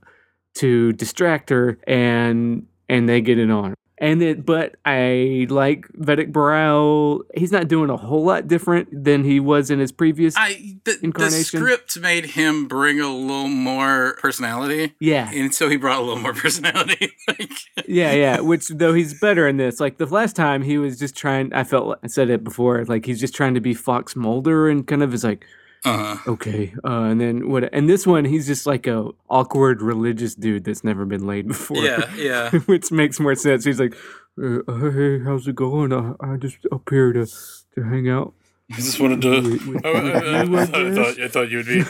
to 0.56 0.94
distract 0.94 1.50
her 1.50 1.78
and 1.88 2.66
and 2.90 3.08
they 3.08 3.22
get 3.22 3.40
it 3.40 3.52
on. 3.52 3.76
And 3.98 4.22
it, 4.22 4.46
but 4.46 4.76
I 4.84 5.48
like 5.50 5.88
Vedek 5.94 6.32
Bareil. 6.32 7.22
He's 7.34 7.52
not 7.54 7.70
doing 7.70 7.90
a 7.90 7.96
whole 7.96 8.26
lot 8.26 8.46
different 8.46 8.90
than 8.92 9.24
he 9.24 9.40
was 9.40 9.72
in 9.72 9.80
his 9.80 9.94
previous. 9.94 10.36
I 10.38 10.76
the, 10.84 10.94
the 10.94 11.06
Incarnation. 11.06 11.60
script 11.60 11.98
made 12.00 12.26
him 12.26 12.68
bring 12.68 13.00
a 13.00 13.08
little 13.08 13.48
more 13.48 14.18
personality, 14.20 14.96
yeah, 15.00 15.32
and 15.32 15.56
so 15.56 15.70
he 15.70 15.78
brought 15.78 16.00
a 16.00 16.02
little 16.02 16.22
more 16.22 16.34
personality. 16.46 17.14
like, 17.28 17.52
yeah, 17.88 18.12
yeah. 18.12 18.40
Which 18.42 18.68
though 18.68 18.94
he's 18.94 19.18
better 19.18 19.48
in 19.48 19.56
this. 19.56 19.80
Like 19.80 19.98
the 19.98 20.06
last 20.08 20.36
time 20.36 20.62
he 20.62 20.78
was 20.78 21.00
just 21.00 21.16
trying. 21.16 21.54
I 21.54 21.64
felt 21.64 21.98
I 22.04 22.08
said 22.08 22.30
it 22.30 22.44
before. 22.44 22.84
Like 22.84 23.06
he's 23.06 23.20
just 23.22 23.34
trying 23.34 23.54
to 23.54 23.62
be 23.62 23.74
Fox 23.74 24.14
Mulder 24.14 24.68
and 24.68 24.86
kind 24.86 25.04
of 25.04 25.14
is 25.14 25.24
like, 25.24 25.46
uh, 25.84 26.18
okay, 26.28 26.74
uh, 26.84 27.04
and 27.04 27.20
then 27.20 27.50
what? 27.50 27.70
And 27.74 27.90
this 27.90 28.08
one 28.08 28.26
he's 28.26 28.48
just 28.48 28.66
like 28.66 28.88
a 28.88 29.10
awkward 29.30 29.82
religious 29.82 30.34
dude 30.36 30.64
that's 30.64 30.84
never 30.84 31.06
been 31.06 31.28
laid 31.28 31.48
before. 31.54 31.78
yeah, 31.78 32.10
yeah. 32.16 32.50
which 32.66 32.92
makes 32.92 33.20
more 33.20 33.36
sense. 33.36 33.66
He's 33.66 33.80
like, 33.80 33.96
uh, 34.42 34.60
hey, 34.92 35.20
how's 35.24 35.48
it 35.48 35.56
going? 35.56 35.92
I, 35.94 36.14
I 36.22 36.38
just 36.38 36.58
up 36.72 36.90
here 36.90 37.12
to 37.14 37.26
to 37.26 37.84
hang 37.84 38.10
out. 38.10 38.34
I 38.72 38.76
just 38.78 39.00
wanted 39.00 39.22
to. 39.22 39.42
With- 39.42 39.66
with- 39.68 39.86
I, 39.86 39.90
I- 39.90 40.02
with 40.04 40.16
I- 40.16 40.44
you, 40.44 40.58
I 40.58 40.62
I 40.62 40.66
thought, 40.66 40.86
I 40.86 40.96
thought- 40.96 41.20
I 41.22 41.28
thought 41.28 41.50
you'd 41.52 41.68
be. 41.68 41.84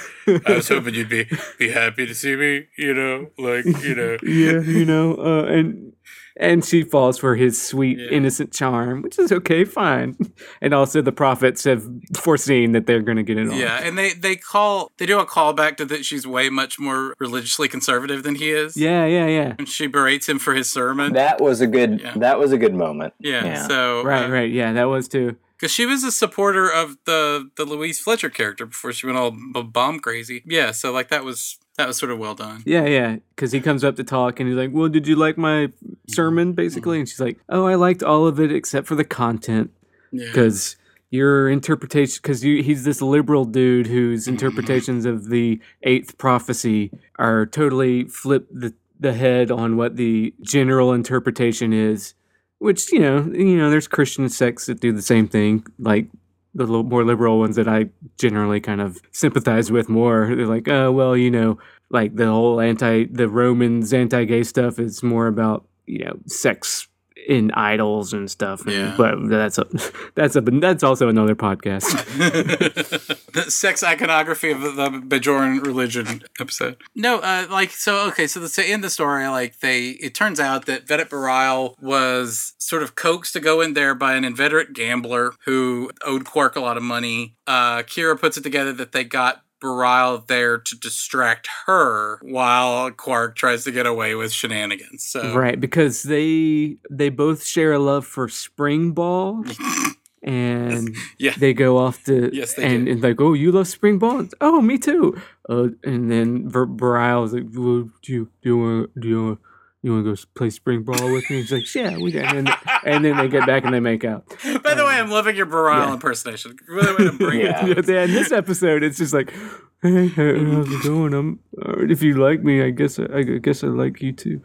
I 0.46 0.56
was 0.56 0.68
hoping 0.68 0.94
you'd 0.96 1.08
be 1.10 1.26
be 1.58 1.70
happy 1.72 2.06
to 2.06 2.14
see 2.14 2.36
me. 2.36 2.66
You 2.78 2.94
know, 2.94 3.30
like 3.38 3.64
you 3.66 3.96
know. 3.96 4.18
yeah, 4.24 4.60
you 4.60 4.84
know, 4.86 5.16
uh, 5.16 5.46
and 5.46 5.94
and 6.38 6.64
she 6.66 6.84
falls 6.84 7.18
for 7.18 7.36
his 7.36 7.62
sweet, 7.62 7.98
Yeah. 8.00 8.10
innocent 8.10 8.52
charm, 8.54 9.02
which 9.02 9.18
is 9.20 9.32
okay, 9.32 9.64
fine. 9.66 10.18
And 10.62 10.74
also, 10.74 11.02
the 11.02 11.12
prophets 11.12 11.64
have 11.66 11.84
foreseen 12.18 12.72
that 12.74 12.88
they're 12.88 13.02
going 13.02 13.18
to 13.18 13.24
get 13.24 13.38
it 13.38 13.50
on. 13.50 13.58
Yeah, 13.58 13.80
and 13.84 13.98
they 13.98 14.14
they 14.14 14.36
call 14.36 14.92
they 14.98 15.06
do 15.06 15.20
a 15.20 15.26
callback 15.26 15.78
to 15.78 15.86
that 15.86 16.06
she's 16.06 16.26
way 16.28 16.50
much 16.50 16.80
more 16.80 17.14
religiously 17.20 17.68
conservative 17.68 18.24
than 18.24 18.36
he 18.36 18.50
is. 18.52 18.76
yeah, 18.76 19.06
yeah, 19.06 19.28
yeah. 19.28 19.56
and 19.60 19.68
she 19.70 19.88
berates 19.88 20.28
him 20.28 20.40
for 20.40 20.54
his 20.54 20.70
sermon. 20.70 21.14
that 21.14 21.40
was 21.42 21.62
a 21.62 21.68
good 21.68 22.02
Yeah. 22.02 22.14
that 22.18 22.40
was 22.40 22.52
a 22.52 22.58
good 22.58 22.74
moment. 22.76 23.14
yeah, 23.20 23.46
yeah. 23.46 23.68
so 23.68 24.04
Right, 24.04 24.30
right. 24.30 24.52
Yeah, 24.52 24.74
that 24.74 24.86
was 24.86 25.08
too. 25.08 25.36
because 25.58 25.72
she 25.72 25.86
was 25.86 26.04
a 26.04 26.12
supporter 26.12 26.70
of 26.70 26.98
the 27.06 27.50
the 27.58 27.66
Louise 27.66 28.00
Fletcher 28.00 28.30
character 28.30 28.66
before 28.66 28.92
she 28.94 29.06
went 29.06 29.18
all 29.18 29.32
b- 29.32 29.62
bomb 29.64 30.00
crazy. 30.00 30.42
Yeah, 30.46 30.72
so 30.72 30.92
like 30.92 31.10
that 31.10 31.24
was 31.24 31.58
that 31.78 31.88
was 31.88 31.98
sort 31.98 32.12
of 32.12 32.20
well 32.20 32.36
done. 32.36 32.64
Yeah, 32.66 32.86
yeah. 32.86 33.18
Because 33.36 33.52
he 33.52 33.60
comes 33.60 33.84
up 33.84 33.96
to 33.98 34.04
talk 34.04 34.40
and 34.40 34.48
he's 34.48 34.58
like, 34.58 34.72
"Well, 34.72 34.90
did 34.90 35.08
you 35.08 35.16
like 35.16 35.38
my 35.38 35.72
sermon?" 36.08 36.54
Basically, 36.54 37.00
and 37.00 37.08
she's 37.08 37.20
like, 37.20 37.40
"Oh, 37.50 37.66
I 37.66 37.76
liked 37.76 38.04
all 38.04 38.28
of 38.28 38.40
it 38.40 38.52
except 38.52 38.88
for 38.88 38.96
the 38.96 39.04
content." 39.04 39.72
Yeah, 40.12 40.28
because 40.28 40.78
your 41.16 41.50
interpretation 41.50 42.20
because 42.22 42.44
you, 42.44 42.62
he's 42.62 42.84
this 42.84 43.02
liberal 43.02 43.46
dude 43.46 43.88
whose 43.88 44.24
mm-hmm. 44.24 44.34
interpretations 44.34 45.06
of 45.06 45.30
the 45.30 45.60
eighth 45.84 46.18
prophecy 46.18 46.92
are 47.18 47.46
totally 47.46 48.06
flip 48.06 48.48
the, 48.52 48.74
the 49.00 49.14
head 49.14 49.52
on 49.52 49.78
what 49.78 49.96
the 49.96 50.34
general 50.42 50.94
interpretation 50.94 51.72
is 51.72 52.14
which 52.60 52.92
you 52.92 53.00
know 53.00 53.20
you 53.34 53.58
know 53.58 53.70
there's 53.70 53.88
christian 53.88 54.28
sects 54.30 54.66
that 54.66 54.80
do 54.80 54.92
the 54.92 55.02
same 55.02 55.28
thing 55.28 55.66
like 55.80 56.08
the 56.56 56.66
more 56.66 57.04
liberal 57.04 57.38
ones 57.38 57.56
that 57.58 57.68
i 57.68 57.86
generally 58.18 58.60
kind 58.60 58.82
of 58.82 59.02
sympathize 59.12 59.72
with 59.72 59.90
more. 59.90 60.34
They're 60.36 60.48
like 60.48 60.68
oh 60.68 60.92
well 60.92 61.16
you 61.16 61.30
know 61.30 61.58
like 61.90 62.16
the 62.16 62.28
whole 62.28 62.60
anti 62.60 63.06
the 63.06 63.30
romans 63.30 63.94
anti-gay 63.94 64.44
stuff 64.44 64.80
is 64.80 65.04
more 65.04 65.28
about 65.28 65.68
you 65.86 66.06
know 66.06 66.18
sex 66.26 66.88
in 67.28 67.52
idols 67.52 68.14
and 68.14 68.30
stuff 68.30 68.62
and- 68.66 68.72
Yeah. 68.74 68.94
but 68.98 69.28
that's 69.30 69.58
a 69.58 69.66
that's 70.16 70.36
a 70.36 70.42
that's 70.42 70.84
also 70.84 71.08
another 71.10 71.36
podcast 71.36 71.86
the 73.34 73.44
sex 73.50 73.84
iconography 73.84 74.52
of 74.52 74.62
the, 74.62 74.72
the 74.72 74.90
Bajoran 74.90 75.66
religion 75.66 76.24
episode. 76.40 76.78
No, 76.96 77.20
uh, 77.20 77.48
like 77.50 77.72
so. 77.72 78.08
Okay, 78.08 78.28
so 78.28 78.40
the, 78.40 78.50
to 78.50 78.64
end 78.64 78.84
the 78.84 78.90
story, 78.90 79.28
like 79.28 79.60
they, 79.60 79.90
it 79.90 80.14
turns 80.16 80.40
out 80.40 80.66
that 80.66 80.86
Vedek 80.86 81.10
Bareil 81.10 81.76
was 81.82 82.54
sort 82.58 82.84
of 82.84 82.96
coaxed 82.96 83.34
to 83.34 83.40
go 83.40 83.62
in 83.62 83.74
there 83.74 83.94
by 83.96 84.16
an 84.16 84.24
inveterate 84.24 84.74
gambler 84.74 85.34
who 85.46 85.92
owed 86.06 86.26
Quark 86.26 86.56
a 86.56 86.60
lot 86.62 86.78
of 86.78 86.84
money. 86.84 87.36
Uh, 87.48 87.80
Kira 87.84 88.20
puts 88.20 88.38
it 88.38 88.42
together 88.44 88.74
that 88.74 88.92
they 88.92 89.04
got. 89.04 89.42
Bareil 89.62 90.26
there 90.28 90.58
to 90.58 90.76
distract 90.80 91.48
her 91.66 92.20
while 92.22 92.92
Quark 92.92 93.36
tries 93.36 93.64
to 93.64 93.72
get 93.72 93.86
away 93.86 94.14
with 94.16 94.32
shenanigans. 94.32 95.04
So 95.06 95.34
right 95.34 95.60
because 95.60 96.04
they 96.04 96.78
they 96.90 97.10
both 97.10 97.44
share 97.46 97.74
a 97.74 97.80
love 97.80 98.06
for 98.06 98.28
spring 98.30 98.92
ball 98.92 99.44
and 100.24 100.96
Yeah. 101.18 101.34
they 101.38 101.54
go 101.54 101.78
off 101.78 102.04
to 102.06 102.30
Yes, 102.34 102.54
they 102.56 102.64
and, 102.64 102.88
and 102.88 103.02
like 103.02 103.22
oh 103.22 103.34
you 103.34 103.52
love 103.52 103.68
spring 103.68 103.98
ball 104.00 104.28
oh 104.42 104.62
me 104.62 104.78
too 104.78 105.20
uh, 105.50 105.70
and 105.84 106.12
then 106.12 106.50
Ver- 106.50 106.68
Bareil 106.68 107.26
is 107.26 107.34
like 107.34 107.46
well, 107.54 107.90
do 108.02 108.14
you 108.14 108.30
do 108.42 108.50
you 108.50 108.58
want 108.58 109.00
do 109.00 109.08
you 109.08 109.24
want 109.26 109.40
you 109.84 109.92
want 109.94 110.06
to 110.06 110.16
go 110.16 110.22
play 110.34 110.50
spring 110.50 110.82
ball 110.82 111.14
with 111.14 111.30
me? 111.30 111.42
He's 111.44 111.52
like, 111.52 111.76
yeah, 111.76 111.96
we 112.00 112.12
got. 112.12 112.36
And 112.36 112.50
and 112.86 113.04
then 113.04 113.18
they 113.18 113.28
get 113.28 113.46
back 113.46 113.66
and 113.66 113.74
they 113.74 113.80
make 113.80 114.04
out. 114.06 114.28
By 114.64 114.74
the 114.76 114.86
way, 114.86 114.94
I'm 115.00 115.10
loving 115.10 115.36
your 115.36 115.46
Bareil 115.46 115.88
yeah. 115.88 115.94
impersonation. 115.94 116.56
Really 116.68 116.92
way 116.96 117.12
to 117.12 117.18
bring 117.18 117.40
Yeah. 117.42 117.66
it. 117.66 117.88
Yeah, 117.88 118.04
in 118.04 118.12
this 118.14 118.32
episode, 118.32 118.84
it's 118.84 118.98
just 118.98 119.14
like, 119.14 119.34
Hey, 119.82 120.08
how- 120.08 120.24
how's 120.56 120.72
it 120.72 120.84
going? 120.84 121.14
I'm. 121.14 121.40
Uh, 121.62 121.82
if 121.90 122.02
you 122.02 122.16
like 122.16 122.44
me, 122.44 122.64
I 122.64 122.70
guess 122.72 122.98
I, 122.98 123.06
I 123.14 123.24
guess 123.24 123.64
I 123.64 123.68
like 123.68 124.02
you 124.02 124.14
too. 124.14 124.42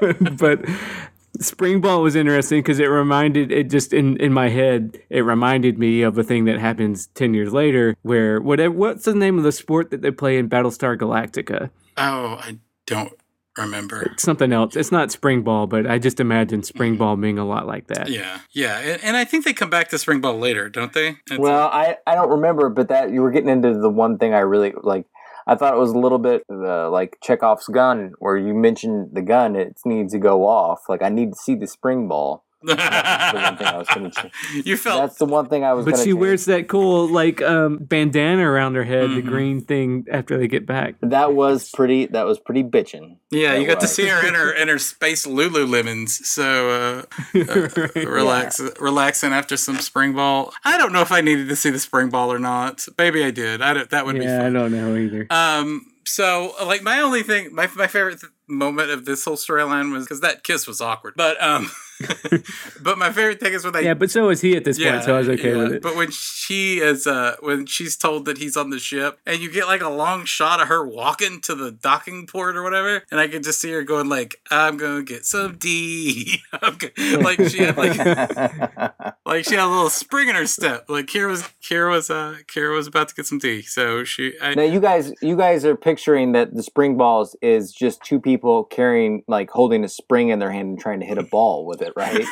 but, 0.00 0.36
but 0.38 0.64
spring 1.40 1.80
ball 1.80 2.02
was 2.02 2.16
interesting 2.16 2.60
because 2.60 2.78
it 2.78 2.86
reminded 2.86 3.52
it 3.52 3.68
just 3.70 3.92
in 3.92 4.16
in 4.18 4.32
my 4.32 4.48
head 4.48 4.98
it 5.10 5.20
reminded 5.20 5.78
me 5.78 6.00
of 6.02 6.16
a 6.16 6.22
thing 6.24 6.46
that 6.46 6.58
happens 6.58 7.08
ten 7.08 7.34
years 7.34 7.52
later 7.52 7.94
where 8.02 8.40
whatever 8.40 8.72
what's 8.74 9.04
the 9.04 9.14
name 9.14 9.36
of 9.36 9.44
the 9.44 9.52
sport 9.52 9.90
that 9.90 10.00
they 10.00 10.10
play 10.10 10.38
in 10.38 10.48
Battlestar 10.48 10.96
Galactica? 10.98 11.68
Oh, 11.98 12.38
I 12.42 12.58
don't 12.86 13.12
remember. 13.58 14.02
It's 14.12 14.22
something 14.22 14.52
else. 14.52 14.76
It's 14.76 14.92
not 14.92 15.10
spring 15.10 15.42
ball, 15.42 15.66
but 15.66 15.86
I 15.86 15.98
just 15.98 16.20
imagine 16.20 16.62
spring 16.62 16.96
ball 16.96 17.16
being 17.16 17.38
a 17.38 17.44
lot 17.46 17.66
like 17.66 17.86
that. 17.88 18.08
Yeah, 18.08 18.40
yeah, 18.52 18.78
and, 18.78 19.04
and 19.04 19.16
I 19.16 19.24
think 19.24 19.44
they 19.44 19.52
come 19.52 19.70
back 19.70 19.88
to 19.88 19.98
spring 19.98 20.20
ball 20.20 20.38
later, 20.38 20.68
don't 20.68 20.92
they? 20.92 21.08
It's- 21.08 21.38
Well, 21.38 21.68
I, 21.68 21.96
I 22.06 22.14
don't 22.14 22.30
remember, 22.30 22.68
but 22.68 22.88
that 22.88 23.10
you 23.10 23.22
were 23.22 23.30
getting 23.30 23.48
into 23.50 23.74
the 23.78 23.90
one 23.90 24.18
thing 24.18 24.34
I 24.34 24.40
really 24.40 24.72
like. 24.82 25.06
I 25.48 25.54
thought 25.54 25.74
it 25.74 25.78
was 25.78 25.92
a 25.92 25.98
little 25.98 26.18
bit 26.18 26.42
uh, 26.50 26.90
like 26.90 27.18
Chekhov's 27.22 27.68
gun, 27.68 28.12
where 28.18 28.36
you 28.36 28.52
mentioned 28.52 29.10
the 29.12 29.22
gun, 29.22 29.54
it 29.54 29.76
needs 29.84 30.12
to 30.12 30.18
go 30.18 30.44
off. 30.46 30.80
Like 30.88 31.02
I 31.02 31.08
need 31.08 31.30
to 31.34 31.36
see 31.38 31.54
the 31.54 31.68
spring 31.68 32.08
ball. 32.08 32.42
That's 32.66 33.32
the 33.32 33.38
one 33.38 33.56
thing 33.56 33.66
I 33.66 33.76
was 33.78 33.88
gonna 33.88 34.10
change. 34.52 34.66
you 34.66 34.76
felt 34.76 35.00
That's 35.00 35.18
the 35.18 35.24
one 35.26 35.48
thing 35.48 35.64
I 35.64 35.72
was. 35.72 35.84
But 35.84 35.92
gonna 35.92 36.02
she 36.02 36.10
change. 36.10 36.18
wears 36.20 36.44
that 36.46 36.68
cool 36.68 37.08
like 37.08 37.40
um, 37.42 37.78
bandana 37.78 38.48
around 38.48 38.74
her 38.74 38.84
head, 38.84 39.10
the 39.10 39.22
Mhm. 39.22 39.26
green 39.26 39.60
thing 39.62 40.06
after 40.10 40.36
they 40.38 40.48
get 40.48 40.66
back. 40.66 40.96
That 41.02 41.34
was 41.34 41.70
pretty. 41.70 42.06
That 42.06 42.26
was 42.26 42.38
pretty 42.38 42.62
bitching. 42.64 43.18
yeah, 43.30 43.54
you 43.54 43.66
That 43.66 43.74
got 43.74 43.80
to 43.80 43.86
see 43.88 44.06
her 44.06 44.26
in 44.26 44.34
her 44.34 44.52
in 44.52 44.68
her 44.68 44.78
space 44.78 45.26
Lululemons. 45.26 46.10
So 46.10 46.70
uh, 46.70 47.02
Right. 47.34 47.94
relax, 48.06 48.60
relaxing 48.80 49.32
after 49.32 49.56
some 49.56 49.76
spring 49.78 50.12
ball. 50.14 50.52
I 50.64 50.76
don't 50.78 50.92
know 50.92 51.02
if 51.02 51.12
I 51.12 51.20
needed 51.20 51.48
to 51.48 51.56
see 51.56 51.70
the 51.70 51.78
spring 51.78 52.08
ball 52.08 52.32
or 52.32 52.38
not. 52.38 52.84
Maybe 52.98 53.22
I 53.24 53.30
did. 53.30 53.62
I 53.62 53.74
don't, 53.74 53.90
that 53.90 54.06
would 54.06 54.18
be 54.18 54.24
yeah, 54.24 54.46
I 54.46 54.50
don't 54.50 54.72
know 54.72 54.96
either. 54.96 55.26
Um. 55.30 55.86
So, 56.08 56.54
like, 56.64 56.84
my 56.84 57.00
only 57.00 57.24
thing, 57.24 57.52
my 57.52 57.68
my 57.74 57.88
favorite 57.88 58.20
th- 58.20 58.32
moment 58.48 58.90
of 58.92 59.06
this 59.06 59.24
whole 59.24 59.34
storyline 59.36 59.90
was 59.92 60.04
because 60.04 60.20
that 60.20 60.44
kiss 60.44 60.64
was 60.64 60.80
awkward. 60.80 61.14
But 61.16 61.42
um, 61.42 61.68
but 62.82 62.98
my 62.98 63.10
favorite 63.10 63.40
thing 63.40 63.52
is 63.52 63.64
when 63.64 63.72
they 63.72 63.84
yeah, 63.84 63.94
but 63.94 64.10
so 64.10 64.28
is 64.30 64.40
he 64.40 64.56
at 64.56 64.64
this 64.64 64.78
point, 64.78 65.02
so 65.04 65.14
I 65.14 65.18
was 65.18 65.28
okay 65.28 65.52
yeah. 65.52 65.56
with 65.56 65.72
it. 65.74 65.82
But 65.82 65.96
when 65.96 66.10
she 66.10 66.78
is, 66.78 67.06
uh, 67.06 67.36
when 67.40 67.66
she's 67.66 67.96
told 67.96 68.24
that 68.26 68.38
he's 68.38 68.56
on 68.56 68.70
the 68.70 68.78
ship, 68.78 69.18
and 69.26 69.40
you 69.40 69.50
get 69.50 69.66
like 69.66 69.82
a 69.82 69.88
long 69.88 70.24
shot 70.24 70.60
of 70.60 70.68
her 70.68 70.86
walking 70.86 71.40
to 71.42 71.54
the 71.54 71.70
docking 71.70 72.26
port 72.26 72.56
or 72.56 72.62
whatever, 72.62 73.02
and 73.10 73.20
I 73.20 73.28
could 73.28 73.42
just 73.42 73.60
see 73.60 73.72
her 73.72 73.82
going 73.82 74.08
like, 74.08 74.40
"I'm 74.50 74.76
gonna 74.76 75.02
get 75.02 75.24
some 75.24 75.56
D," 75.56 76.40
like 76.62 77.40
she 77.48 77.58
had 77.58 77.76
like 77.76 77.96
like 79.26 79.44
she 79.44 79.54
had 79.54 79.64
a 79.64 79.68
little 79.68 79.90
spring 79.90 80.28
in 80.28 80.34
her 80.34 80.46
step. 80.46 80.86
Like 80.88 81.06
Kira 81.06 81.28
was 81.28 81.42
Kira 81.62 81.90
was 81.90 82.10
uh 82.10 82.36
Kira 82.46 82.74
was 82.74 82.86
about 82.86 83.08
to 83.08 83.14
get 83.14 83.26
some 83.26 83.38
D, 83.38 83.62
so 83.62 84.04
she 84.04 84.34
I, 84.40 84.54
now 84.54 84.62
you 84.62 84.80
guys, 84.80 85.12
you 85.20 85.36
guys 85.36 85.64
are 85.64 85.76
picturing 85.76 86.32
that 86.32 86.54
the 86.54 86.62
spring 86.62 86.96
balls 86.96 87.36
is 87.42 87.72
just 87.72 88.02
two 88.02 88.20
people 88.20 88.64
carrying, 88.64 89.22
like, 89.28 89.50
holding 89.50 89.84
a 89.84 89.88
spring 89.88 90.28
in 90.28 90.38
their 90.38 90.50
hand 90.50 90.68
and 90.68 90.78
trying 90.78 91.00
to 91.00 91.06
hit 91.06 91.18
a 91.18 91.22
ball 91.22 91.66
with 91.66 91.82
it, 91.82 91.85
right? 91.94 92.24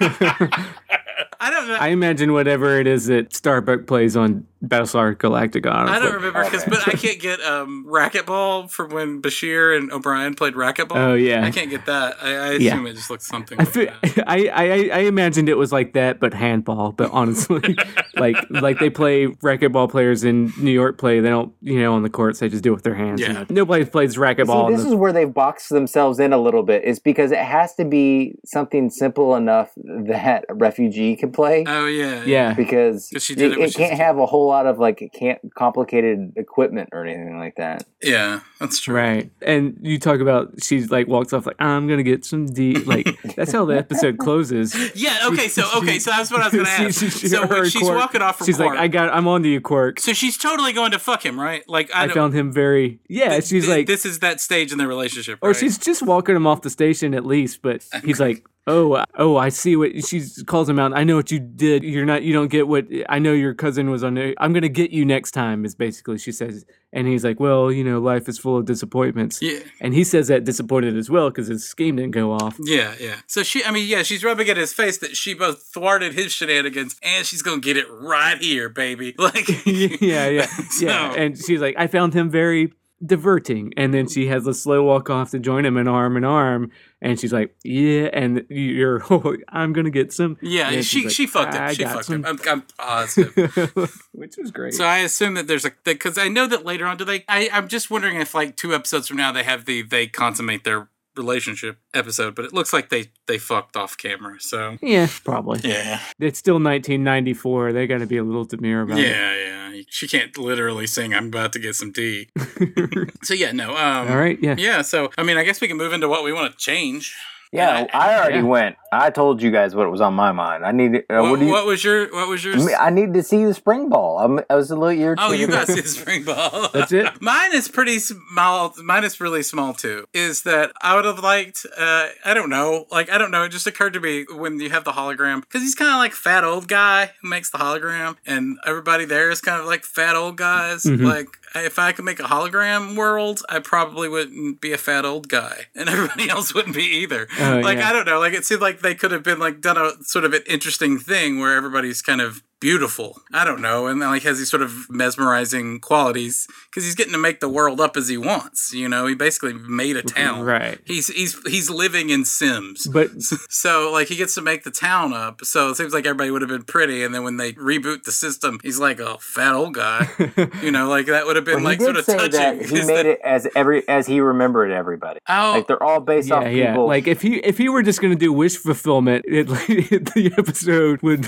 I 1.44 1.50
don't 1.50 1.68
know. 1.68 1.74
I 1.76 1.88
imagine 1.88 2.32
whatever 2.32 2.80
it 2.80 2.86
is 2.86 3.06
that 3.06 3.34
Starbuck 3.34 3.86
plays 3.86 4.16
on 4.16 4.46
Battlestar 4.64 5.14
Galactica. 5.14 5.70
I 5.70 5.98
don't 5.98 6.14
remember 6.14 6.42
because, 6.44 6.64
but 6.64 6.88
I 6.88 6.92
can't 6.92 7.20
get 7.20 7.38
um 7.42 7.84
racquetball 7.86 8.70
from 8.70 8.92
when 8.92 9.20
Bashir 9.20 9.76
and 9.76 9.92
O'Brien 9.92 10.34
played 10.34 10.54
racquetball. 10.54 10.96
Oh 10.96 11.12
yeah. 11.14 11.44
I 11.44 11.50
can't 11.50 11.68
get 11.68 11.84
that. 11.84 12.16
I, 12.22 12.34
I 12.34 12.50
Yeah. 12.52 12.72
assume 12.72 12.86
it 12.86 12.94
just 12.94 13.10
looks 13.10 13.26
something. 13.26 13.60
I, 13.60 13.64
like 13.64 13.72
feel, 13.72 13.92
that. 14.02 14.24
I, 14.26 14.46
I 14.48 14.64
I 14.94 14.98
imagined 15.00 15.50
it 15.50 15.58
was 15.58 15.70
like 15.70 15.92
that, 15.92 16.18
but 16.18 16.32
handball. 16.32 16.92
But 16.92 17.10
honestly, 17.12 17.76
like 18.16 18.36
like 18.48 18.78
they 18.78 18.88
play 18.88 19.26
racquetball 19.26 19.90
players 19.90 20.24
in 20.24 20.50
New 20.58 20.70
York 20.72 20.96
play. 20.96 21.20
They 21.20 21.28
don't, 21.28 21.52
you 21.60 21.78
know, 21.80 21.92
on 21.92 22.02
the 22.02 22.08
courts. 22.10 22.38
They 22.40 22.48
just 22.48 22.62
do 22.64 22.70
it 22.70 22.76
with 22.76 22.84
their 22.84 22.94
hands. 22.94 23.20
you 23.20 23.26
Yeah. 23.26 23.32
know. 23.32 23.46
Nobody 23.50 23.84
plays 23.84 24.16
racquetball. 24.16 24.68
See, 24.68 24.76
this 24.76 24.84
the- 24.84 24.90
is 24.90 24.94
where 24.94 25.12
they've 25.12 25.32
boxed 25.32 25.68
themselves 25.68 26.18
in 26.18 26.32
a 26.32 26.38
little 26.38 26.62
bit. 26.62 26.84
Is 26.84 26.98
because 27.00 27.32
it 27.32 27.38
has 27.38 27.74
to 27.74 27.84
be 27.84 28.36
something 28.46 28.88
simple 28.88 29.36
enough 29.36 29.72
that 29.76 30.46
a 30.48 30.54
refugee 30.54 31.16
can 31.16 31.32
play. 31.34 31.64
Oh 31.66 31.86
yeah, 31.86 32.22
yeah, 32.24 32.54
Because 32.54 33.10
she 33.18 33.34
did 33.34 33.52
it, 33.52 33.58
it 33.58 33.68
it 33.70 33.74
can't 33.74 33.94
have 33.98 34.18
a 34.18 34.26
whole 34.26 34.46
lot 34.46 34.66
of 34.66 34.78
like 34.78 35.02
it 35.02 35.12
can't 35.12 35.38
complicated 35.54 36.32
equipment 36.36 36.90
or 36.92 37.04
anything 37.04 37.38
like 37.38 37.56
that. 37.56 37.84
yeah, 38.02 38.40
that's 38.60 38.78
true. 38.80 38.94
right. 38.94 39.30
And 39.42 39.78
you 39.82 39.98
talk 39.98 40.20
about 40.20 40.62
she's 40.62 40.90
like 40.90 41.08
walks 41.08 41.32
off 41.32 41.46
like 41.46 41.56
I'm 41.60 41.86
gonna 41.88 42.02
get 42.02 42.24
some 42.24 42.46
D. 42.46 42.76
Like 42.76 43.06
that's 43.36 43.52
how 43.52 43.64
the 43.64 43.76
episode 43.76 44.18
closes. 44.18 44.74
Yeah. 44.94 45.18
Okay. 45.26 45.48
So 45.48 45.64
okay. 45.78 45.98
So 45.98 46.10
that's 46.10 46.30
what 46.30 46.40
I 46.40 46.44
was 46.46 46.54
gonna 46.54 46.68
ask. 46.86 47.00
she- 47.00 47.10
she- 47.10 47.28
so 47.28 47.46
her 47.46 47.62
when 47.62 47.64
she's 47.70 47.82
quirk- 47.82 47.96
walking 47.98 48.22
off 48.22 48.38
from 48.38 48.46
She's 48.46 48.56
court, 48.56 48.70
like, 48.76 48.78
I 48.78 48.88
got, 48.88 49.12
I'm 49.12 49.26
on 49.26 49.42
to 49.42 49.48
you, 49.48 49.60
Quark. 49.60 49.98
so 50.00 50.12
she's 50.12 50.36
totally 50.36 50.72
going 50.72 50.92
to 50.92 50.98
fuck 50.98 51.24
him, 51.24 51.40
right? 51.40 51.62
Like 51.68 51.90
I, 51.94 52.04
I 52.04 52.08
found 52.08 52.34
him 52.34 52.52
very, 52.52 53.00
yeah. 53.08 53.30
th- 53.30 53.44
She's 53.44 53.64
th- 53.64 53.68
like, 53.78 53.86
this 53.86 54.04
is 54.06 54.20
that 54.20 54.40
stage 54.40 54.70
in 54.72 54.78
their 54.78 54.86
relationship, 54.88 55.38
or 55.42 55.48
right? 55.50 55.56
she's 55.56 55.78
just 55.78 56.02
walking 56.02 56.36
him 56.36 56.46
off 56.46 56.60
the 56.62 56.70
station 56.70 57.14
at 57.14 57.24
least. 57.26 57.62
But 57.62 57.84
he's 58.04 58.20
like, 58.20 58.46
oh, 58.66 58.94
I- 58.96 59.04
oh, 59.18 59.36
I 59.36 59.48
see 59.50 59.76
what 59.76 60.04
she 60.06 60.22
calls 60.46 60.68
him 60.68 60.78
out. 60.78 60.96
I 60.96 61.04
know 61.04 61.16
what 61.16 61.30
you 61.30 61.38
did. 61.38 61.84
You're 61.84 62.04
not, 62.06 62.22
you 62.22 62.32
don't 62.32 62.48
get 62.50 62.66
what 62.68 62.86
I 63.08 63.18
know. 63.18 63.32
Your 63.32 63.54
cousin 63.54 63.90
was 63.90 64.02
on. 64.04 64.16
I'm 64.38 64.52
gonna 64.52 64.68
get 64.68 64.90
you 64.90 65.04
next 65.04 65.32
time. 65.32 65.64
Is 65.64 65.74
basically 65.74 66.18
she 66.18 66.32
says, 66.32 66.64
and 66.92 67.06
he's 67.08 67.24
like, 67.24 67.40
well, 67.40 67.70
you 67.72 67.82
know, 67.84 68.00
life 68.00 68.28
is 68.28 68.38
full 68.38 68.56
of 68.56 68.64
disappointments. 68.64 69.42
yeah. 69.42 69.58
And 69.80 69.92
he 69.94 70.04
says 70.04 70.28
that 70.28 70.44
disappointed 70.44 70.96
as 70.96 71.10
well 71.10 71.28
because 71.30 71.48
his 71.48 71.66
scheme 71.66 71.96
didn't 71.96 72.12
go 72.12 72.32
off. 72.32 72.56
Yeah, 72.62 72.94
yeah. 73.00 73.16
So 73.26 73.42
she, 73.42 73.64
I 73.64 73.70
mean, 73.70 73.88
yeah, 73.88 74.02
she's 74.02 74.22
rubbing 74.24 74.46
it 74.46 74.52
in 74.52 74.56
his 74.58 74.72
face 74.72 74.98
that 74.98 75.16
she 75.16 75.34
both 75.34 75.62
thwarted 75.74 76.14
his 76.14 76.32
shenanigans 76.32 76.96
and 77.02 77.26
she's 77.26 77.42
gonna 77.42 77.60
get 77.60 77.76
it 77.76 77.86
right 77.90 78.38
here, 78.38 78.68
baby. 78.68 79.14
Like, 79.18 79.48
yeah, 79.66 80.28
yeah, 80.28 80.46
So- 80.70 80.86
yeah. 80.86 81.12
And 81.14 81.36
she's 81.38 81.60
like, 81.60 81.74
I 81.78 81.86
found 81.88 82.14
him 82.14 82.30
very 82.30 82.72
diverting. 83.04 83.72
And 83.76 83.92
then 83.92 84.08
she 84.08 84.26
has 84.28 84.46
a 84.46 84.54
slow 84.54 84.82
walk 84.84 85.10
off 85.10 85.30
to 85.30 85.38
join 85.38 85.64
him 85.64 85.76
in 85.76 85.88
arm 85.88 86.16
in 86.16 86.24
arm. 86.24 86.70
And 87.00 87.18
she's 87.20 87.32
like, 87.32 87.54
yeah. 87.62 88.08
And 88.12 88.46
you're, 88.48 89.02
oh, 89.10 89.36
I'm 89.48 89.72
gonna 89.72 89.90
get 89.90 90.12
some. 90.12 90.36
yeah, 90.40 90.70
And 90.70 90.84
she 90.84 91.04
like, 91.04 91.12
she 91.12 91.26
fucked 91.26 91.54
him. 91.54 91.74
She 91.74 91.84
fucked 91.84 92.06
some." 92.06 92.24
him. 92.24 92.24
I'm, 92.26 92.38
I'm 92.48 92.62
positive. 92.78 94.02
Which 94.12 94.36
was 94.36 94.50
great. 94.50 94.74
So 94.74 94.84
I 94.84 94.98
assume 94.98 95.34
that 95.34 95.46
there's 95.46 95.64
a 95.64 95.72
because 95.84 96.18
I 96.18 96.28
know 96.28 96.46
that 96.46 96.64
later 96.64 96.86
on, 96.86 96.96
do 96.96 97.04
they? 97.04 97.24
I, 97.28 97.48
I'm 97.52 97.68
just 97.68 97.90
wondering 97.90 98.20
if 98.20 98.34
like 98.34 98.56
two 98.56 98.74
episodes 98.74 99.08
from 99.08 99.16
now 99.16 99.32
they 99.32 99.44
have 99.44 99.64
the 99.64 99.82
they 99.82 100.06
consummate 100.06 100.64
their 100.64 100.88
relationship 101.16 101.78
episode, 101.92 102.34
but 102.34 102.44
it 102.44 102.52
looks 102.52 102.72
like 102.72 102.88
they 102.88 103.10
they 103.26 103.38
fucked 103.38 103.76
off 103.76 103.96
camera. 103.96 104.36
So 104.40 104.76
yeah, 104.82 105.08
probably. 105.24 105.60
yeah, 105.64 106.00
It's 106.18 106.38
still 106.38 106.54
1994. 106.54 107.72
They 107.72 107.86
got 107.86 107.98
to 107.98 108.06
be 108.06 108.16
a 108.16 108.24
little 108.24 108.44
demure 108.44 108.82
about 108.82 108.98
yeah, 108.98 109.34
yeah. 109.34 109.82
She 109.88 110.06
can't 110.06 110.36
literally 110.38 110.86
sing. 110.86 111.14
I'm 111.14 111.26
about 111.26 111.52
to 111.54 111.58
get 111.58 111.74
some 111.74 111.90
D. 111.92 112.28
so 113.22 113.34
yeah, 113.34 113.52
no. 113.52 113.76
Um, 113.76 114.08
All 114.08 114.16
right. 114.16 114.38
Yeah. 114.40 114.54
Yeah. 114.56 114.82
So 114.82 115.10
I 115.18 115.22
mean, 115.24 115.36
I 115.36 115.44
guess 115.44 115.60
we 115.60 115.68
can 115.68 115.76
move 115.76 115.92
into 115.92 116.08
what 116.08 116.24
we 116.24 116.32
want 116.32 116.52
to 116.52 116.58
change. 116.58 117.14
Yeah, 117.52 117.78
And 117.78 117.90
I 117.92 118.16
already 118.18 118.36
yeah. 118.38 118.42
went. 118.42 118.76
I 118.90 119.10
told 119.10 119.42
you 119.42 119.50
guys 119.50 119.74
what 119.74 119.90
was 119.90 120.00
on 120.00 120.14
my 120.14 120.30
mind. 120.32 120.64
I 120.64 120.70
need. 120.72 120.96
Uh, 121.10 121.20
what, 121.22 121.30
what 121.30 121.40
do 121.40 121.46
you? 121.46 121.52
what 121.52 121.66
was 121.66 121.82
your 121.82 122.12
what 122.12 122.28
was 122.28 122.44
your? 122.44 122.54
I 122.76 122.90
need 122.90 123.12
to 123.14 123.22
see 123.24 123.44
the 123.44 123.54
spring 123.54 123.88
ball. 123.88 124.18
I'm, 124.18 124.40
I 124.48 124.54
was 124.54 124.70
a 124.70 124.76
little 124.76 124.96
irritated. 124.96 125.30
Oh, 125.30 125.32
you 125.32 125.46
got 125.48 125.66
to 125.66 125.72
see 125.74 125.80
the 125.80 125.88
spring 125.88 126.24
ball. 126.24 126.68
That's 126.72 126.92
it? 126.92 127.08
Mine 127.20 127.54
is 127.54 127.68
pretty 127.68 127.98
small. 127.98 128.72
Mine 128.82 129.02
is 129.04 129.20
really 129.20 129.42
small 129.42 129.74
too. 129.74 130.06
Is 130.14 130.42
that 130.42 130.72
I 130.80 130.94
would 130.94 131.04
have 131.04 131.18
liked? 131.18 131.66
Uh, 131.76 132.08
I 132.24 132.34
don't 132.34 132.50
know. 132.50 132.86
Like 132.90 133.10
I 133.10 133.18
don't 133.18 133.30
know. 133.32 133.42
It 133.44 133.48
just 133.50 133.66
occurred 133.66 133.94
to 133.94 134.00
me 134.00 134.26
when 134.32 134.60
you 134.60 134.70
have 134.70 134.84
the 134.84 134.92
hologram 134.92 135.40
because 135.40 135.62
he's 135.62 135.74
kind 135.74 135.90
of 135.90 135.96
like 135.96 136.12
fat 136.12 136.44
old 136.44 136.68
guy 136.68 137.10
who 137.20 137.28
makes 137.28 137.50
the 137.50 137.58
hologram, 137.58 138.16
and 138.26 138.58
everybody 138.64 139.04
there 139.06 139.30
is 139.30 139.40
kind 139.40 139.60
of 139.60 139.66
like 139.66 139.82
fat 139.84 140.14
old 140.14 140.36
guys. 140.36 140.84
Mhm. 140.84 141.04
Like 141.04 141.28
if 141.54 141.78
I 141.78 141.92
could 141.92 142.04
make 142.04 142.20
a 142.20 142.24
hologram 142.24 142.96
world, 142.96 143.42
I 143.48 143.58
probably 143.60 144.08
wouldn't 144.08 144.60
be 144.60 144.72
a 144.72 144.78
fat 144.78 145.04
old 145.04 145.28
guy, 145.28 145.66
and 145.74 145.88
everybody 145.94 146.28
else 146.28 146.54
wouldn't 146.54 146.74
be 146.74 146.84
either. 146.84 147.28
Oh, 147.38 147.60
like 147.62 147.78
yeah. 147.78 147.88
I 147.88 147.92
don't 147.92 148.06
know. 148.06 148.18
Like 148.18 148.34
it 148.34 148.44
seemed 148.44 148.60
like 148.62 148.80
they 148.80 148.94
could 148.94 149.12
have 149.12 149.22
been 149.22 149.38
like 149.38 149.60
done 149.60 149.76
a 149.76 149.92
sort 150.02 150.24
of 150.24 150.32
an 150.32 150.42
interesting 150.46 150.98
thing 150.98 151.40
where 151.40 151.56
everybody's 151.56 152.02
kind 152.02 152.20
of 152.20 152.42
beautiful. 152.64 153.20
I 153.30 153.44
don't 153.44 153.60
know, 153.60 153.86
and 153.88 154.00
like 154.00 154.22
has 154.22 154.38
these 154.38 154.50
sort 154.50 154.62
of 154.62 154.86
mesmerizing 154.88 155.80
qualities 155.80 156.48
because 156.70 156.82
he's 156.82 156.94
getting 156.94 157.12
to 157.12 157.18
make 157.18 157.40
the 157.40 157.48
world 157.48 157.78
up 157.78 157.94
as 157.98 158.08
he 158.08 158.16
wants. 158.16 158.72
You 158.72 158.88
know, 158.88 159.06
he 159.06 159.14
basically 159.14 159.52
made 159.52 159.96
a 159.98 160.02
town. 160.02 160.40
Right. 160.42 160.78
He's 160.86 161.08
he's 161.08 161.38
he's 161.46 161.68
living 161.68 162.08
in 162.08 162.24
Sims. 162.24 162.86
But 162.86 163.10
So 163.50 163.92
like 163.92 164.08
he 164.08 164.16
gets 164.16 164.34
to 164.36 164.40
make 164.40 164.64
the 164.64 164.70
town 164.70 165.12
up. 165.12 165.44
So 165.44 165.68
it 165.68 165.74
seems 165.76 165.92
like 165.92 166.06
everybody 166.06 166.30
would 166.30 166.40
have 166.40 166.48
been 166.48 166.62
pretty, 166.62 167.04
and 167.04 167.14
then 167.14 167.22
when 167.22 167.36
they 167.36 167.52
reboot 167.52 168.04
the 168.04 168.12
system, 168.12 168.58
he's 168.62 168.78
like 168.78 168.98
a 168.98 169.18
fat 169.18 169.54
old 169.54 169.74
guy. 169.74 170.08
You 170.62 170.70
know, 170.70 170.88
like 170.88 171.06
that 171.06 171.26
would 171.26 171.36
have 171.36 171.44
been 171.44 171.56
Well, 171.56 171.64
like 171.64 171.80
sort 171.82 171.96
of 171.96 172.04
say 172.06 172.16
touching. 172.16 172.32
that 172.32 172.64
he 172.66 172.76
made 172.86 172.86
that- 172.86 173.06
it 173.06 173.20
as 173.22 173.46
every 173.54 173.86
as 173.88 174.06
he 174.06 174.20
remembered 174.20 174.70
everybody. 174.70 175.20
Oh, 175.28 175.52
Like 175.56 175.66
they're 175.66 175.82
all 175.82 176.00
based 176.00 176.28
yeah, 176.28 176.34
off 176.36 176.50
yeah. 176.52 176.70
people. 176.70 176.86
Like 176.86 177.06
if 177.06 177.20
he 177.20 177.36
if 177.36 177.58
he 177.58 177.68
were 177.68 177.82
just 177.82 178.00
gonna 178.00 178.14
do 178.14 178.32
wish 178.32 178.56
fulfillment, 178.56 179.26
it, 179.28 179.44
the 180.14 180.32
episode 180.38 181.02
would. 181.02 181.26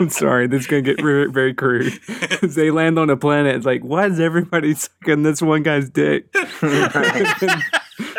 I'm 0.00 0.08
sorry, 0.10 0.46
this 0.46 0.65
is 0.66 0.70
gonna 0.70 0.82
get 0.82 1.00
very, 1.00 1.30
very 1.30 1.54
crude. 1.54 1.92
they 2.42 2.70
land 2.70 2.98
on 2.98 3.10
a 3.10 3.16
planet. 3.16 3.56
It's 3.56 3.66
like, 3.66 3.82
why 3.82 4.06
is 4.06 4.20
everybody 4.20 4.74
sucking 4.74 5.22
this 5.22 5.40
one 5.40 5.62
guy's 5.62 5.88
dick? 5.88 6.34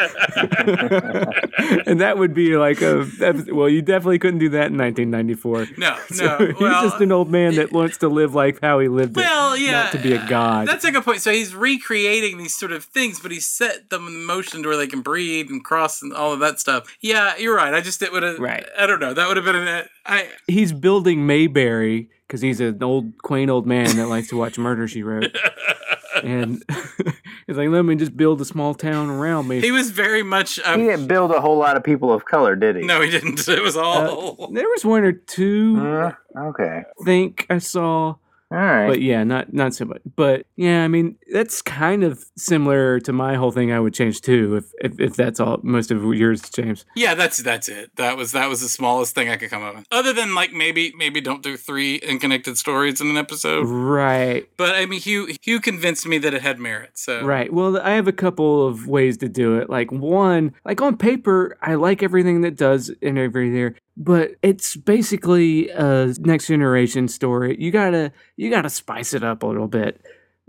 and 1.85 2.01
that 2.01 2.15
would 2.17 2.33
be 2.33 2.57
like 2.57 2.81
a 2.81 3.07
well, 3.51 3.69
you 3.69 3.81
definitely 3.81 4.19
couldn't 4.19 4.39
do 4.39 4.49
that 4.49 4.71
in 4.71 4.77
1994. 4.77 5.67
No, 5.77 5.97
So 6.09 6.25
no. 6.25 6.37
he's 6.47 6.59
well, 6.59 6.89
just 6.89 7.01
an 7.01 7.11
old 7.11 7.29
man 7.29 7.55
that 7.55 7.71
wants 7.71 7.97
to 7.97 8.07
live 8.09 8.33
like 8.33 8.59
how 8.61 8.79
he 8.79 8.87
lived 8.87 9.15
Well, 9.15 9.53
it, 9.53 9.61
yeah, 9.61 9.71
not 9.83 9.91
to 9.93 9.99
be 9.99 10.13
a 10.13 10.25
god. 10.27 10.67
That's 10.67 10.85
a 10.85 10.91
good 10.91 11.03
point. 11.03 11.21
So 11.21 11.31
he's 11.31 11.53
recreating 11.55 12.37
these 12.37 12.57
sort 12.57 12.71
of 12.71 12.85
things, 12.85 13.19
but 13.19 13.31
he 13.31 13.39
set 13.39 13.89
them 13.89 14.07
in 14.07 14.25
motion 14.25 14.63
to 14.63 14.69
where 14.69 14.77
they 14.77 14.87
can 14.87 15.01
breathe 15.01 15.49
and 15.49 15.63
cross 15.63 16.01
and 16.01 16.13
all 16.13 16.33
of 16.33 16.39
that 16.39 16.59
stuff. 16.59 16.95
Yeah, 17.01 17.35
you're 17.37 17.55
right. 17.55 17.73
I 17.73 17.81
just 17.81 18.01
it 18.01 18.11
would 18.11 18.23
have. 18.23 18.39
Right. 18.39 18.65
I 18.77 18.87
don't 18.87 18.99
know. 18.99 19.13
That 19.13 19.27
would 19.27 19.37
have 19.37 19.45
been 19.45 19.55
an. 19.55 19.85
I 20.05 20.29
he's 20.47 20.73
building 20.73 21.25
Mayberry 21.27 22.09
because 22.27 22.41
he's 22.41 22.59
an 22.59 22.81
old, 22.83 23.17
quaint 23.19 23.49
old 23.49 23.65
man 23.65 23.95
that 23.97 24.07
likes 24.07 24.27
to 24.29 24.37
watch 24.37 24.57
Murder 24.57 24.87
She 24.87 25.01
Wrote, 25.03 25.35
and 26.23 26.63
he's 27.47 27.57
like, 27.57 27.69
"Let 27.69 27.83
me 27.83 27.95
just 27.95 28.15
build 28.17 28.41
a 28.41 28.45
small 28.45 28.73
town 28.73 29.09
around 29.09 29.47
me." 29.47 29.61
he 29.61 29.71
was 29.71 29.91
very 29.91 30.23
much. 30.23 30.55
He 30.55 30.61
Um, 30.63 30.79
didn't 30.85 31.07
build 31.07 31.31
a 31.31 31.41
whole 31.41 31.57
lot 31.57 31.77
of 31.77 31.83
people 31.83 32.11
of 32.13 32.25
color, 32.25 32.55
did 32.55 32.75
he? 32.77 32.83
no, 32.83 33.01
he 33.01 33.09
didn't. 33.09 33.47
It 33.47 33.61
was 33.63 33.75
Uh, 33.77 33.81
all. 33.81 34.49
there 34.53 34.67
was 34.67 34.83
one 34.85 35.03
or 35.03 35.11
two 35.13 35.77
Uh, 35.79 36.11
okay. 36.49 36.83
I 36.99 37.03
think 37.03 37.45
I 37.49 37.57
saw, 37.59 38.15
All 38.49 38.57
right. 38.57 38.87
but 38.87 39.01
yeah, 39.01 39.23
not 39.25 39.51
not 39.53 39.73
so 39.73 39.83
much. 39.85 40.01
But 40.15 40.45
yeah, 40.55 40.83
I 40.85 40.87
mean 40.87 41.17
that's 41.33 41.61
kind 41.61 42.03
of 42.03 42.23
similar 42.37 42.99
to 43.01 43.11
my 43.11 43.35
whole 43.35 43.51
thing. 43.51 43.73
I 43.73 43.79
would 43.79 43.93
change 43.93 44.21
too 44.21 44.55
if 44.55 44.71
if, 44.79 44.99
if 44.99 45.15
that's 45.17 45.39
all 45.39 45.59
most 45.63 45.91
of 45.91 46.01
yours, 46.13 46.41
James. 46.49 46.85
yeah, 46.95 47.13
that's 47.13 47.37
that's 47.39 47.67
it. 47.67 47.91
That 47.97 48.15
was 48.15 48.31
that 48.31 48.47
was 48.47 48.61
the 48.61 48.69
smallest 48.69 49.15
thing 49.15 49.29
I 49.29 49.35
could 49.35 49.49
come 49.49 49.63
up 49.63 49.75
with. 49.75 49.85
Other 49.91 50.13
than 50.13 50.33
like 50.33 50.53
maybe 50.53 50.93
maybe 50.97 51.19
don't 51.19 51.43
do 51.43 51.57
three 51.57 51.99
unconnected 52.07 52.57
stories 52.57 53.01
in 53.01 53.09
an 53.09 53.17
episode. 53.17 53.65
Right, 53.67 54.47
But 54.55 54.75
I 54.75 54.85
mean, 54.85 55.01
Hugh 55.01 55.35
Hugh 55.41 55.59
convinced 55.59 56.07
me 56.07 56.17
that 56.19 56.33
it 56.33 56.41
had 56.41 56.57
merit. 56.59 56.91
So 56.93 57.25
right. 57.25 57.51
Well, 57.51 57.77
I 57.79 57.91
have 57.91 58.07
a 58.07 58.13
couple 58.13 58.65
of 58.65 58.87
ways 58.87 59.17
to 59.17 59.27
do 59.29 59.57
it. 59.57 59.69
Like 59.69 59.91
one, 59.91 60.53
like 60.63 60.81
on 60.81 60.95
paper, 60.95 61.57
I 61.61 61.75
like 61.75 62.01
everything 62.01 62.41
that 62.41 62.55
does 62.55 62.89
and 63.01 63.17
everything 63.17 63.53
there, 63.53 63.75
but 63.97 64.31
it's 64.43 64.75
basically 64.75 65.69
a 65.69 66.13
next 66.19 66.47
generation 66.47 67.07
story. 67.07 67.57
You 67.59 67.71
gotta 67.71 68.11
you 68.35 68.49
gotta 68.49 68.69
spice 68.69 69.13
it 69.13 69.23
up 69.23 69.41
a 69.43 69.47
little 69.47 69.67
bit. 69.67 69.99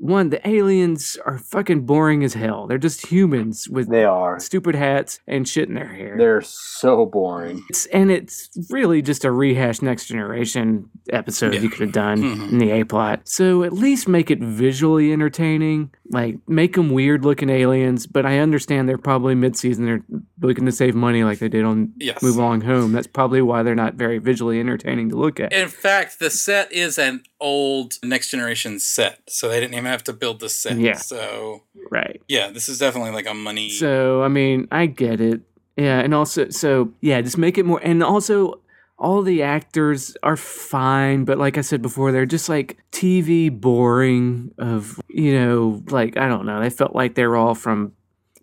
One, 0.01 0.31
the 0.31 0.47
aliens 0.49 1.19
are 1.27 1.39
fucking 1.39 1.81
boring 1.81 2.23
as 2.23 2.35
hell. 2.35 2.69
They're 2.69 2.79
just 2.79 3.07
humans 3.07 3.69
with 3.69 3.89
they 3.91 4.05
are. 4.05 4.39
stupid 4.39 4.77
hats 4.77 5.19
and 5.27 5.47
shit 5.47 5.69
in 5.69 5.75
their 5.75 5.89
hair. 5.89 6.15
They're 6.17 6.41
so 6.41 7.05
boring. 7.05 7.65
It's 7.69 7.87
and 7.87 8.09
it's 8.11 8.49
really 8.71 9.03
just 9.03 9.25
a 9.25 9.33
rehash 9.33 9.83
next 9.83 10.07
generation 10.07 10.89
episode 11.11 11.55
Yeah. 11.55 11.61
you 11.61 11.69
could 11.69 11.81
have 11.81 11.93
done 11.93 12.23
Mhm. 12.23 12.53
in 12.53 12.59
the 12.59 12.71
A 12.71 12.85
plot. 12.85 13.23
So 13.25 13.65
at 13.65 13.73
least 13.73 14.07
make 14.07 14.31
it 14.31 14.39
visually 14.39 15.13
entertaining. 15.13 15.91
Like 16.11 16.37
make 16.49 16.75
them 16.77 16.91
weird 16.91 17.25
looking 17.25 17.51
aliens, 17.51 18.07
but 18.07 18.25
I 18.25 18.39
understand 18.39 18.89
they're 18.89 18.99
probably 18.99 19.35
mid 19.35 19.57
season. 19.57 19.85
They're 19.85 20.05
looking 20.41 20.65
to 20.67 20.73
save 20.73 20.95
money 20.95 21.25
like 21.25 21.41
they 21.41 21.49
did 21.49 21.65
on 21.65 21.93
Yes. 21.99 22.23
Move 22.23 22.37
Along 22.37 22.61
Home. 22.61 22.93
That's 22.93 23.09
probably 23.09 23.43
why 23.43 23.63
they're 23.65 23.75
not 23.75 23.95
very 23.95 24.19
visually 24.19 24.61
entertaining 24.61 25.09
to 25.11 25.17
look 25.17 25.41
at. 25.41 25.53
In 25.53 25.69
fact, 25.69 26.21
the 26.21 26.31
set 26.31 26.73
is 26.73 26.99
an 26.99 27.25
old 27.41 27.99
next 28.03 28.31
generation 28.31 28.79
set, 28.79 29.21
so 29.29 29.49
they 29.49 29.61
didn't 29.61 29.75
even 29.75 29.88
have 29.91 30.05
to 30.05 30.13
build 30.13 30.41
the 30.41 30.49
set. 30.49 30.79
Yeah. 30.79 30.97
So 30.97 31.63
right. 31.91 32.21
yeah, 32.29 32.51
this 32.51 32.69
is 32.69 32.79
definitely 32.79 33.13
like 33.13 33.29
a 33.29 33.35
money. 33.35 33.71
So 33.71 34.23
I 34.23 34.29
mean, 34.29 34.69
I 34.71 34.87
get 34.87 35.21
it. 35.21 35.43
Yeah, 35.77 36.01
and 36.01 36.15
also 36.15 36.51
so 36.51 36.93
yeah, 37.01 37.21
just 37.21 37.39
make 37.39 37.59
it 37.59 37.65
more 37.65 37.81
and 37.83 38.03
also 38.03 38.61
all 38.99 39.23
the 39.23 39.43
actors 39.43 40.17
are 40.25 40.37
fine, 40.37 41.25
but 41.25 41.39
like 41.39 41.57
I 41.57 41.61
said 41.61 41.83
before, 41.83 42.11
they're 42.11 42.27
just 42.27 42.49
like 42.49 42.79
TV 42.91 43.49
boring 43.49 44.53
of 44.59 45.01
you 45.09 45.39
know, 45.39 45.83
like 45.89 46.17
I 46.17 46.29
don't 46.29 46.47
know, 46.47 46.61
they 46.61 46.71
felt 46.71 46.95
like 46.95 47.15
they 47.15 47.27
were 47.27 47.37
all 47.37 47.55
from 47.55 47.93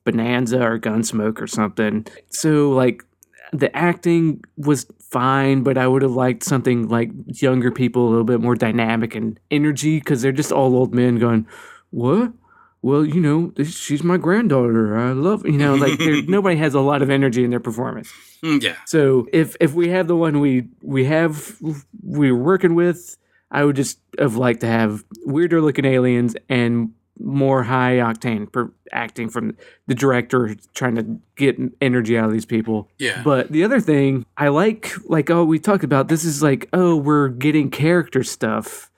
Bonanza 0.05 0.61
or 0.61 0.79
Gunsmoke 0.79 1.41
or 1.41 1.47
something. 1.47 2.05
So 2.29 2.69
like 2.71 3.03
the 3.57 3.75
acting 3.75 4.43
was 4.57 4.85
fine, 4.99 5.63
but 5.63 5.77
I 5.77 5.87
would 5.87 6.01
have 6.01 6.11
liked 6.11 6.43
something 6.43 6.87
like 6.87 7.11
younger 7.27 7.71
people, 7.71 8.07
a 8.07 8.09
little 8.09 8.23
bit 8.23 8.41
more 8.41 8.55
dynamic 8.55 9.15
and 9.15 9.39
energy, 9.51 9.99
because 9.99 10.21
they're 10.21 10.31
just 10.31 10.51
all 10.51 10.75
old 10.75 10.93
men 10.93 11.17
going, 11.17 11.47
"What? 11.91 12.33
Well, 12.81 13.03
you 13.03 13.19
know, 13.19 13.51
this, 13.55 13.75
she's 13.75 14.03
my 14.03 14.17
granddaughter. 14.17 14.95
I 14.95 15.13
love, 15.13 15.43
you 15.45 15.57
know, 15.57 15.73
like 15.73 15.99
nobody 16.27 16.55
has 16.57 16.75
a 16.75 16.79
lot 16.79 17.01
of 17.01 17.09
energy 17.09 17.43
in 17.43 17.49
their 17.49 17.59
performance. 17.59 18.13
Mm, 18.43 18.61
yeah. 18.61 18.75
So 18.85 19.27
if 19.33 19.55
if 19.59 19.73
we 19.73 19.89
have 19.89 20.07
the 20.07 20.15
one 20.15 20.39
we 20.39 20.67
we 20.83 21.05
have 21.05 21.57
we're 22.03 22.35
working 22.35 22.75
with, 22.75 23.17
I 23.49 23.63
would 23.63 23.75
just 23.75 23.99
have 24.19 24.35
liked 24.35 24.61
to 24.61 24.67
have 24.67 25.03
weirder 25.25 25.61
looking 25.61 25.85
aliens 25.85 26.35
and 26.47 26.93
more 27.19 27.63
high 27.63 27.95
octane 27.95 28.51
per 28.51 28.71
acting 28.91 29.29
from 29.29 29.55
the 29.87 29.95
director 29.95 30.55
trying 30.73 30.95
to 30.95 31.19
get 31.35 31.57
energy 31.81 32.17
out 32.17 32.25
of 32.25 32.31
these 32.31 32.45
people. 32.45 32.89
Yeah. 32.97 33.21
But 33.23 33.51
the 33.51 33.63
other 33.63 33.79
thing 33.79 34.25
I 34.37 34.49
like, 34.49 34.91
like 35.05 35.29
oh, 35.29 35.43
we 35.43 35.59
talked 35.59 35.83
about 35.83 36.07
this 36.07 36.23
is 36.23 36.43
like 36.43 36.67
oh, 36.73 36.95
we're 36.95 37.29
getting 37.29 37.69
character 37.69 38.23
stuff, 38.23 38.91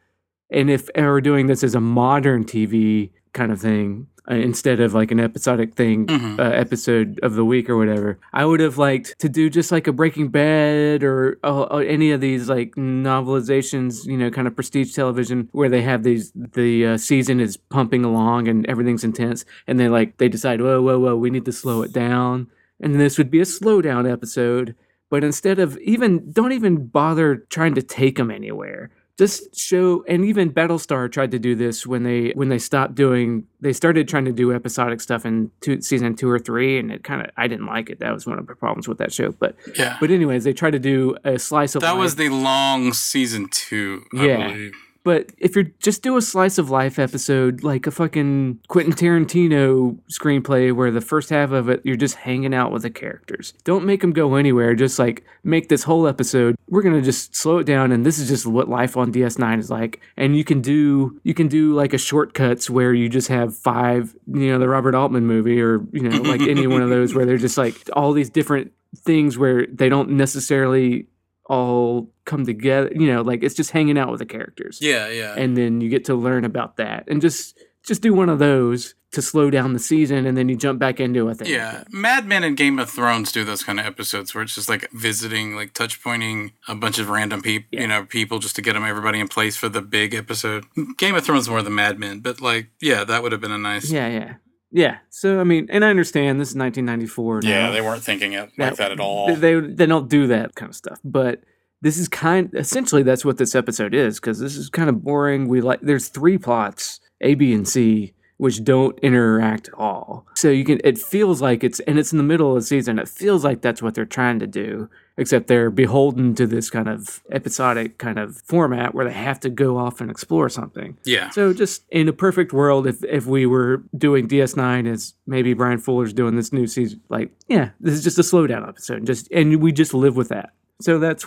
and 0.50 0.70
if 0.70 0.90
we're 0.96 1.22
doing 1.22 1.48
this 1.48 1.64
as 1.64 1.76
a 1.76 1.82
modern 1.82 2.46
TV 2.46 3.12
kind 3.34 3.52
of 3.52 3.60
thing 3.62 4.08
uh, 4.30 4.36
instead 4.36 4.82
of 4.82 4.94
like 4.94 5.10
an 5.12 5.22
episodic 5.22 5.74
thing, 5.76 6.06
Mhm. 6.08 6.38
uh, 6.38 6.44
episode 6.44 7.18
of 7.24 7.36
the 7.36 7.46
week 7.46 7.70
or 7.70 7.78
whatever, 7.78 8.20
I 8.34 8.44
would 8.46 8.60
have 8.60 8.78
liked 8.78 9.18
to 9.20 9.30
do 9.30 9.50
just 9.50 9.72
like 9.72 9.88
a 9.88 9.94
Breaking 9.94 10.28
Bad 10.28 11.02
or 11.02 11.40
uh, 11.46 11.62
uh, 11.72 11.78
any 11.78 12.12
of 12.12 12.20
these 12.20 12.50
like 12.50 12.76
novelizations, 13.22 14.06
you 14.06 14.18
know, 14.18 14.30
kind 14.30 14.48
of 14.48 14.56
prestige 14.56 14.94
television 14.94 15.50
where 15.52 15.70
they 15.70 15.82
have 15.82 16.04
these 16.04 16.32
the 16.36 16.86
uh, 16.86 16.98
season 16.98 17.40
is 17.40 17.58
pumping 17.58 18.04
along 18.04 18.48
and 18.48 18.66
everything's 18.68 19.04
intense, 19.04 19.46
and 19.66 19.80
they 19.80 19.90
like 19.90 20.18
they 20.18 20.30
decide, 20.30 20.62
whoa, 20.62 20.82
whoa, 20.82 21.00
whoa, 21.00 21.16
we 21.16 21.30
need 21.30 21.46
to 21.46 21.52
slow 21.52 21.82
it 21.82 21.94
down, 21.94 22.48
and 22.80 22.96
this 23.00 23.18
would 23.18 23.32
be 23.32 23.40
a 23.40 23.44
slowdown 23.46 24.10
episode. 24.12 24.76
But 25.10 25.24
instead 25.24 25.58
of 25.58 25.78
even, 25.78 26.32
don't 26.34 26.52
even 26.52 26.88
bother 26.88 27.38
trying 27.50 27.76
to 27.76 27.82
take 27.82 28.18
them 28.18 28.30
anywhere. 28.30 28.90
Just 29.18 29.56
show, 29.58 30.04
and 30.08 30.24
even 30.24 30.52
Battlestar 30.52 31.12
tried 31.12 31.32
to 31.32 31.40
do 31.40 31.56
this 31.56 31.88
when 31.88 32.04
they 32.04 32.30
when 32.36 32.50
they 32.50 32.60
stopped 32.60 32.94
doing. 32.94 33.48
They 33.62 33.74
started 33.74 34.08
trying 34.08 34.26
to 34.26 34.32
do 34.32 34.54
episodic 34.54 35.02
stuff 35.02 35.26
in 35.26 35.50
two, 35.62 35.82
season 35.82 36.16
two 36.16 36.30
or 36.30 36.38
three, 36.38 36.78
and 36.78 36.92
it 36.92 37.04
kind 37.04 37.22
of 37.24 37.32
I 37.36 37.48
didn't 37.48 37.66
like 37.66 37.90
it. 37.90 38.00
That 38.00 38.14
was 38.14 38.28
one 38.28 38.38
of 38.38 38.46
the 38.46 38.54
problems 38.54 38.88
with 38.88 39.00
that 39.00 39.12
show. 39.12 39.32
But 39.32 39.56
Yeah. 39.76 39.98
but 40.00 40.12
anyways, 40.12 40.44
they 40.44 40.54
tried 40.54 40.72
to 40.72 40.80
do 40.80 41.18
a 41.24 41.40
slice 41.40 41.74
of 41.74 41.82
that 41.82 41.94
life. 41.94 42.00
was 42.00 42.16
the 42.16 42.30
long 42.30 42.94
season 42.94 43.48
two, 43.52 44.04
I 44.16 44.26
Yeah. 44.28 44.48
believe. 44.50 44.76
But 45.08 45.32
if 45.38 45.56
you're 45.56 45.72
just 45.80 46.04
do 46.04 46.18
a 46.18 46.22
slice 46.22 46.58
of 46.58 46.70
life 46.70 47.00
episode, 47.00 47.64
like 47.64 47.88
a 47.88 47.92
fucking 47.92 48.60
Quentin 48.68 48.92
Tarantino 48.92 49.98
screenplay, 50.12 50.76
where 50.76 50.92
the 50.92 51.00
first 51.00 51.30
half 51.30 51.52
of 51.52 51.70
it 51.70 51.80
you're 51.86 51.96
just 51.96 52.16
hanging 52.16 52.54
out 52.54 52.74
with 52.74 52.82
the 52.82 52.90
characters. 52.90 53.54
Don't 53.64 53.86
make 53.86 54.02
them 54.02 54.12
go 54.12 54.36
anywhere. 54.36 54.76
Just 54.76 55.00
like 55.00 55.24
make 55.46 55.70
this 55.70 55.84
whole 55.84 56.10
episode. 56.10 56.58
We're 56.68 56.82
gonna 56.82 57.02
just 57.02 57.34
slow 57.34 57.60
it 57.60 57.64
down, 57.64 57.94
and 57.94 58.06
this 58.06 58.20
is 58.20 58.28
just 58.28 58.46
what 58.46 58.68
life 58.68 58.98
on 58.98 59.14
DS9 59.14 59.60
is 59.60 59.70
like. 59.70 60.02
And 60.18 60.36
you 60.36 60.44
can 60.44 60.60
do 60.60 61.22
you 61.24 61.34
can 61.34 61.48
do 61.48 61.74
like 61.74 61.94
a 61.94 61.98
shortcuts 61.98 62.70
where 62.70 62.94
you 62.94 63.08
just 63.08 63.30
have 63.30 63.56
five, 63.56 64.14
you 64.28 64.52
know, 64.52 64.60
the 64.60 64.68
Robert 64.68 64.94
Altman 64.94 65.26
movie, 65.26 65.62
or 65.62 65.86
you 65.94 66.02
know, 66.02 66.22
like 66.22 66.42
any 66.42 66.68
one 66.68 66.82
of 66.82 66.90
those 66.90 67.16
where 67.16 67.26
they're 67.26 67.38
just 67.38 67.58
like 67.58 67.90
all 67.94 68.12
these 68.12 68.30
different 68.30 68.74
things 68.98 69.38
where 69.38 69.68
they 69.68 69.88
don't 69.88 70.10
necessarily 70.10 71.08
all 71.50 72.10
come 72.26 72.46
together 72.46 72.92
you 72.94 73.08
know 73.12 73.22
like 73.22 73.42
it's 73.44 73.56
just 73.56 73.72
hanging 73.72 73.98
out 73.98 74.10
with 74.12 74.20
the 74.20 74.26
characters 74.26 74.80
Yeah, 74.82 75.08
yeah. 75.10 75.34
and 75.38 75.56
then 75.58 75.82
you 75.82 75.90
get 75.90 76.06
to 76.06 76.16
learn 76.16 76.46
about 76.46 76.78
that 76.78 77.06
and 77.08 77.22
just 77.22 77.58
just 77.86 78.02
do 78.02 78.14
one 78.14 78.28
of 78.30 78.38
those 78.40 78.96
to 79.14 79.22
slow 79.22 79.50
down 79.50 79.72
the 79.72 79.80
season 79.80 80.26
and 80.26 80.36
then 80.38 80.50
you 80.50 80.58
jump 80.58 80.78
back 80.78 81.00
into 81.00 81.30
it 81.30 81.48
Yeah, 81.48 81.86
Mad 81.90 82.26
Men 82.26 82.44
and 82.44 82.58
Game 82.58 82.78
of 82.80 82.90
Thrones 82.90 83.32
do 83.32 83.46
those 83.46 83.64
kind 83.64 83.80
of 83.80 83.86
episodes 83.86 84.36
where 84.36 84.44
it's 84.44 84.54
just 84.56 84.68
like 84.68 84.92
visiting, 84.92 85.56
like 85.56 85.74
touch 85.74 86.04
pointing 86.04 86.52
a 86.68 86.76
bunch 86.76 87.00
of 87.00 87.08
random 87.10 87.42
people, 87.42 87.70
Yeah. 87.72 87.82
you 87.82 87.88
know, 87.88 88.04
people 88.04 88.40
just 88.40 88.58
to 88.58 88.62
get 88.62 88.74
them 88.74 88.84
everybody 88.84 89.22
in 89.22 89.30
place 89.30 89.56
for 89.56 89.70
the 89.70 89.82
big 89.82 90.14
episode. 90.14 90.66
Game 90.98 91.16
of 91.16 91.24
Thrones 91.26 91.48
more 91.50 91.62
than 91.62 91.76
Mad 91.76 91.98
Men, 91.98 92.20
but 92.20 92.42
like, 92.42 92.68
yeah, 92.82 93.06
that 93.06 93.24
would 93.24 93.32
have 93.32 93.40
been 93.40 93.54
a 93.54 93.58
nice. 93.58 93.90
yeah 93.90 94.10
yeah 94.10 94.34
yeah 94.72 94.98
so 95.10 95.40
i 95.40 95.44
mean 95.44 95.66
and 95.70 95.86
i 95.86 95.90
understand 95.90 96.40
this 96.42 96.50
is 96.50 96.56
1994 96.56 97.42
Yeah, 97.44 97.68
now. 97.68 97.72
they 97.72 97.82
weren't 97.82 98.04
thinking 98.04 98.34
it 98.34 98.50
like 98.58 98.76
that 98.76 98.92
at 98.92 99.00
all. 99.00 99.28
They, 99.28 99.36
they 99.60 99.60
they 99.68 99.86
don't 99.86 100.10
do 100.10 100.28
that 100.28 100.56
kind 100.56 100.70
of 100.70 100.76
stuff. 100.76 101.00
But 101.04 101.42
this 101.82 101.98
is 101.98 102.08
kind 102.08 102.50
essentially 102.54 103.04
that's 103.04 103.24
what 103.24 103.38
this 103.38 103.54
episode 103.56 103.94
is 103.94 104.20
because 104.20 104.40
this 104.40 104.56
is 104.58 104.70
kind 104.70 104.90
of 104.90 105.04
boring. 105.04 105.48
We 105.48 105.62
like 105.62 105.80
there's 105.82 106.08
three 106.10 106.38
plots 106.38 107.00
A, 107.22 107.36
B, 107.36 107.54
and 107.54 107.68
C 107.68 108.14
which 108.38 108.64
don't 108.64 108.98
interact 109.00 109.68
at 109.70 109.74
all. 109.74 110.28
So 110.36 110.50
you 110.50 110.64
can 110.64 110.80
it 110.84 110.98
feels 111.00 111.42
like 111.42 111.64
it's 111.64 111.80
and 111.82 111.98
it's 111.98 112.12
in 112.12 112.18
the 112.18 112.24
middle 112.24 112.50
of 112.50 112.56
the 112.62 112.62
season. 112.68 113.00
It 113.00 113.08
feels 113.08 113.44
like 113.44 113.62
that's 113.62 113.82
what 113.82 113.96
they're 113.96 114.06
trying 114.06 114.40
to 114.40 114.48
do, 114.48 114.90
except 115.18 115.48
they're 115.48 115.70
beholden 115.70 116.36
to 116.36 116.46
this 116.46 116.70
kind 116.70 116.88
of 116.88 117.22
episodic 117.32 117.98
kind 117.98 118.20
of 118.20 118.38
format 118.42 118.94
where 118.94 119.06
they 119.06 119.14
have 119.14 119.40
to 119.40 119.50
go 119.50 119.78
off 119.78 120.00
and 120.00 120.12
explore 120.12 120.50
something. 120.50 120.98
yeah. 121.06 121.30
So 121.32 121.54
just 121.54 121.84
in 121.90 122.08
a 122.08 122.14
perfect 122.14 122.54
world, 122.54 122.88
if 122.88 123.04
if 123.04 123.26
we 123.26 123.46
were 123.46 123.84
doing 123.98 124.28
DS9 124.28 124.88
as 124.92 125.14
maybe 125.26 125.54
Bryan 125.54 125.80
Fuller's 125.80 126.14
doing 126.14 126.36
this 126.36 126.54
new 126.54 126.68
season, 126.68 127.02
like 127.10 127.32
yeah, 127.48 127.70
this 127.80 127.94
is 127.94 128.04
just 128.04 128.20
a 128.20 128.22
slowdown 128.22 128.68
episode, 128.68 129.06
just 129.06 129.30
and 129.32 129.62
we 129.62 129.72
just 129.72 129.94
live 129.94 130.16
with 130.16 130.30
that. 130.30 130.52
So 130.82 131.00
that's 131.00 131.26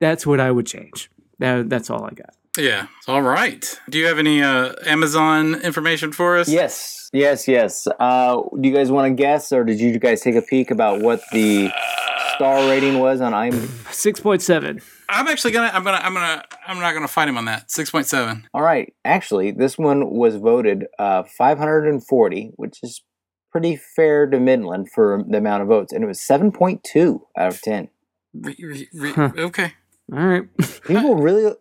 that's 0.00 0.26
what 0.26 0.40
I 0.40 0.50
would 0.50 0.66
change. 0.66 1.10
That 1.38 1.68
that's 1.68 1.90
all 1.90 2.04
I 2.04 2.10
got. 2.10 2.34
Yeah. 2.58 2.86
All 3.06 3.20
right. 3.20 3.78
Do 3.90 3.98
you 3.98 4.06
have 4.06 4.18
any 4.18 4.42
uh, 4.42 4.72
Amazon 4.86 5.56
information 5.56 6.12
for 6.12 6.38
us? 6.38 6.48
Yes, 6.48 7.10
yes, 7.12 7.46
yes. 7.46 7.86
Uh, 8.00 8.40
do 8.58 8.68
you 8.68 8.74
guys 8.74 8.90
want 8.90 9.10
to 9.10 9.14
guess, 9.14 9.52
or 9.52 9.62
did 9.62 9.78
you 9.78 9.98
guys 9.98 10.22
take 10.22 10.36
a 10.36 10.42
peek 10.42 10.70
about 10.70 11.02
what 11.02 11.20
the 11.32 11.70
star 12.34 12.68
rating 12.68 12.98
was 12.98 13.20
on 13.20 13.32
IMDb? 13.32 13.92
Six 13.92 14.20
point 14.20 14.42
seven. 14.42 14.80
I'm 15.08 15.28
actually 15.28 15.52
gonna. 15.52 15.70
I'm 15.72 15.84
gonna. 15.84 15.98
I'm 15.98 16.14
gonna. 16.14 16.44
I'm 16.66 16.80
not 16.80 16.94
gonna 16.94 17.08
fight 17.08 17.28
him 17.28 17.38
on 17.38 17.44
that. 17.44 17.70
Six 17.70 17.90
point 17.90 18.06
seven. 18.06 18.46
All 18.52 18.62
right, 18.62 18.92
actually, 19.04 19.52
this 19.52 19.78
one 19.78 20.10
was 20.10 20.36
voted 20.36 20.86
uh, 20.98 21.22
540, 21.38 22.52
which 22.56 22.78
is 22.82 23.02
pretty 23.52 23.76
fair 23.76 24.26
to 24.26 24.38
Midland 24.38 24.90
for 24.92 25.24
the 25.26 25.38
amount 25.38 25.62
of 25.62 25.68
votes, 25.68 25.92
and 25.92 26.04
it 26.04 26.06
was 26.06 26.20
7.2 26.20 27.20
out 27.38 27.48
of 27.54 27.62
10. 27.62 27.88
Huh. 29.14 29.30
Okay. 29.38 29.72
All 30.12 30.18
right. 30.18 30.42
People 30.86 31.16
really, 31.16 31.54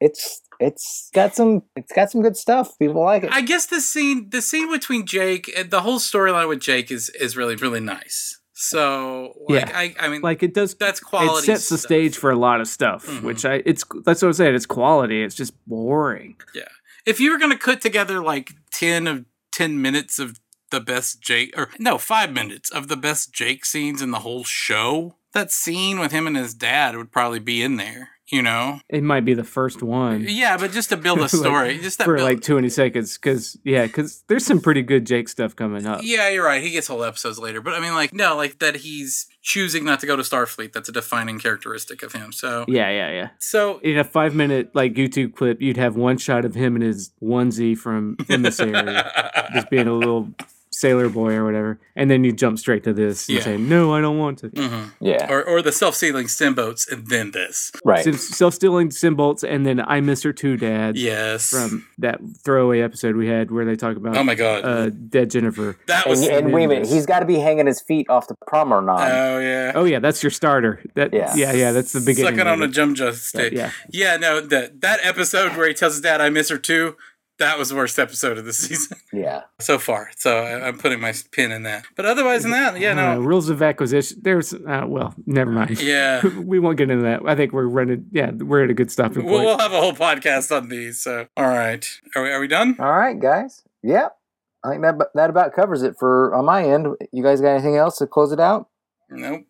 it's 0.00 0.40
it's 0.58 1.10
got 1.12 1.34
some 1.34 1.62
it's 1.76 1.92
got 1.92 2.10
some 2.10 2.22
good 2.22 2.36
stuff. 2.36 2.78
People 2.78 3.04
like 3.04 3.24
it. 3.24 3.30
I 3.32 3.42
guess 3.42 3.66
the 3.66 3.80
scene, 3.80 4.30
the 4.30 4.40
scene 4.40 4.70
between 4.70 5.06
Jake, 5.06 5.54
the 5.68 5.82
whole 5.82 5.98
storyline 5.98 6.48
with 6.48 6.60
Jake 6.60 6.90
is 6.90 7.10
is 7.10 7.36
really 7.36 7.56
really 7.56 7.80
nice. 7.80 8.40
So 8.68 9.32
like, 9.48 9.66
Yeah. 9.66 9.72
I 9.78 9.94
I 10.00 10.08
mean, 10.08 10.22
like 10.22 10.42
it 10.42 10.54
does. 10.54 10.74
that's 10.74 11.00
quality. 11.00 11.42
It 11.42 11.56
sets 11.56 11.68
the 11.68 11.78
stage 11.78 12.16
for 12.16 12.30
a 12.30 12.36
lot 12.36 12.60
of 12.60 12.68
stuff, 12.68 13.06
Mhm. 13.06 13.22
which 13.22 13.44
I 13.44 13.62
it's 13.66 13.84
that's 14.04 14.22
what 14.22 14.28
I'm 14.28 14.32
saying. 14.34 14.54
It's 14.54 14.66
quality. 14.66 15.22
It's 15.22 15.34
just 15.34 15.52
boring. 15.66 16.36
Yeah. 16.54 16.62
If 17.06 17.20
you 17.20 17.30
were 17.32 17.38
gonna 17.38 17.58
put 17.58 17.80
together 17.80 18.22
like 18.22 18.52
10 18.72 19.06
of 19.06 19.24
10 19.52 19.80
minutes 19.80 20.18
of 20.18 20.40
the 20.70 20.80
best 20.80 21.20
jake 21.20 21.52
or 21.56 21.68
no 21.78 21.98
five 21.98 22.32
minutes 22.32 22.70
of 22.70 22.88
the 22.88 22.96
best 22.96 23.32
jake 23.32 23.64
scenes 23.64 24.02
in 24.02 24.10
the 24.10 24.20
whole 24.20 24.42
show 24.44 25.16
that 25.32 25.52
scene 25.52 26.00
with 26.00 26.10
him 26.10 26.26
and 26.26 26.36
his 26.36 26.54
dad 26.54 26.96
would 26.96 27.12
probably 27.12 27.38
be 27.38 27.62
in 27.62 27.76
there 27.76 28.10
you 28.32 28.40
know? 28.42 28.80
It 28.88 29.02
might 29.02 29.24
be 29.24 29.34
the 29.34 29.44
first 29.44 29.82
one. 29.82 30.24
yeah 30.28 30.56
but 30.56 30.72
just 30.72 30.88
to 30.90 30.96
build 30.96 31.18
a 31.20 31.22
Like, 31.22 31.30
story 31.30 31.78
just 31.78 31.98
that 31.98 32.04
for 32.04 32.16
build- 32.16 32.28
like 32.28 32.40
20 32.42 32.68
seconds 32.68 33.18
because 33.18 33.58
yeah 33.64 33.86
because 33.86 34.24
there's 34.28 34.44
some 34.46 34.60
pretty 34.60 34.82
good 34.82 35.04
jake 35.06 35.28
stuff 35.28 35.54
coming 35.54 35.86
up. 35.86 36.00
Yeah 36.02 36.28
you're 36.30 36.44
right 36.44 36.62
he 36.62 36.70
gets 36.70 36.86
whole 36.88 37.04
episodes 37.04 37.38
later 37.38 37.60
but 37.60 37.74
i 37.74 37.80
mean 37.80 37.94
like 37.94 38.12
no 38.14 38.36
like 38.36 38.58
that 38.60 38.76
he's 38.76 39.26
choosing 39.42 39.84
not 39.84 40.00
to 40.00 40.06
go 40.06 40.16
to 40.16 40.22
starfleet 40.22 40.72
that's 40.72 40.88
a 40.88 40.92
defining 40.92 41.38
characteristic 41.38 42.02
of 42.02 42.12
him 42.12 42.32
so 42.32 42.64
yeah 42.66 42.88
yeah 42.90 43.10
yeah. 43.10 43.28
So 43.38 43.78
in 43.80 43.98
a 43.98 44.04
five 44.04 44.34
minute 44.34 44.70
like 44.74 44.94
youtube 44.94 45.34
clip 45.34 45.60
you'd 45.60 45.76
have 45.76 45.96
one 45.96 46.16
shot 46.16 46.44
of 46.46 46.54
him 46.54 46.76
in 46.76 46.82
his 46.82 47.12
onesie 47.22 47.76
from 47.76 48.16
emissary 48.30 48.72
just 49.54 49.68
being 49.70 49.86
a 49.86 49.92
little 49.92 50.30
sailor 50.74 51.08
boy 51.08 51.32
or 51.34 51.44
whatever 51.44 51.78
and 51.96 52.10
then 52.10 52.24
you 52.24 52.32
jump 52.32 52.58
straight 52.58 52.82
to 52.84 52.92
this 52.92 53.28
and 53.28 53.38
Yeah. 53.38 53.44
say 53.44 53.56
no 53.56 53.94
i 53.94 54.00
don't 54.00 54.18
want 54.18 54.38
to 54.40 54.48
Mhm. 54.50 54.90
yeah, 55.00 55.30
or, 55.32 55.42
or 55.44 55.62
the 55.62 55.70
self-sealing 55.72 56.28
stem 56.28 56.54
bolts 56.54 56.86
and 56.90 57.06
then 57.06 57.30
this 57.30 57.70
right. 57.84 58.04
self-stealing 58.14 58.90
symbols 58.90 59.44
and 59.44 59.64
then 59.64 59.80
i 59.80 60.00
miss 60.00 60.22
her 60.24 60.32
too 60.32 60.56
dad 60.56 60.96
yes 60.96 61.50
from 61.50 61.86
that 61.98 62.18
throwaway 62.44 62.80
episode 62.80 63.14
we 63.16 63.28
had 63.28 63.50
where 63.50 63.64
they 63.64 63.76
talk 63.76 63.96
about 63.96 64.16
oh 64.16 64.24
my 64.24 64.34
god 64.34 64.64
uh, 64.64 64.90
dead 64.90 65.30
jennifer 65.30 65.76
that 65.86 66.08
was 66.08 66.26
and 66.26 66.52
wait 66.52 66.64
a 66.64 66.68
minute, 66.68 66.86
he's 66.88 67.06
got 67.06 67.20
to 67.20 67.26
be 67.26 67.38
hanging 67.38 67.66
his 67.66 67.80
feet 67.80 68.08
off 68.10 68.26
the 68.28 68.34
promenade. 68.46 69.12
oh 69.12 69.38
yeah 69.38 69.72
oh 69.74 69.84
yeah 69.84 69.98
that's 70.00 70.22
your 70.22 70.30
starter 70.30 70.82
that 70.94 71.12
Yeah. 71.12 71.32
yeah 71.36 71.52
yeah, 71.52 71.72
that's 71.72 71.92
the 71.92 72.00
beginning 72.00 72.36
Sucking 72.36 72.50
on 72.50 72.60
a 72.62 72.64
it. 72.64 72.72
Jumja 72.72 73.12
stick. 73.14 73.52
yeah 73.52 73.70
Yeah, 73.90 74.16
no, 74.16 74.40
that 74.40 74.80
that 74.80 74.98
episode 75.02 75.56
where 75.56 75.68
he 75.68 75.74
tells 75.74 75.94
his 75.94 76.00
dad, 76.02 76.20
"I 76.20 76.28
miss 76.30 76.48
her 76.48 76.58
too." 76.58 76.96
That 77.38 77.58
was 77.58 77.70
the 77.70 77.74
worst 77.74 77.98
episode 77.98 78.38
of 78.38 78.44
the 78.44 78.52
season 78.64 78.96
yeah. 79.12 79.42
so 79.60 79.78
far. 79.78 80.10
So 80.16 80.38
I, 80.38 80.68
I'm 80.68 80.78
putting 80.78 81.00
my 81.00 81.12
pin 81.32 81.50
in 81.50 81.64
that. 81.64 81.84
But 81.96 82.06
otherwise 82.06 82.42
than 82.42 82.52
that, 82.52 82.78
yeah, 82.78 82.92
Uh, 82.92 83.14
no, 83.16 83.20
rules 83.20 83.48
of 83.48 83.60
acquisition. 83.60 84.18
There's 84.22 84.54
uh, 84.54 84.84
well, 84.86 85.14
never 85.26 85.50
mind. 85.50 85.82
yeah. 85.82 86.24
we 86.38 86.60
won't 86.60 86.78
get 86.78 86.90
into 86.90 87.02
that. 87.02 87.22
I 87.26 87.34
think 87.34 87.52
we're 87.52 87.66
running. 87.66 88.06
Yeah, 88.12 88.30
we're 88.30 88.62
at 88.64 88.70
a 88.70 88.74
good 88.74 88.90
stopping 88.90 89.24
We'll, 89.24 89.34
point. 89.34 89.44
we'll 89.46 89.58
have 89.58 89.72
a 89.72 89.80
whole 89.80 89.92
podcast 89.94 90.56
on 90.56 90.68
these. 90.68 91.00
So 91.00 91.26
all 91.36 91.48
right, 91.48 91.84
are 92.14 92.22
we, 92.22 92.30
are 92.30 92.40
we 92.40 92.46
done? 92.46 92.76
All 92.78 92.92
right, 92.92 93.18
guys. 93.18 93.62
Yep. 93.82 94.16
I 94.62 94.70
think 94.70 94.82
that 94.82 94.98
that 95.14 95.28
about 95.28 95.52
covers 95.54 95.82
it 95.82 95.96
for 95.98 96.32
on 96.34 96.44
my 96.44 96.64
end. 96.64 96.86
You 97.12 97.22
guys 97.22 97.40
got 97.40 97.48
anything 97.54 97.76
else 97.76 97.98
to 97.98 98.06
close 98.06 98.30
it 98.32 98.40
out? 98.40 98.68
Nope. 99.10 99.44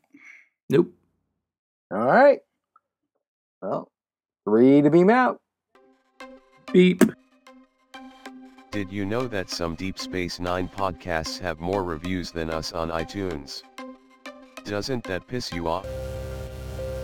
nope. 0.71 0.91
All 1.93 1.99
right. 1.99 2.41
Well, 3.63 3.93
three 4.45 4.83
to 4.83 4.91
beam 4.91 5.11
out. 5.11 5.41
Beep. 6.73 7.03
Did 8.75 8.91
you 8.91 9.07
know 9.07 9.29
that 9.29 9.51
some 9.51 9.77
Deep 9.77 10.01
Space 10.01 10.41
Nine 10.41 10.69
podcasts 10.69 11.39
have 11.39 11.61
more 11.61 11.85
reviews 11.85 12.33
than 12.33 12.51
us 12.51 12.73
on 12.73 12.91
iTunes? 12.91 13.63
Doesn't 14.65 15.05
that 15.05 15.29
piss 15.29 15.53
you 15.53 15.69
off? 15.69 15.87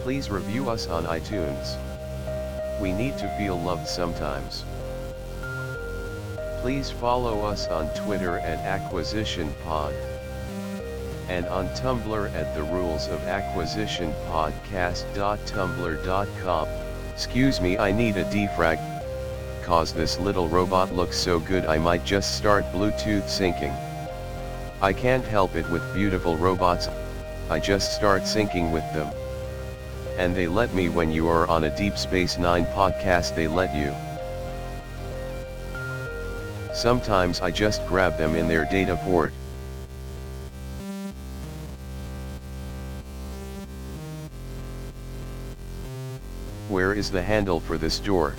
Please 0.02 0.30
review 0.30 0.68
us 0.68 0.88
on 0.88 1.04
iTunes. 1.04 1.78
We 2.80 2.90
need 2.90 3.16
to 3.18 3.28
feel 3.38 3.56
loved 3.56 3.86
sometimes. 3.86 4.64
Please 6.60 6.90
follow 6.90 7.42
us 7.42 7.68
on 7.68 7.88
Twitter 7.94 8.40
at 8.40 8.58
Acquisition 8.66 9.54
Pod. 9.62 9.94
And 11.28 11.46
on 11.46 11.68
Tumblr 11.68 12.34
at 12.34 12.52
the 12.56 12.64
rules 12.64 13.06
of 13.06 13.22
acquisition 13.28 14.12
podcast.tumblr.com. 14.26 16.68
Excuse 17.12 17.60
me, 17.60 17.78
I 17.78 17.92
need 17.92 18.16
a 18.16 18.24
defrag. 18.24 18.99
Cause 19.62 19.92
this 19.92 20.18
little 20.18 20.48
robot 20.48 20.94
looks 20.94 21.16
so 21.16 21.38
good 21.38 21.66
I 21.66 21.78
might 21.78 22.04
just 22.04 22.36
start 22.36 22.64
Bluetooth 22.72 23.24
syncing. 23.24 23.76
I 24.82 24.92
can't 24.92 25.24
help 25.24 25.54
it 25.56 25.68
with 25.70 25.94
beautiful 25.94 26.36
robots, 26.36 26.88
I 27.50 27.58
just 27.58 27.94
start 27.94 28.22
syncing 28.22 28.72
with 28.72 28.84
them. 28.94 29.12
And 30.16 30.34
they 30.34 30.46
let 30.46 30.72
me 30.74 30.88
when 30.88 31.12
you 31.12 31.28
are 31.28 31.46
on 31.48 31.64
a 31.64 31.76
Deep 31.76 31.98
Space 31.98 32.38
Nine 32.38 32.64
podcast 32.66 33.34
they 33.34 33.46
let 33.48 33.74
you. 33.74 33.94
Sometimes 36.72 37.40
I 37.40 37.50
just 37.50 37.86
grab 37.86 38.16
them 38.16 38.34
in 38.34 38.48
their 38.48 38.64
data 38.64 38.96
port. 39.04 39.32
Where 46.68 46.94
is 46.94 47.10
the 47.10 47.20
handle 47.20 47.60
for 47.60 47.76
this 47.76 47.98
door? 47.98 48.34